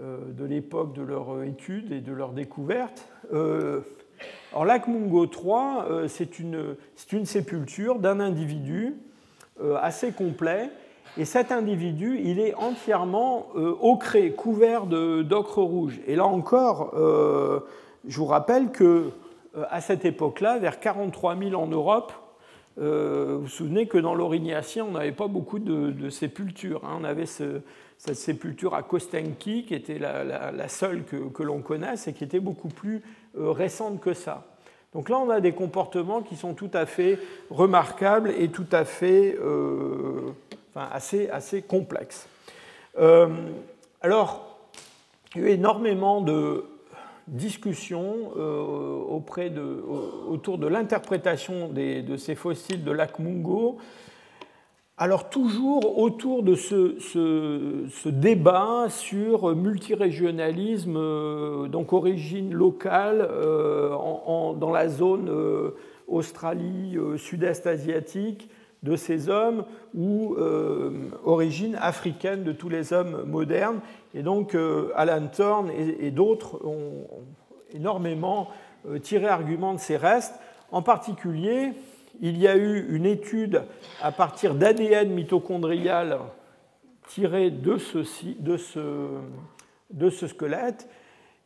de 0.01 0.44
l'époque 0.44 0.94
de 0.94 1.03
leur 1.03 1.44
étude 1.44 1.92
et 1.92 2.01
de 2.01 2.12
leur 2.12 2.32
découverte. 2.32 3.07
alors 3.30 4.64
l'Akmungo 4.64 5.26
3, 5.26 6.09
c'est 6.09 6.38
une, 6.40 6.76
une, 7.12 7.26
sépulture 7.26 8.01
d'un 8.01 8.18
individu 8.18 8.96
euh, 9.61 9.76
assez 9.80 10.12
complet. 10.12 10.70
Et 11.16 11.24
cet 11.24 11.51
individu, 11.51 12.20
il 12.22 12.38
est 12.38 12.55
entièrement 12.55 13.49
euh, 13.57 13.76
ocré, 13.80 14.30
couvert 14.30 14.86
d'ocre 14.86 15.62
rouge. 15.62 15.99
Et 16.07 16.14
là 16.14 16.26
encore, 16.26 16.92
euh, 16.94 17.59
je 18.07 18.18
vous 18.18 18.26
rappelle 18.26 18.70
que 18.70 19.11
à 19.70 19.80
cette 19.80 20.05
époque-là, 20.05 20.59
vers 20.59 20.78
43 20.78 21.36
000 21.36 21.61
en 21.61 21.66
Europe, 21.66 22.12
vous 22.78 23.40
vous 23.40 23.48
souvenez 23.48 23.86
que 23.86 23.98
dans 23.98 24.14
l'Orignacien, 24.14 24.84
on 24.84 24.92
n'avait 24.92 25.12
pas 25.12 25.26
beaucoup 25.26 25.58
de, 25.58 26.10
sépultures. 26.10 26.84
Hein. 26.84 26.98
On 27.00 27.04
avait 27.04 27.26
cette 27.26 28.16
sépulture 28.16 28.74
à 28.74 28.82
Kostenki, 28.82 29.64
qui 29.64 29.74
était 29.74 29.98
la, 29.98 30.68
seule 30.68 31.04
que, 31.04 31.42
l'on 31.42 31.60
connaisse 31.60 32.08
et 32.08 32.12
qui 32.12 32.24
était 32.24 32.40
beaucoup 32.40 32.68
plus 32.68 33.02
récente 33.36 34.00
que 34.00 34.14
ça. 34.14 34.46
Donc 34.94 35.10
là, 35.10 35.18
on 35.18 35.28
a 35.28 35.40
des 35.40 35.52
comportements 35.52 36.22
qui 36.22 36.36
sont 36.36 36.54
tout 36.54 36.70
à 36.72 36.86
fait 36.86 37.18
remarquables 37.50 38.30
et 38.30 38.48
tout 38.48 38.66
à 38.72 38.84
fait 38.84 39.36
euh, 39.38 40.30
assez, 40.74 41.28
assez 41.28 41.62
complexes. 41.62 42.26
Euh, 42.98 43.28
alors, 44.00 44.58
il 45.34 45.42
y 45.42 45.44
a 45.44 45.48
eu 45.48 45.50
énormément 45.52 46.22
de 46.22 46.64
discussions 47.28 48.32
euh, 48.36 48.98
auprès 49.08 49.50
de, 49.50 49.82
autour 50.28 50.58
de 50.58 50.66
l'interprétation 50.66 51.68
de 51.68 52.16
ces 52.16 52.34
fossiles 52.34 52.84
de 52.84 52.92
lac 52.92 53.18
Mungo. 53.18 53.78
Alors 54.96 55.30
toujours 55.30 55.98
autour 55.98 56.42
de 56.42 56.54
ce, 56.56 58.08
débat 58.08 58.86
sur 58.88 59.54
multirégionalisme, 59.54 60.96
euh, 60.96 61.68
donc 61.68 61.92
origine 61.92 62.52
locale 62.52 63.26
euh, 63.30 63.90
dans 64.54 64.72
la 64.72 64.88
zone 64.88 65.30
Australie, 66.08 66.96
sud-est 67.16 67.66
asiatique 67.66 68.48
de 68.82 68.96
ces 68.96 69.28
hommes 69.28 69.64
ou 69.94 70.36
origine 71.24 71.76
africaine 71.80 72.44
de 72.44 72.52
tous 72.52 72.68
les 72.68 72.92
hommes 72.92 73.24
modernes. 73.26 73.80
Et 74.14 74.22
donc 74.22 74.56
Alan 74.94 75.26
Thorne 75.26 75.70
et, 75.70 76.10
d'autres 76.10 76.64
ont 76.64 77.06
énormément 77.74 78.48
tiré 79.02 79.26
argument 79.26 79.74
de 79.74 79.80
ces 79.80 79.96
restes, 79.96 80.34
en 80.70 80.82
particulier 80.82 81.72
il 82.20 82.38
y 82.38 82.48
a 82.48 82.56
eu 82.56 82.86
une 82.94 83.06
étude 83.06 83.62
à 84.02 84.12
partir 84.12 84.54
d'ADN 84.54 85.10
mitochondrial 85.10 86.18
tiré 87.08 87.50
de 87.50 87.78
ce, 87.78 87.98
de 88.38 88.56
ce, 88.56 89.08
de 89.90 90.10
ce 90.10 90.26
squelette 90.26 90.88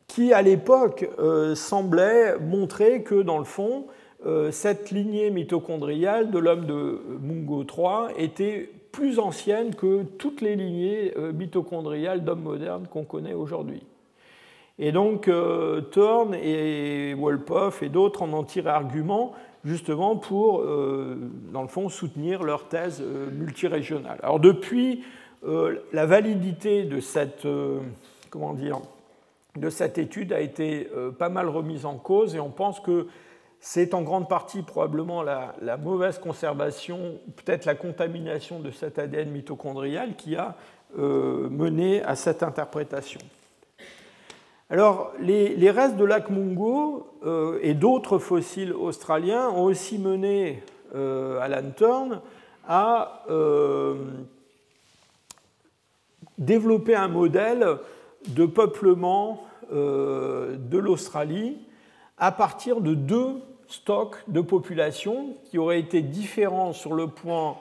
qui, 0.09 0.33
à 0.33 0.43
l'époque, 0.43 1.09
euh, 1.19 1.55
semblait 1.55 2.39
montrer 2.39 3.03
que, 3.03 3.23
dans 3.23 3.39
le 3.39 3.45
fond, 3.45 3.87
euh, 3.87 3.93
cette 4.51 4.91
lignée 4.91 5.31
mitochondriale 5.31 6.31
de 6.31 6.39
l'homme 6.39 6.67
de 6.67 7.01
Mungo 7.21 7.65
III 7.65 8.15
était 8.17 8.69
plus 8.93 9.19
ancienne 9.19 9.75
que 9.75 10.03
toutes 10.03 10.41
les 10.41 10.55
lignées 10.55 11.13
euh, 11.17 11.33
mitochondriales 11.33 12.25
d'hommes 12.25 12.43
modernes 12.43 12.87
qu'on 12.91 13.05
connaît 13.05 13.35
aujourd'hui. 13.35 13.83
Et 14.79 14.93
donc, 14.93 15.31
Thorne 15.91 16.35
et 16.35 17.15
Wolpoff 17.15 17.83
et 17.83 17.89
d'autres 17.89 18.23
en 18.23 18.33
ont 18.33 18.43
tiré 18.43 18.71
argument 18.71 19.35
justement 19.65 20.17
pour, 20.17 20.61
euh, 20.61 21.17
dans 21.53 21.63
le 21.63 21.69
fond, 21.69 21.89
soutenir 21.89 22.43
leur 22.43 22.69
thèse 22.69 23.01
euh, 23.01 23.31
multirégionale. 23.31 24.19
Alors 24.23 24.41
depuis, 24.41 25.05
euh, 25.47 25.79
la 25.93 26.07
validité 26.07 26.85
de 26.85 27.01
cette, 27.01 27.47
comment 28.31 28.55
dire, 28.55 28.81
de 29.57 29.71
cette 29.71 29.99
étude 29.99 30.33
a 30.33 30.41
été 30.41 30.89
pas 31.19 31.29
mal 31.29 31.49
remise 31.49 31.85
en 31.85 31.97
cause 31.97 32.35
et 32.35 32.41
on 32.41 32.49
pense 32.49 32.81
que 32.81 33.07
c'est 33.65 33.95
en 33.95 34.03
grande 34.03 34.29
partie 34.29 34.63
probablement 34.63 35.23
la, 35.23 35.55
mauvaise 35.79 36.19
conservation, 36.19 37.21
peut-être 37.37 37.65
la 37.65 37.77
contamination 37.77 38.59
de 38.59 38.73
cet 38.73 38.99
ADN 38.99 39.31
mitochondrial 39.31 40.17
qui 40.17 40.35
a 40.37 40.57
mené 40.99 42.03
à 42.03 42.17
cette 42.17 42.43
interprétation. 42.43 43.21
Alors, 44.73 45.13
les, 45.21 45.71
restes 45.71 45.97
de 45.97 46.05
lac 46.05 46.31
Mungo 46.31 47.07
euh, 47.27 47.59
et 47.61 47.75
d'autres 47.75 48.19
fossiles 48.19 48.73
australiens 48.73 49.51
ont 49.51 49.65
aussi 49.65 49.99
mené 49.99 50.63
euh, 50.95 51.39
Alan 51.41 51.71
Turn 51.77 52.21
à 52.67 53.23
euh, 53.29 53.97
développer 56.39 56.97
un 56.97 57.09
modèle 57.09 57.67
de 58.29 58.47
peuplement 58.47 59.45
de 59.71 60.79
l'Australie 60.79 61.59
à 62.17 62.31
partir 62.31 62.81
de 62.81 62.95
deux 62.95 63.43
stocks 63.73 64.17
de 64.29 64.41
population 64.41 65.37
qui 65.45 65.59
auraient 65.59 65.81
été 65.81 66.03
différents 66.03 66.73
sur 66.73 66.95
le 66.95 67.09
plan 67.09 67.61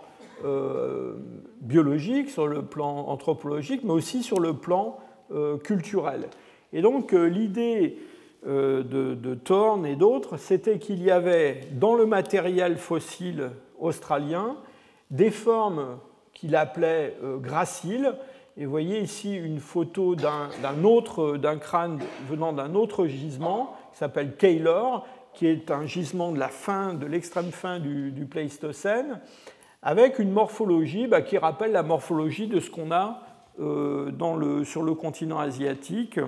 biologique, 1.62 2.32
sur 2.32 2.48
le 2.48 2.64
plan 2.64 3.08
anthropologique, 3.08 3.84
mais 3.84 3.92
aussi 3.92 4.24
sur 4.24 4.40
le 4.40 4.54
plan 4.54 4.98
culturel. 5.64 6.28
Et 6.74 6.82
donc 6.82 7.14
euh, 7.14 7.26
l'idée 7.26 7.98
euh, 8.48 8.84
de, 8.84 9.36
Thorne 9.36 9.86
et 9.86 9.96
d'autres, 9.96 10.38
c'était 10.38 10.80
qu'il 10.80 11.04
y 11.04 11.12
avait 11.12 11.62
dans 11.74 11.96
le 11.96 12.06
matériel 12.06 12.78
fossile 12.78 13.52
australien 13.80 14.56
des 15.10 15.32
formes 15.32 15.98
qu'il 16.34 16.56
appelait 16.56 17.16
euh, 17.24 17.38
graciles. 17.38 18.14
Et 18.58 18.66
vous 18.66 18.72
voyez 18.72 19.00
ici 19.00 19.36
une 19.36 19.60
photo 19.60 20.16
d'un 20.16 20.50
autre, 20.84 21.38
d'un 21.38 21.58
crâne 21.58 22.00
venant 22.30 22.54
d'un 22.54 22.76
autre 22.76 23.06
gisement 23.06 23.76
qui 23.92 23.98
s'appelle 24.00 24.36
Keylor, 24.36 25.08
qui 25.34 25.48
est 25.48 25.72
un 25.72 25.86
gisement 25.86 26.32
de 26.32 26.40
la 26.40 26.50
fin, 26.50 26.94
de 26.94 27.06
l'extrême 27.06 27.52
fin 27.52 27.80
du, 27.80 28.26
Pléistocène, 28.30 29.20
avec 29.82 30.20
une 30.20 30.32
morphologie 30.32 31.08
bah, 31.08 31.22
qui 31.22 31.38
rappelle 31.38 31.72
la 31.72 31.84
morphologie 31.84 32.48
de 32.48 32.60
ce 32.60 32.70
qu'on 32.70 32.92
a 32.92 33.22
dans 33.58 34.36
le, 34.36 34.64
sur 34.64 34.82
le 34.82 34.96
continent 34.96 35.38
asiatique 35.38 36.20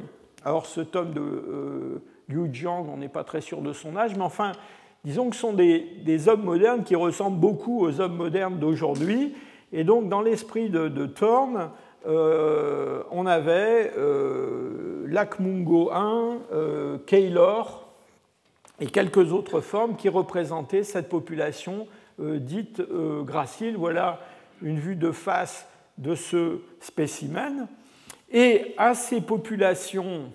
alors 0.46 0.66
ce 0.66 0.82
tome 0.82 1.14
de, 1.14 1.22
euh, 1.22 2.04
Liu 2.28 2.50
Jiang, 2.52 2.88
on 2.90 2.98
n'est 2.98 3.10
pas 3.10 3.24
très 3.24 3.42
sûr 3.42 3.62
de 3.62 3.74
son 3.74 3.96
âge, 3.96 4.16
mais 4.16 4.24
enfin, 4.24 4.52
disons 5.04 5.30
que 5.30 5.36
ce 5.36 5.42
sont 5.42 5.54
des, 5.54 6.28
hommes 6.28 6.44
modernes 6.44 6.84
qui 6.84 6.96
ressemblent 6.96 7.40
beaucoup 7.40 7.86
aux 7.86 8.02
hommes 8.02 8.16
modernes 8.16 8.60
d'aujourd'hui. 8.60 9.34
Et 9.72 9.84
donc, 9.84 10.10
dans 10.10 10.22
l'esprit 10.22 10.70
de, 10.70 10.88
de 10.88 11.06
Thorne, 11.06 11.70
euh, 12.06 13.04
on 13.12 13.26
avait 13.26 13.92
euh, 13.98 15.06
Lakmungo 15.08 15.90
I, 15.92 16.40
euh, 16.54 16.98
Keylor 17.06 17.83
et 18.80 18.88
quelques 18.88 19.32
autres 19.32 19.62
formes 19.62 19.96
qui 19.96 20.10
représentaient 20.10 20.84
cette 20.84 21.10
population 21.10 21.88
dite 22.20 22.82
gracile. 23.22 23.76
Voilà 23.78 24.20
une 24.62 24.80
vue 24.80 24.96
de 24.96 25.12
face 25.12 25.68
de 25.98 26.16
ce 26.16 26.60
spécimen. 26.80 27.68
Et 28.32 28.74
à 28.78 28.96
ces 28.96 29.22
populations 29.22 30.32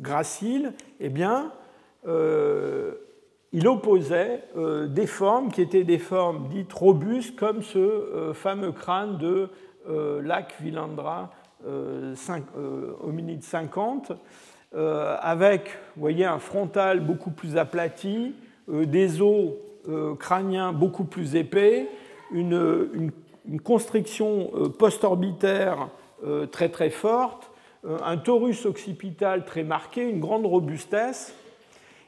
graciles, 0.00 0.72
eh 0.98 1.08
bien, 1.10 1.52
il 2.06 3.68
opposait 3.68 4.44
des 4.88 5.06
formes 5.06 5.50
qui 5.52 5.60
étaient 5.60 5.84
des 5.84 5.98
formes 5.98 6.48
dites 6.48 6.72
robustes, 6.72 7.36
comme 7.36 7.62
ce 7.62 8.32
fameux 8.34 8.72
crâne 8.72 9.18
de 9.18 9.50
euh, 9.88 10.20
lac 10.20 10.54
Villandra 10.60 11.30
euh, 11.66 12.14
euh, 12.56 12.92
hominide 13.00 13.42
50, 13.42 14.12
avec 14.72 15.70
vous 15.96 16.02
voyez, 16.02 16.24
un 16.24 16.38
frontal 16.38 17.00
beaucoup 17.00 17.30
plus 17.30 17.56
aplati, 17.56 18.34
des 18.68 19.22
os 19.22 19.52
crâniens 20.18 20.72
beaucoup 20.72 21.04
plus 21.04 21.36
épais, 21.36 21.88
une, 22.30 23.10
constriction 23.64 24.50
post-orbitaire 24.78 25.88
très 26.52 26.68
très 26.68 26.90
forte, 26.90 27.50
un 28.04 28.18
torus 28.18 28.66
occipital 28.66 29.46
très 29.46 29.62
marqué, 29.62 30.02
une 30.02 30.20
grande 30.20 30.44
robustesse. 30.44 31.34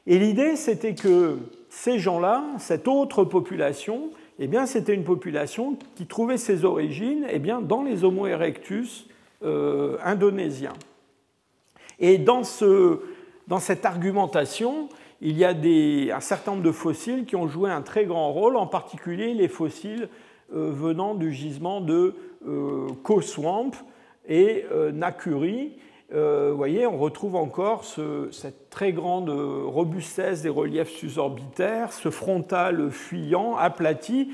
Et 0.07 0.19
l'idée, 0.19 0.55
c'était 0.55 0.95
que 0.95 1.37
ces 1.69 1.99
gens-là, 1.99 2.43
cette 2.59 2.87
autre 2.87 3.23
population, 3.23 4.09
eh 4.39 4.47
bien, 4.47 4.65
c'était 4.65 4.93
une 4.93 5.03
population 5.03 5.77
qui 5.95 6.05
trouvait 6.05 6.37
ses 6.37 6.65
origines 6.65 7.25
eh 7.29 7.39
bien, 7.39 7.61
dans 7.61 7.83
les 7.83 8.03
Homo 8.03 8.27
erectus 8.27 9.07
euh, 9.43 9.97
indonésiens. 10.03 10.73
Et 12.01 12.17
dans, 12.17 12.43
ce, 12.43 12.99
dans, 13.47 13.59
cette 13.59 13.85
argumentation, 13.85 14.89
il 15.21 15.37
y 15.37 15.45
a 15.45 15.53
des, 15.53 16.11
un 16.11 16.19
certain 16.19 16.51
nombre 16.51 16.63
de 16.63 16.71
fossiles 16.71 17.25
qui 17.25 17.37
ont 17.37 17.47
joué 17.47 17.71
un 17.71 17.81
très 17.81 18.05
grand 18.05 18.33
rôle, 18.33 18.57
en 18.57 18.67
particulier 18.67 19.33
les 19.33 19.47
fossiles 19.47 20.09
euh, 20.53 20.71
venant 20.71 21.15
du 21.15 21.31
gisement 21.31 21.79
de 21.79 22.15
euh, 22.45 22.87
et 24.27 24.65
euh, 24.71 24.91
Nakuri, 24.91 25.77
euh, 26.13 26.49
vous 26.51 26.57
voyez, 26.57 26.85
on 26.85 26.97
retrouve 26.97 27.35
encore 27.35 27.85
cette 27.85 28.69
très 28.69 28.91
grande 28.91 29.29
robustesse 29.29 30.41
des 30.41 30.49
reliefs 30.49 30.89
suborbitaires, 30.89 31.93
ce 31.93 32.09
frontal 32.09 32.91
fuyant, 32.91 33.55
aplati. 33.55 34.33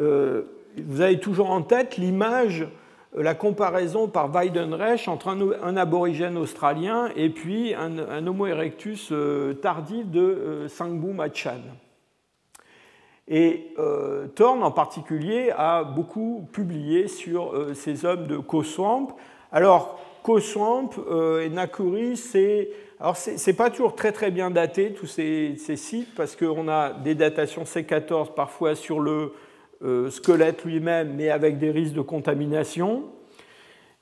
Euh, 0.00 0.42
vous 0.78 1.00
avez 1.00 1.20
toujours 1.20 1.50
en 1.50 1.62
tête 1.62 1.96
l'image, 1.96 2.62
euh, 2.62 2.66
la 3.14 3.34
comparaison 3.34 4.08
par 4.08 4.30
Weidenreich 4.30 5.08
entre 5.08 5.28
un, 5.28 5.76
aborigène 5.76 6.38
australien 6.38 7.10
et 7.14 7.28
puis 7.28 7.74
un, 7.74 8.26
Homo 8.26 8.46
erectus 8.46 9.12
tardif 9.60 10.10
de 10.10 10.66
Sangbu 10.68 11.12
Machan. 11.12 11.60
Et 13.28 13.74
Thorne 14.34 14.62
en 14.62 14.70
particulier 14.70 15.52
a 15.56 15.84
beaucoup 15.84 16.48
publié 16.52 17.06
sur 17.06 17.54
ces 17.74 18.04
hommes 18.04 18.26
de 18.26 18.38
Koswamp. 18.38 19.08
Alors, 19.52 20.00
Koswamp 20.22 20.90
euh, 21.10 21.42
et 21.42 21.48
Nakuri, 21.48 22.16
c'est 22.16 22.70
alors 23.00 23.16
c'est 23.16 23.54
pas 23.54 23.68
toujours 23.68 23.96
très 23.96 24.30
bien 24.30 24.50
daté 24.50 24.92
tous 24.92 25.08
ces, 25.08 25.56
sites 25.74 26.14
parce 26.14 26.36
qu'on 26.36 26.68
a 26.68 26.92
des 26.92 27.16
datations 27.16 27.64
C14 27.64 28.32
parfois 28.32 28.76
sur 28.76 29.00
le 29.00 29.10
euh, 29.12 29.32
squelette 30.10 30.64
lui-même, 30.64 31.14
mais 31.16 31.30
avec 31.30 31.58
des 31.58 31.70
risques 31.70 31.94
de 31.94 32.00
contamination. 32.00 33.04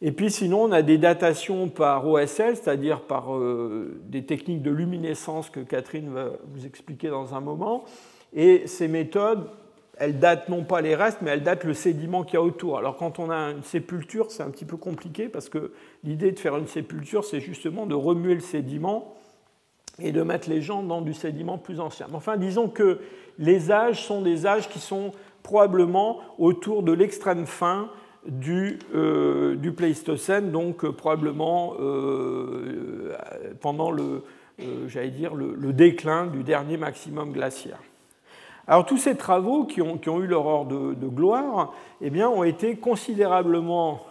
Et 0.02 0.12
puis 0.12 0.30
sinon, 0.30 0.62
on 0.62 0.72
a 0.72 0.82
des 0.82 0.96
datations 0.96 1.68
par 1.68 2.06
OSL, 2.08 2.56
c'est-à-dire 2.56 3.02
par 3.02 3.34
euh, 3.34 4.00
des 4.04 4.24
techniques 4.24 4.62
de 4.62 4.70
luminescence 4.70 5.50
que 5.50 5.60
Catherine 5.60 6.10
va 6.10 6.30
vous 6.52 6.64
expliquer 6.64 7.08
dans 7.08 7.34
un 7.34 7.40
moment. 7.40 7.84
Et 8.32 8.66
ces 8.66 8.88
méthodes 8.88 9.48
elle 10.00 10.18
date 10.18 10.48
non 10.48 10.64
pas 10.64 10.80
les 10.80 10.94
restes, 10.94 11.18
mais 11.20 11.32
elle 11.32 11.42
date 11.42 11.62
le 11.62 11.74
sédiment 11.74 12.24
qu'il 12.24 12.34
y 12.34 12.36
a 12.38 12.42
autour. 12.42 12.78
Alors 12.78 12.96
quand 12.96 13.18
on 13.18 13.30
a 13.30 13.50
une 13.50 13.62
sépulture, 13.62 14.30
c'est 14.30 14.42
un 14.42 14.48
petit 14.48 14.64
peu 14.64 14.78
compliqué 14.78 15.28
parce 15.28 15.50
que 15.50 15.72
l'idée 16.04 16.32
de 16.32 16.38
faire 16.38 16.56
une 16.56 16.66
sépulture, 16.66 17.22
c'est 17.22 17.40
justement 17.40 17.84
de 17.84 17.94
remuer 17.94 18.32
le 18.32 18.40
sédiment 18.40 19.14
et 19.98 20.10
de 20.12 20.22
mettre 20.22 20.48
les 20.48 20.62
gens 20.62 20.82
dans 20.82 21.02
du 21.02 21.12
sédiment 21.12 21.58
plus 21.58 21.80
ancien. 21.80 22.06
Enfin, 22.14 22.38
disons 22.38 22.68
que 22.68 23.00
les 23.38 23.70
âges 23.70 24.02
sont 24.06 24.22
des 24.22 24.46
âges 24.46 24.70
qui 24.70 24.78
sont 24.78 25.12
probablement 25.42 26.20
autour 26.38 26.82
de 26.82 26.92
l'extrême 26.92 27.46
fin 27.46 27.90
du, 28.26 28.78
euh, 28.94 29.56
du, 29.56 29.72
Pléistocène, 29.72 30.50
donc 30.50 30.84
euh, 30.84 30.92
probablement 30.92 31.74
euh, 31.80 33.16
pendant 33.60 33.90
le, 33.90 34.22
dire, 34.58 35.34
le 35.34 35.72
déclin 35.72 36.26
du 36.26 36.42
dernier 36.42 36.76
maximum 36.76 37.32
glaciaire. 37.32 37.78
Alors 38.66 38.86
tous 38.86 38.98
ces 38.98 39.16
travaux 39.16 39.64
qui 39.64 39.80
ont, 39.80 39.98
eu 40.20 40.26
leur 40.26 40.46
heure 40.46 40.64
de, 40.64 41.08
gloire 41.08 41.72
eh 42.00 42.10
bien, 42.10 42.28
ont 42.28 42.44
été 42.44 42.76
considérablement 42.76 44.06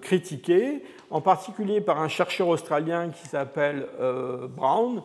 critiqués, 0.00 0.82
en 1.10 1.20
particulier 1.20 1.80
par 1.80 2.00
un 2.00 2.08
chercheur 2.08 2.48
australien 2.48 3.10
qui 3.10 3.26
s'appelle 3.26 3.86
Brown. 4.56 5.02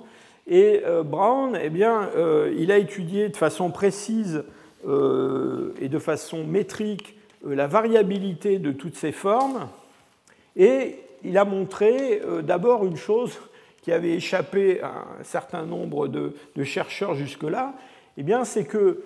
Et 0.47 0.84
Brown, 1.03 1.57
eh 1.61 1.70
bien, 1.70 2.09
il 2.55 2.72
a 2.72 2.78
étudié 2.78 3.30
de 3.30 3.36
façon 3.36 3.72
précise 3.72 4.43
et 4.86 5.90
de 5.90 6.00
façon 6.00 6.44
métrique 6.44 7.18
la 7.46 7.68
variabilité 7.68 8.60
de 8.60 8.72
toutes 8.72 8.96
ces 8.96 9.12
formes, 9.12 9.68
et 10.56 11.00
il 11.24 11.38
a 11.38 11.46
montré 11.46 12.22
d'abord 12.44 12.86
une 12.86 12.96
chose 12.98 13.40
qui 13.82 13.92
avait 13.92 14.12
échappé 14.12 14.82
à 14.82 15.06
un 15.20 15.24
certain 15.24 15.66
nombre 15.66 16.08
de 16.08 16.64
chercheurs 16.64 17.16
jusque-là, 17.16 17.74
eh 18.18 18.24
c'est 18.44 18.66
que 18.66 19.02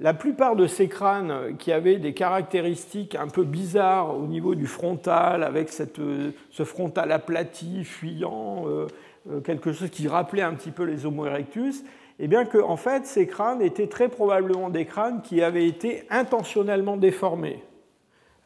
la 0.00 0.14
plupart 0.14 0.56
de 0.56 0.66
ces 0.66 0.88
crânes 0.88 1.56
qui 1.58 1.72
avaient 1.72 1.98
des 1.98 2.14
caractéristiques 2.14 3.14
un 3.14 3.28
peu 3.28 3.44
bizarres 3.44 4.16
au 4.16 4.26
niveau 4.26 4.54
du 4.54 4.66
frontal, 4.66 5.42
avec 5.42 5.68
ce 5.70 6.64
frontal 6.64 7.12
aplati, 7.12 7.84
fuyant, 7.84 8.64
euh, 8.66 8.86
euh, 9.30 9.40
quelque 9.40 9.72
chose 9.72 9.90
qui 9.90 10.08
rappelait 10.08 10.42
un 10.42 10.54
petit 10.54 10.70
peu 10.70 10.84
les 10.84 11.04
Homo 11.04 11.26
erectus, 11.26 11.84
eh 12.22 12.28
bien 12.28 12.44
que 12.44 12.58
en 12.58 12.76
fait, 12.76 13.06
ces 13.06 13.26
crânes 13.26 13.62
étaient 13.62 13.88
très 13.88 14.08
probablement 14.08 14.68
des 14.68 14.84
crânes 14.84 15.22
qui 15.22 15.42
avaient 15.42 15.66
été 15.66 16.04
intentionnellement 16.10 16.96
déformés. 16.96 17.64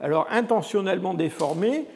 Alors, 0.01 0.27
intentionnellement 0.31 1.15
déformés, 1.15 1.87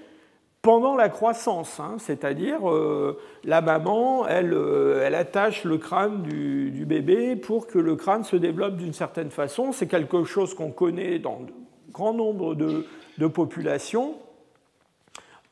pendant 0.62 0.96
la 0.96 1.08
croissance, 1.08 1.78
hein, 1.78 1.96
c'est-à-dire 1.98 2.68
euh, 2.68 3.18
la 3.44 3.60
maman, 3.60 4.26
euh, 4.28 5.02
elle, 5.04 5.14
attache 5.14 5.64
le 5.64 5.78
crâne 5.78 6.22
du, 6.22 6.84
bébé 6.84 7.36
pour 7.36 7.66
que 7.66 7.78
le 7.78 7.96
crâne 7.96 8.24
se 8.24 8.36
développe 8.36 8.76
d'une 8.76 8.92
certaine 8.92 9.30
façon. 9.30 9.72
C'est 9.72 9.86
quelque 9.86 10.24
chose 10.24 10.54
qu'on 10.54 10.70
connaît 10.70 11.18
dans 11.18 11.40
de 11.40 11.52
grand 11.92 12.12
nombre 12.12 12.54
de, 12.54 12.84
populations, 13.28 14.16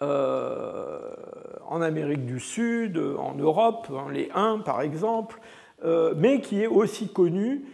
euh, 0.02 0.98
en 1.68 1.80
Amérique 1.82 2.26
du 2.26 2.40
Sud, 2.40 2.98
en 2.98 3.34
Europe, 3.34 3.88
hein, 3.90 4.10
les 4.12 4.28
Huns 4.34 4.58
par 4.58 4.82
exemple, 4.82 5.40
mais 5.84 6.40
qui 6.40 6.62
est 6.62 6.66
aussi 6.66 7.08
connu 7.08 7.64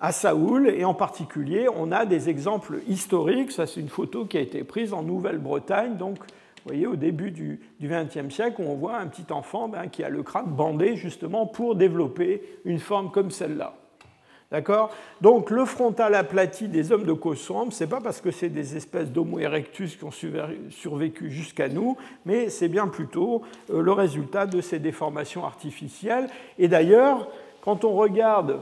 à 0.00 0.12
Saoul, 0.12 0.68
et 0.68 0.84
en 0.84 0.94
particulier, 0.94 1.66
on 1.74 1.90
a 1.90 2.04
des 2.04 2.28
exemples 2.28 2.80
historiques. 2.88 3.52
Ça, 3.52 3.66
c'est 3.66 3.80
une 3.80 3.88
photo 3.88 4.26
qui 4.26 4.36
a 4.36 4.40
été 4.40 4.62
prise 4.64 4.92
en 4.92 5.02
Nouvelle-Bretagne, 5.02 5.96
donc 5.96 6.18
vous 6.18 6.70
voyez, 6.70 6.86
au 6.86 6.96
début 6.96 7.30
du 7.30 7.60
XXe 7.82 8.34
siècle, 8.34 8.62
où 8.62 8.64
on 8.64 8.74
voit 8.74 8.96
un 8.96 9.06
petit 9.06 9.30
enfant 9.30 9.68
ben, 9.68 9.88
qui 9.88 10.02
a 10.02 10.08
le 10.08 10.22
crâne 10.22 10.46
bandé 10.46 10.96
justement 10.96 11.46
pour 11.46 11.74
développer 11.74 12.42
une 12.64 12.78
forme 12.78 13.10
comme 13.10 13.30
celle-là. 13.30 13.74
D'accord? 14.54 14.94
Donc 15.20 15.50
le 15.50 15.64
frontal 15.64 16.14
aplati 16.14 16.68
des 16.68 16.92
hommes 16.92 17.02
de 17.02 17.12
Koswamp, 17.12 17.72
ce 17.72 17.82
n'est 17.82 17.90
pas 17.90 18.00
parce 18.00 18.20
que 18.20 18.30
c'est 18.30 18.50
des 18.50 18.76
espèces 18.76 19.10
d'Homo 19.10 19.40
erectus 19.40 19.96
qui 19.96 20.04
ont 20.04 20.12
survécu 20.70 21.28
jusqu'à 21.28 21.68
nous, 21.68 21.96
mais 22.24 22.50
c'est 22.50 22.68
bien 22.68 22.86
plutôt 22.86 23.42
euh, 23.70 23.82
le 23.82 23.90
résultat 23.90 24.46
de 24.46 24.60
ces 24.60 24.78
déformations 24.78 25.44
artificielles. 25.44 26.28
Et 26.56 26.68
d'ailleurs, 26.68 27.26
quand 27.62 27.84
on 27.84 27.94
regarde 27.94 28.60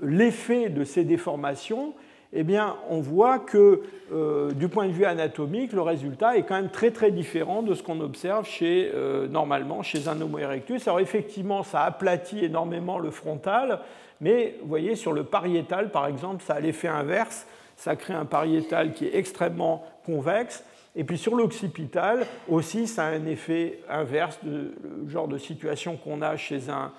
l'effet 0.00 0.70
de 0.70 0.82
ces 0.82 1.04
déformations, 1.04 1.92
eh 2.34 2.42
bien, 2.42 2.76
on 2.90 3.00
voit 3.00 3.38
que 3.38 3.82
euh, 4.12 4.50
du 4.50 4.68
point 4.68 4.86
de 4.86 4.92
vue 4.92 5.04
anatomique, 5.04 5.72
le 5.72 5.82
résultat 5.82 6.36
est 6.36 6.42
quand 6.42 6.56
même 6.56 6.70
très 6.70 6.90
très 6.90 7.12
différent 7.12 7.62
de 7.62 7.74
ce 7.74 7.82
qu'on 7.82 8.00
observe 8.00 8.46
chez, 8.46 8.90
euh, 8.92 9.28
normalement 9.28 9.82
chez 9.82 10.08
un 10.08 10.20
Homo 10.20 10.38
erectus. 10.38 10.86
Alors 10.88 11.00
effectivement, 11.00 11.62
ça 11.62 11.82
aplatit 11.82 12.44
énormément 12.44 12.98
le 12.98 13.10
frontal, 13.10 13.80
mais 14.20 14.56
vous 14.62 14.68
voyez 14.68 14.96
sur 14.96 15.12
le 15.12 15.22
pariétal, 15.22 15.90
par 15.90 16.06
exemple, 16.08 16.42
ça 16.42 16.54
a 16.54 16.60
l'effet 16.60 16.88
inverse, 16.88 17.46
ça 17.76 17.94
crée 17.94 18.14
un 18.14 18.24
pariétal 18.24 18.92
qui 18.92 19.06
est 19.06 19.16
extrêmement 19.16 19.84
convexe, 20.04 20.64
Et 20.96 21.02
puis 21.04 21.18
sur 21.18 21.34
l'occipital 21.34 22.26
aussi, 22.48 22.86
ça 22.86 23.06
a 23.06 23.10
un 23.10 23.26
effet 23.26 23.80
inverse 23.88 24.38
de 24.42 24.74
le 25.04 25.08
genre 25.08 25.28
de 25.28 25.38
situation 25.38 25.96
qu'on 25.96 26.20
a 26.22 26.36
chez 26.36 26.68
un, 26.68 26.92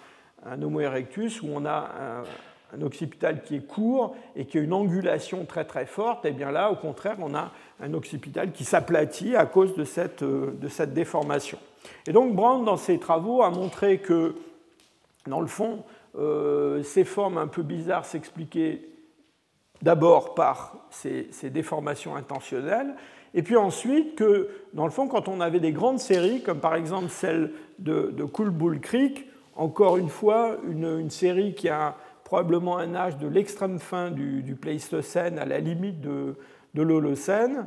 Homo 0.61 0.79
erectus 0.79 1.41
où 1.41 1.47
on 1.53 1.65
a 1.65 1.89
un, 1.99 2.23
occipital 2.81 3.41
qui 3.43 3.55
est 3.55 3.67
court 3.67 4.15
et 4.35 4.45
qui 4.45 4.57
a 4.57 4.61
une 4.61 4.73
angulation 4.73 5.45
très 5.45 5.65
très 5.65 5.85
forte. 5.85 6.25
Et 6.25 6.31
bien 6.31 6.51
là, 6.51 6.71
au 6.71 6.75
contraire, 6.75 7.17
on 7.19 7.33
a 7.35 7.51
un 7.79 7.93
occipital 7.93 8.51
qui 8.51 8.63
s'aplatit 8.63 9.35
à 9.35 9.45
cause 9.45 9.75
de 9.75 9.83
cette, 9.83 10.23
de 10.23 10.67
cette 10.67 10.93
déformation. 10.93 11.57
Et 12.07 12.11
donc 12.11 12.35
Brand, 12.35 12.63
dans 12.63 12.77
ses 12.77 12.99
travaux, 12.99 13.41
a 13.41 13.49
montré 13.49 13.99
que, 13.99 14.35
dans 15.27 15.41
le 15.41 15.47
fond, 15.47 15.83
euh, 16.17 16.83
ces 16.83 17.03
formes 17.03 17.37
un 17.37 17.47
peu 17.47 17.61
bizarres 17.61 18.05
s'expliquaient 18.05 18.81
d'abord 19.81 20.33
par 20.33 20.77
ces, 20.89 21.29
déformations 21.43 22.15
intentionnelles, 22.15 22.95
et 23.33 23.43
puis 23.43 23.57
ensuite 23.57 24.15
que, 24.15 24.49
dans 24.73 24.85
le 24.85 24.91
fond, 24.91 25.07
quand 25.07 25.27
on 25.27 25.41
avait 25.41 25.59
des 25.59 25.73
grandes 25.73 25.99
séries, 25.99 26.41
comme 26.41 26.59
par 26.59 26.75
exemple 26.75 27.09
celle 27.09 27.51
de, 27.79 28.13
de 28.15 28.23
Cool 28.23 28.49
Bull 28.49 28.79
Creek, 28.79 29.27
encore 29.55 29.97
une 29.97 30.09
fois, 30.09 30.57
une, 30.67 31.09
série 31.09 31.53
qui 31.53 31.69
a 31.69 31.95
probablement 32.25 32.77
un 32.77 32.93
âge 32.95 33.17
de 33.17 33.27
l'extrême 33.27 33.79
fin 33.79 34.11
du, 34.11 34.57
Pléistocène 34.59 35.39
à 35.39 35.45
la 35.45 35.59
limite 35.59 36.01
de, 36.01 36.35
de 36.73 36.81
l'Holocène, 36.81 37.65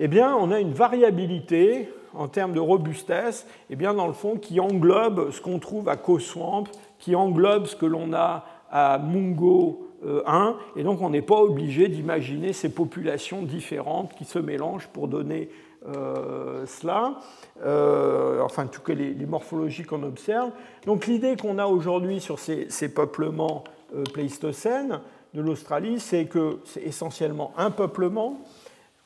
eh 0.00 0.08
bien, 0.08 0.34
on 0.34 0.50
a 0.50 0.58
une 0.58 0.72
variabilité 0.72 1.88
en 2.14 2.26
termes 2.26 2.52
de 2.52 2.60
robustesse, 2.60 3.46
eh 3.68 3.76
bien, 3.76 3.94
dans 3.94 4.08
le 4.08 4.12
fond, 4.12 4.36
qui 4.36 4.58
englobe 4.58 5.30
ce 5.30 5.40
qu'on 5.40 5.58
trouve 5.60 5.88
à 5.88 5.96
Swamp, 6.18 6.64
qui 6.98 7.14
englobe 7.14 7.66
ce 7.66 7.76
que 7.76 7.86
l'on 7.86 8.12
a 8.12 8.44
à 8.70 8.98
Mungo 8.98 9.86
1, 10.02 10.06
euh, 10.06 10.52
et 10.76 10.82
donc 10.82 11.02
on 11.02 11.10
n'est 11.10 11.22
pas 11.22 11.40
obligé 11.40 11.88
d'imaginer 11.88 12.52
ces 12.52 12.70
populations 12.70 13.42
différentes 13.42 14.14
qui 14.14 14.24
se 14.24 14.38
mélangent 14.38 14.88
pour 14.88 15.08
donner 15.08 15.50
euh, 15.86 16.64
cela, 16.66 17.18
euh, 17.64 18.40
enfin 18.42 18.64
en 18.64 18.68
tout 18.68 18.82
cas 18.82 18.94
les, 18.94 19.14
morphologies 19.26 19.84
qu'on 19.84 20.02
observe. 20.02 20.50
Donc 20.86 21.06
l'idée 21.06 21.36
qu'on 21.36 21.58
a 21.58 21.66
aujourd'hui 21.66 22.20
sur 22.20 22.38
ces, 22.38 22.94
peuplements 22.94 23.64
pléistocènes 24.12 25.00
de 25.34 25.40
l'Australie, 25.40 26.00
c'est 26.00 26.26
que 26.26 26.58
c'est 26.64 26.82
essentiellement 26.82 27.52
un 27.56 27.70
peuplement, 27.70 28.40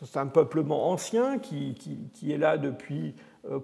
c'est 0.04 0.18
un 0.18 0.26
peuplement 0.26 0.90
ancien 0.90 1.38
qui, 1.38 1.74
qui, 2.14 2.32
est 2.32 2.38
là 2.38 2.58
depuis 2.58 3.14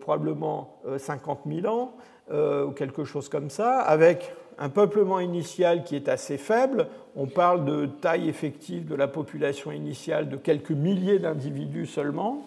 probablement 0.01 0.81
50 0.99 1.41
000 1.47 1.66
ans, 1.66 1.95
ou 2.31 2.71
quelque 2.73 3.05
chose 3.05 3.29
comme 3.29 3.51
ça, 3.51 3.81
avec 3.81 4.33
un 4.61 4.68
peuplement 4.68 5.21
initial 5.21 5.85
qui 5.85 5.97
est 5.97 6.09
assez 6.09 6.37
faible. 6.37 6.87
On 7.16 7.27
parle 7.27 7.64
de 7.64 7.87
taille 7.87 8.29
effective 8.29 8.87
de 8.87 8.95
la 8.95 9.09
population 9.09 9.73
initiale 9.73 10.29
de 10.29 10.37
quelques 10.37 10.71
milliers 10.71 11.18
d'individus 11.18 11.87
seulement. 11.87 12.45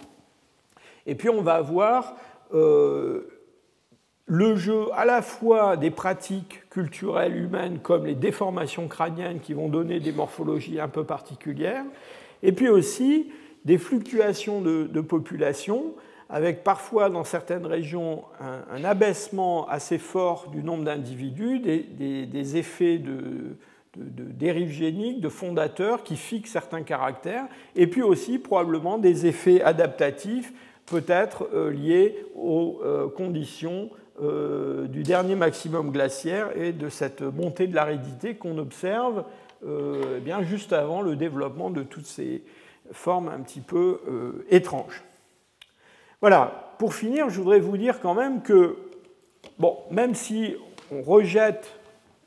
Et 1.08 1.16
puis 1.16 1.28
on 1.30 1.42
va 1.42 1.56
avoir 1.56 2.16
euh, 2.54 3.28
le 4.26 4.56
jeu 4.56 4.86
à 4.94 5.06
la 5.06 5.22
fois 5.22 5.78
des 5.78 5.92
pratiques 5.92 6.70
culturelles 6.70 7.36
humaines 7.36 7.80
comme 7.82 8.06
les 8.06 8.16
déformations 8.16 8.88
crâniennes 8.88 9.40
qui 9.40 9.54
vont 9.54 9.68
donner 9.70 10.00
des 10.00 10.12
morphologies 10.12 10.80
un 10.80 10.88
peu 10.88 11.04
particulières, 11.04 11.84
et 12.42 12.52
puis 12.52 12.70
aussi 12.70 13.32
des 13.66 13.78
fluctuations 13.78 14.62
de, 14.62 15.02
population 15.02 15.94
avec 16.30 16.64
parfois 16.64 17.10
dans 17.10 17.24
certaines 17.24 17.66
régions 17.66 18.24
un, 18.72 18.84
abaissement 18.84 19.68
assez 19.68 19.98
fort 19.98 20.50
du 20.50 20.64
nombre 20.64 20.84
d'individus, 20.84 21.60
des, 21.60 22.58
effets 22.58 22.98
de, 22.98 23.56
dérive 23.96 24.72
génique, 24.72 25.22
de 25.22 25.30
fondateurs 25.30 26.04
qui 26.04 26.16
fixent 26.16 26.52
certains 26.52 26.82
caractères, 26.82 27.46
et 27.76 27.88
puis 27.88 28.02
aussi 28.02 28.40
probablement 28.40 28.98
des 28.98 29.26
effets 29.26 29.62
adaptatifs, 29.62 30.54
peut-être 30.86 31.48
euh, 31.54 31.72
liés 31.72 32.26
aux 32.36 32.82
euh, 32.84 33.08
conditions 33.08 33.90
euh, 34.22 34.88
du 34.88 35.04
dernier 35.04 35.36
maximum 35.36 35.92
glaciaire 35.92 36.56
et 36.56 36.72
de 36.72 36.90
cette 36.90 37.22
montée 37.22 37.68
de 37.68 37.76
l'aridité 37.76 38.36
qu'on 38.36 38.58
observe 38.58 39.24
eh 39.66 40.20
bien 40.20 40.44
juste 40.44 40.74
avant 40.74 41.02
le 41.02 41.16
développement 41.16 41.70
de 41.70 41.84
toutes 41.84 42.06
ces 42.06 42.44
formes 42.92 43.30
un 43.30 43.40
petit 43.40 43.62
peu 43.62 44.02
étranges. 44.50 45.06
Voilà, 46.20 46.76
pour 46.80 46.94
finir, 46.94 47.30
je 47.30 47.40
voudrais 47.40 47.62
vous 47.62 47.78
dire 47.78 48.02
quand 48.02 48.14
même 48.14 48.42
que, 48.42 48.76
bon, 49.58 49.78
même 49.90 50.16
si 50.16 50.58
on 50.92 51.02
rejette 51.02 51.80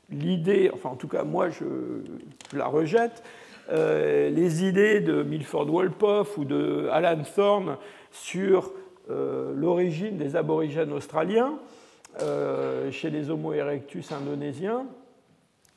l'idée, 0.09 0.71
enfin 0.73 0.89
en 0.89 0.95
tout 0.95 1.07
cas 1.07 1.23
moi 1.23 1.49
je, 1.49 1.65
la 2.55 2.67
rejette, 2.67 3.23
euh, 3.69 4.29
les 4.29 4.63
idées 4.63 5.01
de 5.01 5.23
Milford 5.23 5.65
Wolpoff 5.65 6.37
ou 6.37 6.45
de 6.45 6.87
Alan 6.91 7.21
Thorne 7.35 7.77
sur 8.11 8.71
euh, 9.09 9.53
l'origine 9.55 10.17
des 10.17 10.35
aborigènes 10.35 10.93
australiens 10.93 11.59
euh, 12.21 12.91
chez 12.91 13.09
les 13.09 13.29
Homo 13.29 13.53
erectus 13.53 14.11
indonésiens, 14.11 14.85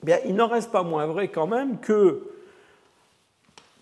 eh 0.03 0.07
bien, 0.07 0.18
il 0.26 0.34
n'en 0.34 0.49
reste 0.49 0.70
pas 0.70 0.82
moins 0.82 1.07
vrai 1.07 1.28
quand 1.28 1.47
même 1.47 1.78
que 1.78 2.22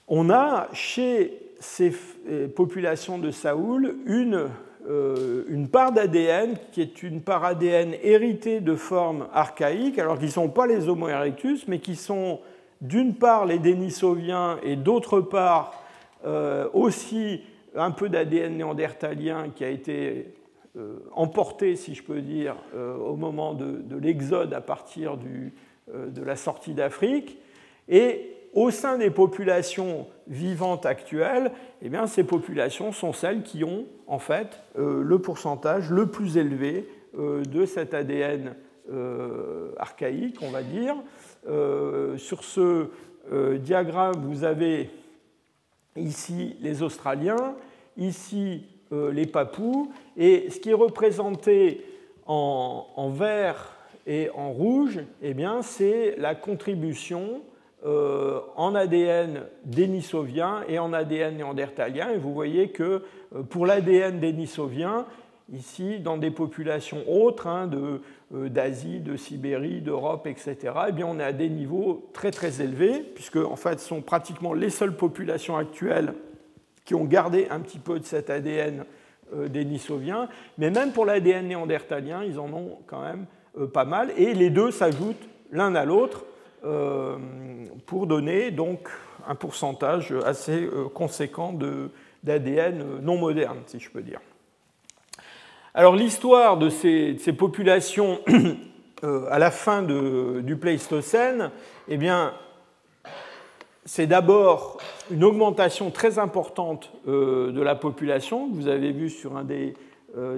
on 0.08 0.30
a 0.30 0.68
chez 0.72 1.38
ces 1.60 1.92
euh, 2.28 2.48
populations 2.48 3.18
de 3.18 3.30
Saoul 3.30 3.96
une, 4.06 4.48
euh, 4.88 5.44
une 5.48 5.68
part 5.68 5.92
d'ADN 5.92 6.56
qui 6.72 6.80
est 6.80 7.02
une 7.02 7.20
part 7.20 7.44
ADN 7.44 7.94
héritée 8.02 8.60
de 8.60 8.74
formes 8.74 9.28
archaïques, 9.32 9.98
alors 9.98 10.16
qu'ils 10.16 10.28
ne 10.28 10.32
sont 10.32 10.48
pas 10.48 10.66
les 10.66 10.88
Homo 10.88 11.08
erectus, 11.08 11.68
mais 11.68 11.78
qui 11.78 11.94
sont 11.94 12.40
d'une 12.80 13.14
part 13.14 13.44
les 13.44 13.58
Denisoviens 13.58 14.58
et 14.62 14.76
d'autre 14.76 15.20
part 15.20 15.74
aussi 16.72 17.42
un 17.76 17.92
peu 17.92 18.08
d'ADN 18.08 18.56
néandertalien 18.56 19.50
qui 19.54 19.64
a 19.64 19.68
été 19.68 20.37
emporté, 21.12 21.76
si 21.76 21.94
je 21.94 22.02
peux 22.02 22.20
dire, 22.20 22.56
au 22.74 23.16
moment 23.16 23.54
de, 23.54 23.82
de 23.82 23.96
l'exode 23.96 24.54
à 24.54 24.60
partir 24.60 25.16
du, 25.16 25.52
de 25.88 26.22
la 26.22 26.36
sortie 26.36 26.74
d'Afrique. 26.74 27.38
Et 27.88 28.38
au 28.54 28.70
sein 28.70 28.98
des 28.98 29.10
populations 29.10 30.06
vivantes 30.26 30.86
actuelles, 30.86 31.52
eh 31.82 31.88
bien, 31.88 32.06
ces 32.06 32.24
populations 32.24 32.92
sont 32.92 33.12
celles 33.12 33.42
qui 33.42 33.64
ont 33.64 33.86
en 34.06 34.18
fait 34.18 34.60
euh, 34.78 35.02
le 35.02 35.18
pourcentage 35.18 35.90
le 35.90 36.06
plus 36.06 36.36
élevé 36.36 36.88
euh, 37.18 37.42
de 37.42 37.66
cet 37.66 37.94
ADN 37.94 38.54
euh, 38.90 39.72
archaïque, 39.76 40.38
on 40.42 40.50
va 40.50 40.62
dire. 40.62 40.96
sur 42.16 42.42
ce 42.44 42.88
diagramme, 43.58 44.16
vous 44.26 44.44
avez 44.44 44.90
ici 45.96 46.56
les 46.60 46.82
Australiens, 46.82 47.54
ici 47.96 48.64
les 48.90 49.26
Papous, 49.26 49.90
et 50.16 50.48
ce 50.50 50.60
qui 50.60 50.70
est 50.70 50.74
représenté 50.74 51.84
en, 52.28 53.10
vert 53.10 53.76
et 54.06 54.30
en 54.34 54.50
rouge, 54.50 55.00
eh 55.22 55.34
c'est 55.62 56.14
la 56.18 56.34
contribution 56.34 57.42
euh, 57.86 58.40
en 58.56 58.74
ADN 58.74 59.42
dénisovien 59.64 60.62
et 60.68 60.78
en 60.78 60.92
ADN 60.92 61.36
néandertalien. 61.36 62.10
Et 62.10 62.18
vous 62.18 62.34
voyez 62.34 62.70
que 62.70 63.02
euh, 63.34 63.42
pour 63.48 63.66
l'ADN 63.66 64.18
dénisovien, 64.18 65.06
ici, 65.52 66.00
dans 66.00 66.18
des 66.18 66.30
populations 66.30 67.04
autres, 67.08 67.46
hein, 67.46 67.70
euh, 68.34 68.48
d'Asie, 68.48 69.00
de, 69.00 69.16
Sibérie, 69.16 69.80
d'Europe, 69.80 70.26
etc., 70.26 70.56
eh 70.88 70.92
bien, 70.92 71.06
on 71.06 71.18
est 71.20 71.24
à 71.24 71.32
des 71.32 71.48
niveaux 71.48 72.10
très 72.12 72.30
très 72.30 72.60
élevés, 72.60 73.00
puisque 73.14 73.36
en 73.36 73.56
fait, 73.56 73.80
ce 73.80 73.88
sont 73.88 74.02
pratiquement 74.02 74.52
les 74.52 74.70
seules 74.70 74.96
populations 74.96 75.56
actuelles 75.56 76.14
qui 76.88 76.94
ont 76.94 77.04
gardé 77.04 77.46
un 77.50 77.60
petit 77.60 77.78
peu 77.78 78.00
de 78.00 78.04
cet 78.04 78.30
ADN 78.30 78.84
dénisovien. 79.48 80.30
Mais 80.56 80.70
même 80.70 80.92
pour 80.92 81.04
l'ADN 81.04 81.46
néandertalien, 81.46 82.24
ils 82.24 82.40
en 82.40 82.50
ont 82.50 82.78
quand 82.86 83.02
même 83.02 83.26
pas 83.74 83.84
mal. 83.84 84.10
Et 84.16 84.32
les 84.32 84.48
deux 84.48 84.70
s'ajoutent 84.70 85.28
l'un 85.52 85.74
à 85.74 85.84
l'autre. 85.84 86.24
Euh, 86.64 87.16
pour 87.86 88.08
donner 88.08 88.50
donc 88.50 88.88
un 89.28 89.36
pourcentage 89.36 90.12
assez 90.26 90.64
euh, 90.64 90.88
conséquent 90.92 91.56
d'ADN 92.24 92.98
non 93.00 93.16
moderne, 93.16 93.58
si 93.66 93.78
je 93.78 93.88
peux 93.88 94.02
dire. 94.02 94.20
Alors 95.72 95.94
l'histoire 95.94 96.56
de 96.56 96.68
ces, 96.68 97.14
populations 97.38 98.18
euh, 99.04 99.26
à 99.30 99.38
la 99.38 99.52
fin 99.52 99.82
du 99.82 100.56
Pléistocène, 100.56 101.52
eh 101.86 101.96
bien, 101.96 102.34
c'est 103.88 104.06
d'abord 104.06 104.76
une 105.10 105.24
augmentation 105.24 105.90
très 105.90 106.18
importante 106.18 106.92
de 107.06 107.60
la 107.60 107.74
population, 107.74 108.50
que 108.50 108.54
vous 108.54 108.68
avez 108.68 108.92
vu 108.92 109.08
sur 109.08 109.36
un 109.36 109.44
des 109.44 109.74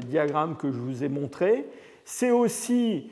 diagrammes 0.06 0.56
que 0.56 0.70
je 0.70 0.78
vous 0.78 1.02
ai 1.02 1.08
montré. 1.08 1.66
C'est 2.04 2.30
aussi 2.30 3.10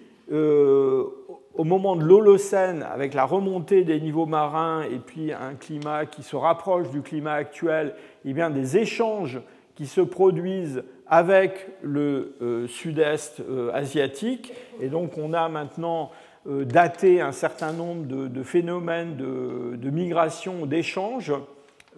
au 1.59 1.65
moment 1.65 1.97
de 1.97 2.05
l'Holocène, 2.05 2.87
avec 2.89 3.15
la 3.15 3.25
remontée 3.25 3.83
des 3.83 4.01
niveaux 4.01 4.27
marins 4.27 4.83
et 4.83 4.99
puis 4.99 5.33
un 5.33 5.55
climat 5.55 6.07
qui 6.07 6.23
se 6.23 6.37
rapproche 6.37 6.89
du 6.91 7.03
climat 7.03 7.33
actuel, 7.33 7.95
eh 8.25 8.33
bien 8.33 8.49
des 8.49 8.79
échanges 8.79 9.41
qui 9.75 9.87
se 9.87 10.01
produisent 10.01 10.85
avec 11.09 11.67
le 11.83 12.37
euh, 12.43 12.69
sud-est 12.69 13.41
euh, 13.41 13.73
asiatique. 13.73 14.53
Et 14.81 14.89
donc 14.89 15.19
on 15.19 15.33
a 15.33 15.49
maintenant 15.49 16.11
euh, 16.47 16.65
daté 16.65 17.21
un 17.21 17.33
certain 17.33 17.73
nombre 17.73 18.07
de, 18.07 18.43
phénomènes 18.43 19.17
de, 19.17 19.77
de 19.77 19.91
migration, 19.91 20.67
d'échanges 20.67 21.33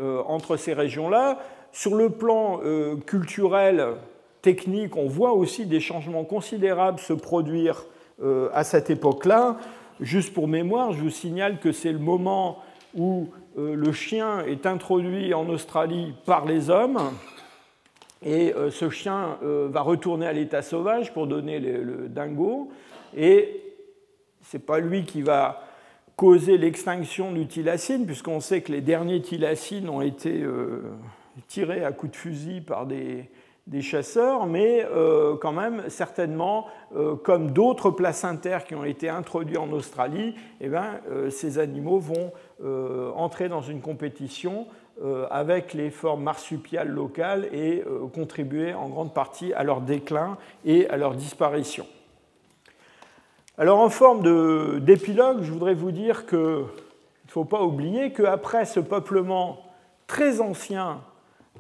entre 0.01 0.57
ces 0.57 0.73
régions-là. 0.73 1.39
Sur 1.73 1.95
le 1.95 2.09
plan 2.09 2.59
culturel, 3.05 3.85
technique, 4.41 4.97
on 4.97 5.09
voit 5.09 5.35
aussi 5.35 5.67
des 5.67 5.81
changements 5.81 6.25
considérables 6.25 6.99
se 6.99 7.13
produire 7.13 7.85
à 8.55 8.65
cette 8.65 8.89
époque-là. 8.89 9.59
Juste 10.01 10.33
pour 10.33 10.49
mémoire, 10.49 10.95
je 10.95 11.03
vous 11.03 11.11
signale 11.11 11.61
que 11.61 11.71
c'est 11.71 11.93
le 11.93 11.99
moment 11.99 12.61
où 12.97 13.29
le 13.59 13.93
chien 13.93 14.43
est 14.47 14.65
introduit 14.65 15.35
en 15.35 15.47
Australie 15.51 16.15
par 16.25 16.47
les 16.47 16.71
hommes. 16.71 16.99
Et 18.25 18.55
ce 18.71 18.89
chien 18.89 19.37
va 19.43 19.83
retourner 19.83 20.27
à 20.27 20.33
l'état 20.33 20.63
sauvage 20.63 21.13
pour 21.13 21.27
donner 21.27 21.59
le, 21.59 22.09
dingo. 22.09 22.71
Et 23.15 23.70
ce 24.51 24.57
n'est 24.57 24.63
pas 24.63 24.81
lui 24.81 25.05
qui 25.05 25.23
va 25.23 25.63
causer 26.17 26.59
l'extinction 26.59 27.31
du 27.31 27.47
thylacine, 27.47 28.05
puisqu'on 28.05 28.41
sait 28.41 28.63
que 28.63 28.73
les 28.73 28.81
derniers 28.81 29.23
thylacines 29.23 29.89
ont 29.89 30.01
été 30.01 30.43
euh, 30.43 30.83
tirés 31.47 31.85
à 31.85 31.93
coups 31.93 32.13
de 32.13 32.17
fusil 32.17 32.61
par 32.61 32.87
des, 32.87 33.31
chasseurs, 33.81 34.47
mais 34.47 34.85
euh, 34.85 35.37
quand 35.37 35.53
même, 35.53 35.85
certainement, 35.87 36.67
euh, 36.97 37.15
comme 37.15 37.53
d'autres 37.53 37.93
placentaires 37.93 38.65
qui 38.65 38.75
ont 38.75 38.85
été 38.85 39.09
introduits 39.09 39.57
en 39.57 39.71
Australie, 39.71 40.35
eh 40.61 40.69
bien, 40.69 41.01
ces 41.31 41.61
animaux 41.61 42.01
vont 42.01 42.33
entrer 43.15 43.49
dans 43.49 43.63
une 43.63 43.81
compétition 43.81 44.67
avec 45.31 45.73
les 45.73 45.91
formes 45.91 46.25
marsupiales 46.25 46.89
locales 46.89 47.49
et 47.53 47.85
contribuer 48.13 48.75
en 48.75 48.89
grande 48.89 49.15
partie 49.15 49.55
à 49.55 49.63
leur 49.63 49.81
déclin 49.81 50.37
et 50.65 50.89
à 50.91 50.97
leur 50.97 51.15
disparition. 51.15 51.87
Alors 53.59 53.81
en 53.81 53.91
forme 53.91 54.81
d'épilogue, 54.81 55.43
je 55.43 55.51
voudrais 55.51 55.75
vous 55.75 55.91
dire 55.91 56.25
qu'il 56.27 56.39
ne 56.39 56.65
faut 57.29 57.45
pas 57.45 57.63
oublier 57.63 58.13
qu'après 58.13 58.65
ce 58.65 58.81
peuplement 58.81 59.59
très 60.07 60.41
ancien 60.41 61.01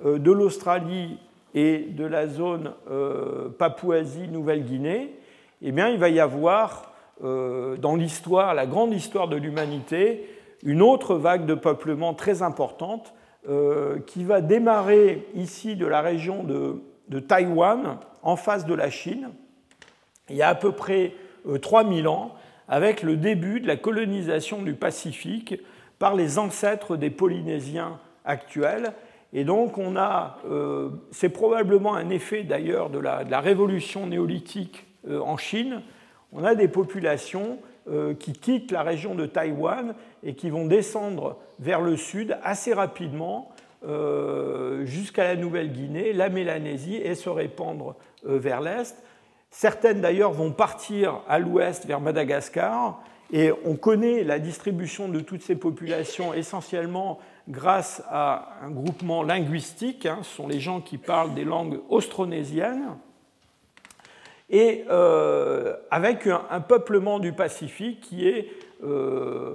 euh, 0.05 0.19
de 0.19 0.31
l'Australie 0.31 1.19
et 1.55 1.79
de 1.79 2.05
la 2.05 2.29
zone 2.29 2.73
euh, 2.91 3.49
Papouasie-Nouvelle-Guinée, 3.51 5.15
eh 5.63 5.73
bien, 5.73 5.89
il 5.89 5.99
va 5.99 6.09
y 6.09 6.21
avoir 6.21 6.93
euh, 7.23 7.77
dans 7.77 7.97
l'histoire, 7.97 8.55
la 8.55 8.67
grande 8.67 8.95
histoire 8.95 9.29
de 9.29 9.37
l'humanité, 9.37 10.27
une 10.63 10.83
autre 10.83 11.17
vague 11.17 11.45
de 11.45 11.55
peuplement 11.55 12.15
très 12.15 12.43
importante 12.43 13.15
qui 14.07 14.23
va 14.23 14.43
démarrer 14.43 15.27
ici 15.35 15.75
de 15.75 15.87
la 15.87 16.03
région 16.03 16.45
de, 16.45 16.83
de 17.09 17.21
Taïwan, 17.21 17.97
en 18.23 18.37
face 18.37 18.67
de 18.67 18.75
la 18.75 18.91
Chine. 18.91 19.31
Il 20.29 20.37
y 20.37 20.43
a 20.43 20.49
à 20.49 20.55
peu 20.55 20.73
près 20.73 21.15
3000 21.61 22.07
euh, 22.07 22.11
ans, 22.11 22.35
avec 22.69 23.03
le 23.03 23.17
début 23.17 23.61
de 23.61 23.67
la 23.67 23.77
colonisation 23.77 24.63
du 24.63 24.75
Pacifique 24.75 25.61
par 25.99 26.15
les 26.15 26.39
ancêtres 26.39 26.97
des 26.97 27.11
Polynésiens 27.11 27.99
actuels. 28.25 28.93
Et 29.33 29.45
donc, 29.45 29.79
on 29.79 29.97
a, 29.97 30.39
euh, 30.49 30.91
c'est 31.11 31.29
probablement 31.29 31.95
un 31.95 32.11
effet 32.11 32.43
d'ailleurs 32.43 32.91
de 32.91 32.99
la, 32.99 33.41
révolution 33.41 34.07
néolithique 34.07 34.87
euh, 35.09 35.21
en 35.21 35.37
Chine. 35.37 35.83
On 36.33 36.45
a 36.45 36.55
des 36.55 36.69
populations 36.69 37.59
qui 38.21 38.35
quittent 38.35 38.71
la 38.71 38.83
région 38.83 39.17
de 39.17 39.27
Taïwan 39.27 39.95
et 40.23 40.35
qui 40.35 40.49
vont 40.49 40.67
descendre 40.67 41.39
vers 41.59 41.81
le 41.81 41.97
sud 41.97 42.39
assez 42.45 42.73
rapidement 42.73 43.51
jusqu'à 44.85 45.25
la 45.25 45.35
Nouvelle-Guinée, 45.35 46.13
la 46.13 46.29
Mélanésie 46.29 46.97
et 46.97 47.17
se 47.17 47.29
répandre 47.31 47.97
vers 48.23 48.61
l'est. 48.61 49.03
Certaines 49.51 50.01
d'ailleurs 50.01 50.33
vont 50.33 50.53
partir 50.53 51.23
à 51.29 51.39
l'ouest 51.39 51.85
vers 51.87 52.01
Madagascar 52.01 53.03
et 53.33 53.53
on 53.65 53.77
connaît 53.77 54.25
la 54.25 54.39
distribution 54.39 55.09
de 55.09 55.21
toutes 55.21 55.43
ces 55.43 55.57
populations 55.57 56.35
essentiellement 56.35 57.19
grâce 57.49 58.03
à 58.09 58.55
un 58.63 58.71
groupement 58.71 59.23
linguistique. 59.23 60.07
Hein. 60.07 60.19
ce 60.23 60.37
sont 60.37 60.49
les 60.49 60.61
gens 60.61 60.81
qui 60.81 60.99
parlent 60.99 61.35
des 61.35 61.45
langues 61.45 61.81
austronésiennes. 61.89 62.97
Et 64.51 64.85
euh, 64.91 65.77
avec 65.93 66.27
un, 66.27 66.61
peuplement 66.61 67.21
du 67.21 67.33
Pacifique 67.33 68.01
qui 68.01 68.27
est 68.27 68.49
euh, 68.83 69.55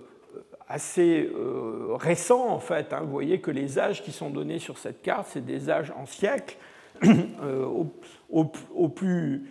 assez 0.70 1.30
euh, 1.36 1.96
récent 1.96 2.48
en 2.48 2.60
fait. 2.60 2.94
Hein. 2.94 3.02
Vous 3.04 3.12
voyez 3.12 3.42
que 3.42 3.52
les 3.52 3.78
âges 3.78 4.04
qui 4.04 4.14
sont 4.14 4.30
donnés 4.30 4.60
sur 4.60 4.78
cette 4.78 5.02
carte, 5.02 5.28
c'est 5.30 5.46
des 5.46 5.70
âges 5.70 5.92
en 5.98 6.06
siècles. 6.06 6.58
au, 8.32 8.88
plus, 8.88 9.44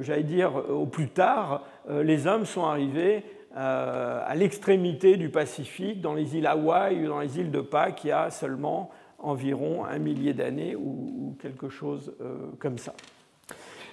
j'allais 0.00 0.22
dire, 0.22 0.52
au 0.70 0.86
plus 0.86 1.08
tard, 1.08 1.62
euh, 1.88 2.02
les 2.02 2.26
hommes 2.26 2.46
sont 2.46 2.64
arrivés 2.64 3.24
euh, 3.56 4.20
à 4.24 4.34
l'extrémité 4.34 5.16
du 5.16 5.28
Pacifique, 5.28 6.00
dans 6.00 6.14
les 6.14 6.36
îles 6.36 6.46
Hawaï 6.46 7.04
ou 7.04 7.08
dans 7.08 7.20
les 7.20 7.38
îles 7.38 7.50
de 7.50 7.60
Pâques, 7.60 8.04
il 8.04 8.08
y 8.08 8.12
a 8.12 8.30
seulement 8.30 8.90
environ 9.18 9.84
un 9.84 9.98
millier 9.98 10.32
d'années 10.32 10.74
ou, 10.74 11.36
quelque 11.40 11.68
chose 11.68 12.12
comme 12.58 12.76
ça. 12.78 12.92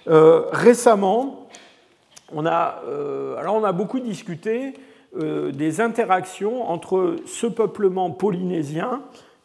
récemment, 0.06 1.48
on 2.32 2.46
a, 2.46 2.82
alors 3.38 3.54
on 3.54 3.64
a 3.64 3.72
beaucoup 3.72 4.00
discuté 4.00 4.74
des 5.16 5.80
interactions 5.80 6.68
entre 6.68 7.16
ce 7.26 7.46
peuplement 7.46 8.10
polynésien 8.10 9.02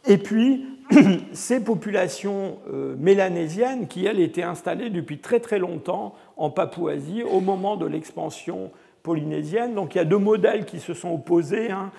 et 0.08 0.18
puis 0.18 0.66
ces 1.34 1.64
populations 1.64 2.60
euh, 2.72 2.96
mélanésiennes 2.98 3.88
qui, 3.88 4.06
elles, 4.06 4.20
étaient 4.20 4.44
installées 4.44 4.90
depuis 4.90 5.20
très 5.20 5.40
très 5.40 5.60
longtemps 5.60 6.16
en 6.38 6.50
Papouasie 6.50 7.24
au 7.24 7.40
moment 7.40 7.78
de 7.78 7.86
l'expansion 7.86 8.72
polynésienne. 9.04 9.76
Donc 9.76 9.96
il 9.96 10.00
y 10.00 10.02
a 10.02 10.06
deux 10.06 10.18
modèles 10.18 10.66
qui 10.66 10.80
se 10.80 10.94
sont 10.94 11.14
opposés 11.14 11.72
hein, 11.72 11.92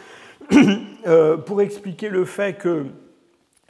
euh, 1.06 1.36
pour 1.36 1.62
expliquer 1.62 2.08
le 2.08 2.24
fait 2.24 2.56
que 2.56 2.86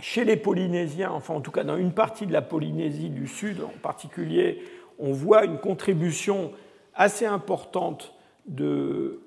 chez 0.01 0.24
les 0.24 0.37
Polynésiens, 0.37 1.11
enfin 1.11 1.35
en 1.35 1.41
tout 1.41 1.51
cas 1.51 1.64
dans 1.64 1.77
une 1.77 1.93
partie 1.93 2.27
de 2.27 2.33
la 2.33 2.43
Polynésie 2.43 3.11
du 3.11 3.27
Sud 3.27 3.62
en 3.62 3.79
particulier, 3.83 4.62
on 4.99 5.12
voit 5.12 5.45
une 5.45 5.59
contribution 5.59 6.53
assez 6.95 7.27
importante 7.27 8.14
de, 8.47 9.20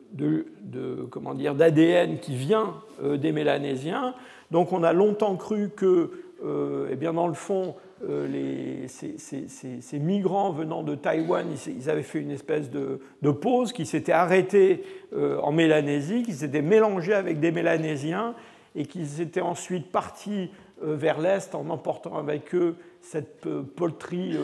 comment 1.09 1.33
dire 1.33 1.55
d'ADN 1.55 2.19
qui 2.19 2.35
vient 2.35 2.75
euh, 3.03 3.17
des 3.17 3.31
Mélanésiens. 3.31 4.13
Donc 4.51 4.73
on 4.73 4.83
a 4.83 4.93
longtemps 4.93 5.35
cru 5.35 5.69
que, 5.75 6.11
euh, 6.43 6.89
eh 6.91 6.95
bien, 6.95 7.13
dans 7.13 7.27
le 7.27 7.33
fond, 7.33 7.75
euh, 8.07 8.27
les, 8.27 8.87
ces, 8.87 9.99
migrants 9.99 10.51
venant 10.51 10.83
de 10.83 10.95
Taïwan, 10.95 11.45
ils, 11.67 11.89
avaient 11.89 12.03
fait 12.03 12.19
une 12.19 12.31
espèce 12.31 12.69
de, 12.69 12.99
pause, 13.31 13.73
qui 13.73 13.85
s'étaient 13.85 14.11
arrêtés 14.11 14.83
en 15.13 15.51
Mélanésie, 15.51 16.23
qui 16.23 16.33
s'étaient 16.33 16.61
mélangés 16.61 17.13
avec 17.13 17.39
des 17.39 17.51
Mélanésiens 17.51 18.35
et 18.75 18.85
qu'ils 18.85 19.21
étaient 19.21 19.41
ensuite 19.41 19.91
partis 19.91 20.49
vers 20.81 21.19
l'Est 21.19 21.55
en 21.55 21.69
emportant 21.69 22.17
avec 22.17 22.53
eux 22.55 22.75
cette 23.01 23.47
poterie 23.75 24.37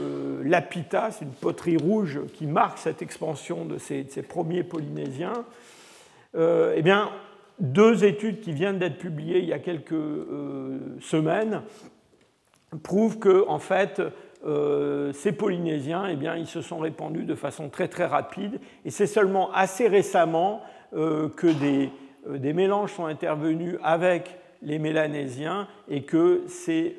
lapita, 0.43 1.11
c'est 1.11 1.25
une 1.25 1.31
poterie 1.31 1.77
rouge 1.77 2.21
qui 2.33 2.45
marque 2.45 2.77
cette 2.77 3.01
expansion 3.01 3.65
de 3.65 3.77
ces, 3.77 4.05
premiers 4.27 4.63
Polynésiens. 4.63 5.45
eh 6.35 6.81
bien, 6.81 7.11
deux 7.59 8.03
études 8.03 8.41
qui 8.41 8.51
viennent 8.51 8.79
d'être 8.79 8.97
publiées 8.97 9.39
il 9.39 9.45
y 9.45 9.53
a 9.53 9.59
quelques 9.59 9.93
euh, 9.93 10.77
semaines 10.99 11.61
prouvent 12.83 13.19
que, 13.19 13.47
en 13.47 13.59
fait, 13.59 14.01
euh, 14.45 15.13
ces 15.13 15.31
Polynésiens, 15.31 16.07
eh 16.09 16.15
bien, 16.15 16.35
ils 16.35 16.47
se 16.47 16.61
sont 16.61 16.79
répandus 16.79 17.23
de 17.23 17.35
façon 17.35 17.69
très 17.69 17.87
très 17.87 18.05
rapide, 18.05 18.59
et 18.83 18.89
c'est 18.89 19.07
seulement 19.07 19.51
assez 19.53 19.87
récemment 19.87 20.61
euh, 20.93 21.29
que 21.29 21.47
des, 21.47 22.53
mélanges 22.53 22.91
sont 22.91 23.05
intervenus 23.05 23.77
avec 23.83 24.37
les 24.61 24.79
Mélanésiens 24.79 25.67
et 25.89 26.03
que 26.03 26.43
ces 26.47 26.97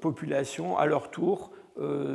populations, 0.00 0.76
à 0.76 0.86
leur 0.86 1.10
tour, 1.10 1.50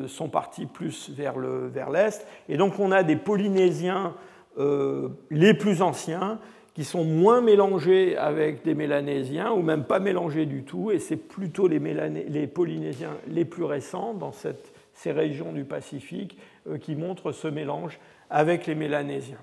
sont 0.07 0.29
parties 0.29 0.65
plus 0.65 1.09
vers 1.09 1.89
l'est. 1.89 2.27
Et 2.49 2.57
donc 2.57 2.79
on 2.79 2.91
a 2.91 3.03
des 3.03 3.15
Polynésiens 3.15 4.13
les 4.57 5.53
plus 5.53 5.81
anciens 5.81 6.39
qui 6.73 6.85
sont 6.85 7.03
moins 7.03 7.41
mélangés 7.41 8.17
avec 8.17 8.63
des 8.63 8.73
Mélanésiens, 8.73 9.51
ou 9.51 9.61
même 9.61 9.83
pas 9.83 9.99
mélangés 9.99 10.45
du 10.45 10.63
tout, 10.63 10.91
et 10.91 10.99
c'est 10.99 11.17
plutôt 11.17 11.67
les, 11.67 12.47
Polynésiens 12.47 13.17
les 13.27 13.45
plus 13.45 13.65
récents 13.65 14.13
dans 14.13 14.31
ces 14.31 15.11
régions 15.11 15.51
du 15.51 15.65
Pacifique 15.65 16.37
euh, 16.67 16.77
qui 16.77 16.95
montrent 16.95 17.31
ce 17.31 17.47
mélange 17.47 17.99
avec 18.29 18.67
les 18.67 18.75
Mélanésiens. 18.75 19.41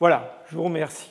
Voilà, 0.00 0.42
je 0.48 0.56
vous 0.56 0.64
remercie. 0.64 1.10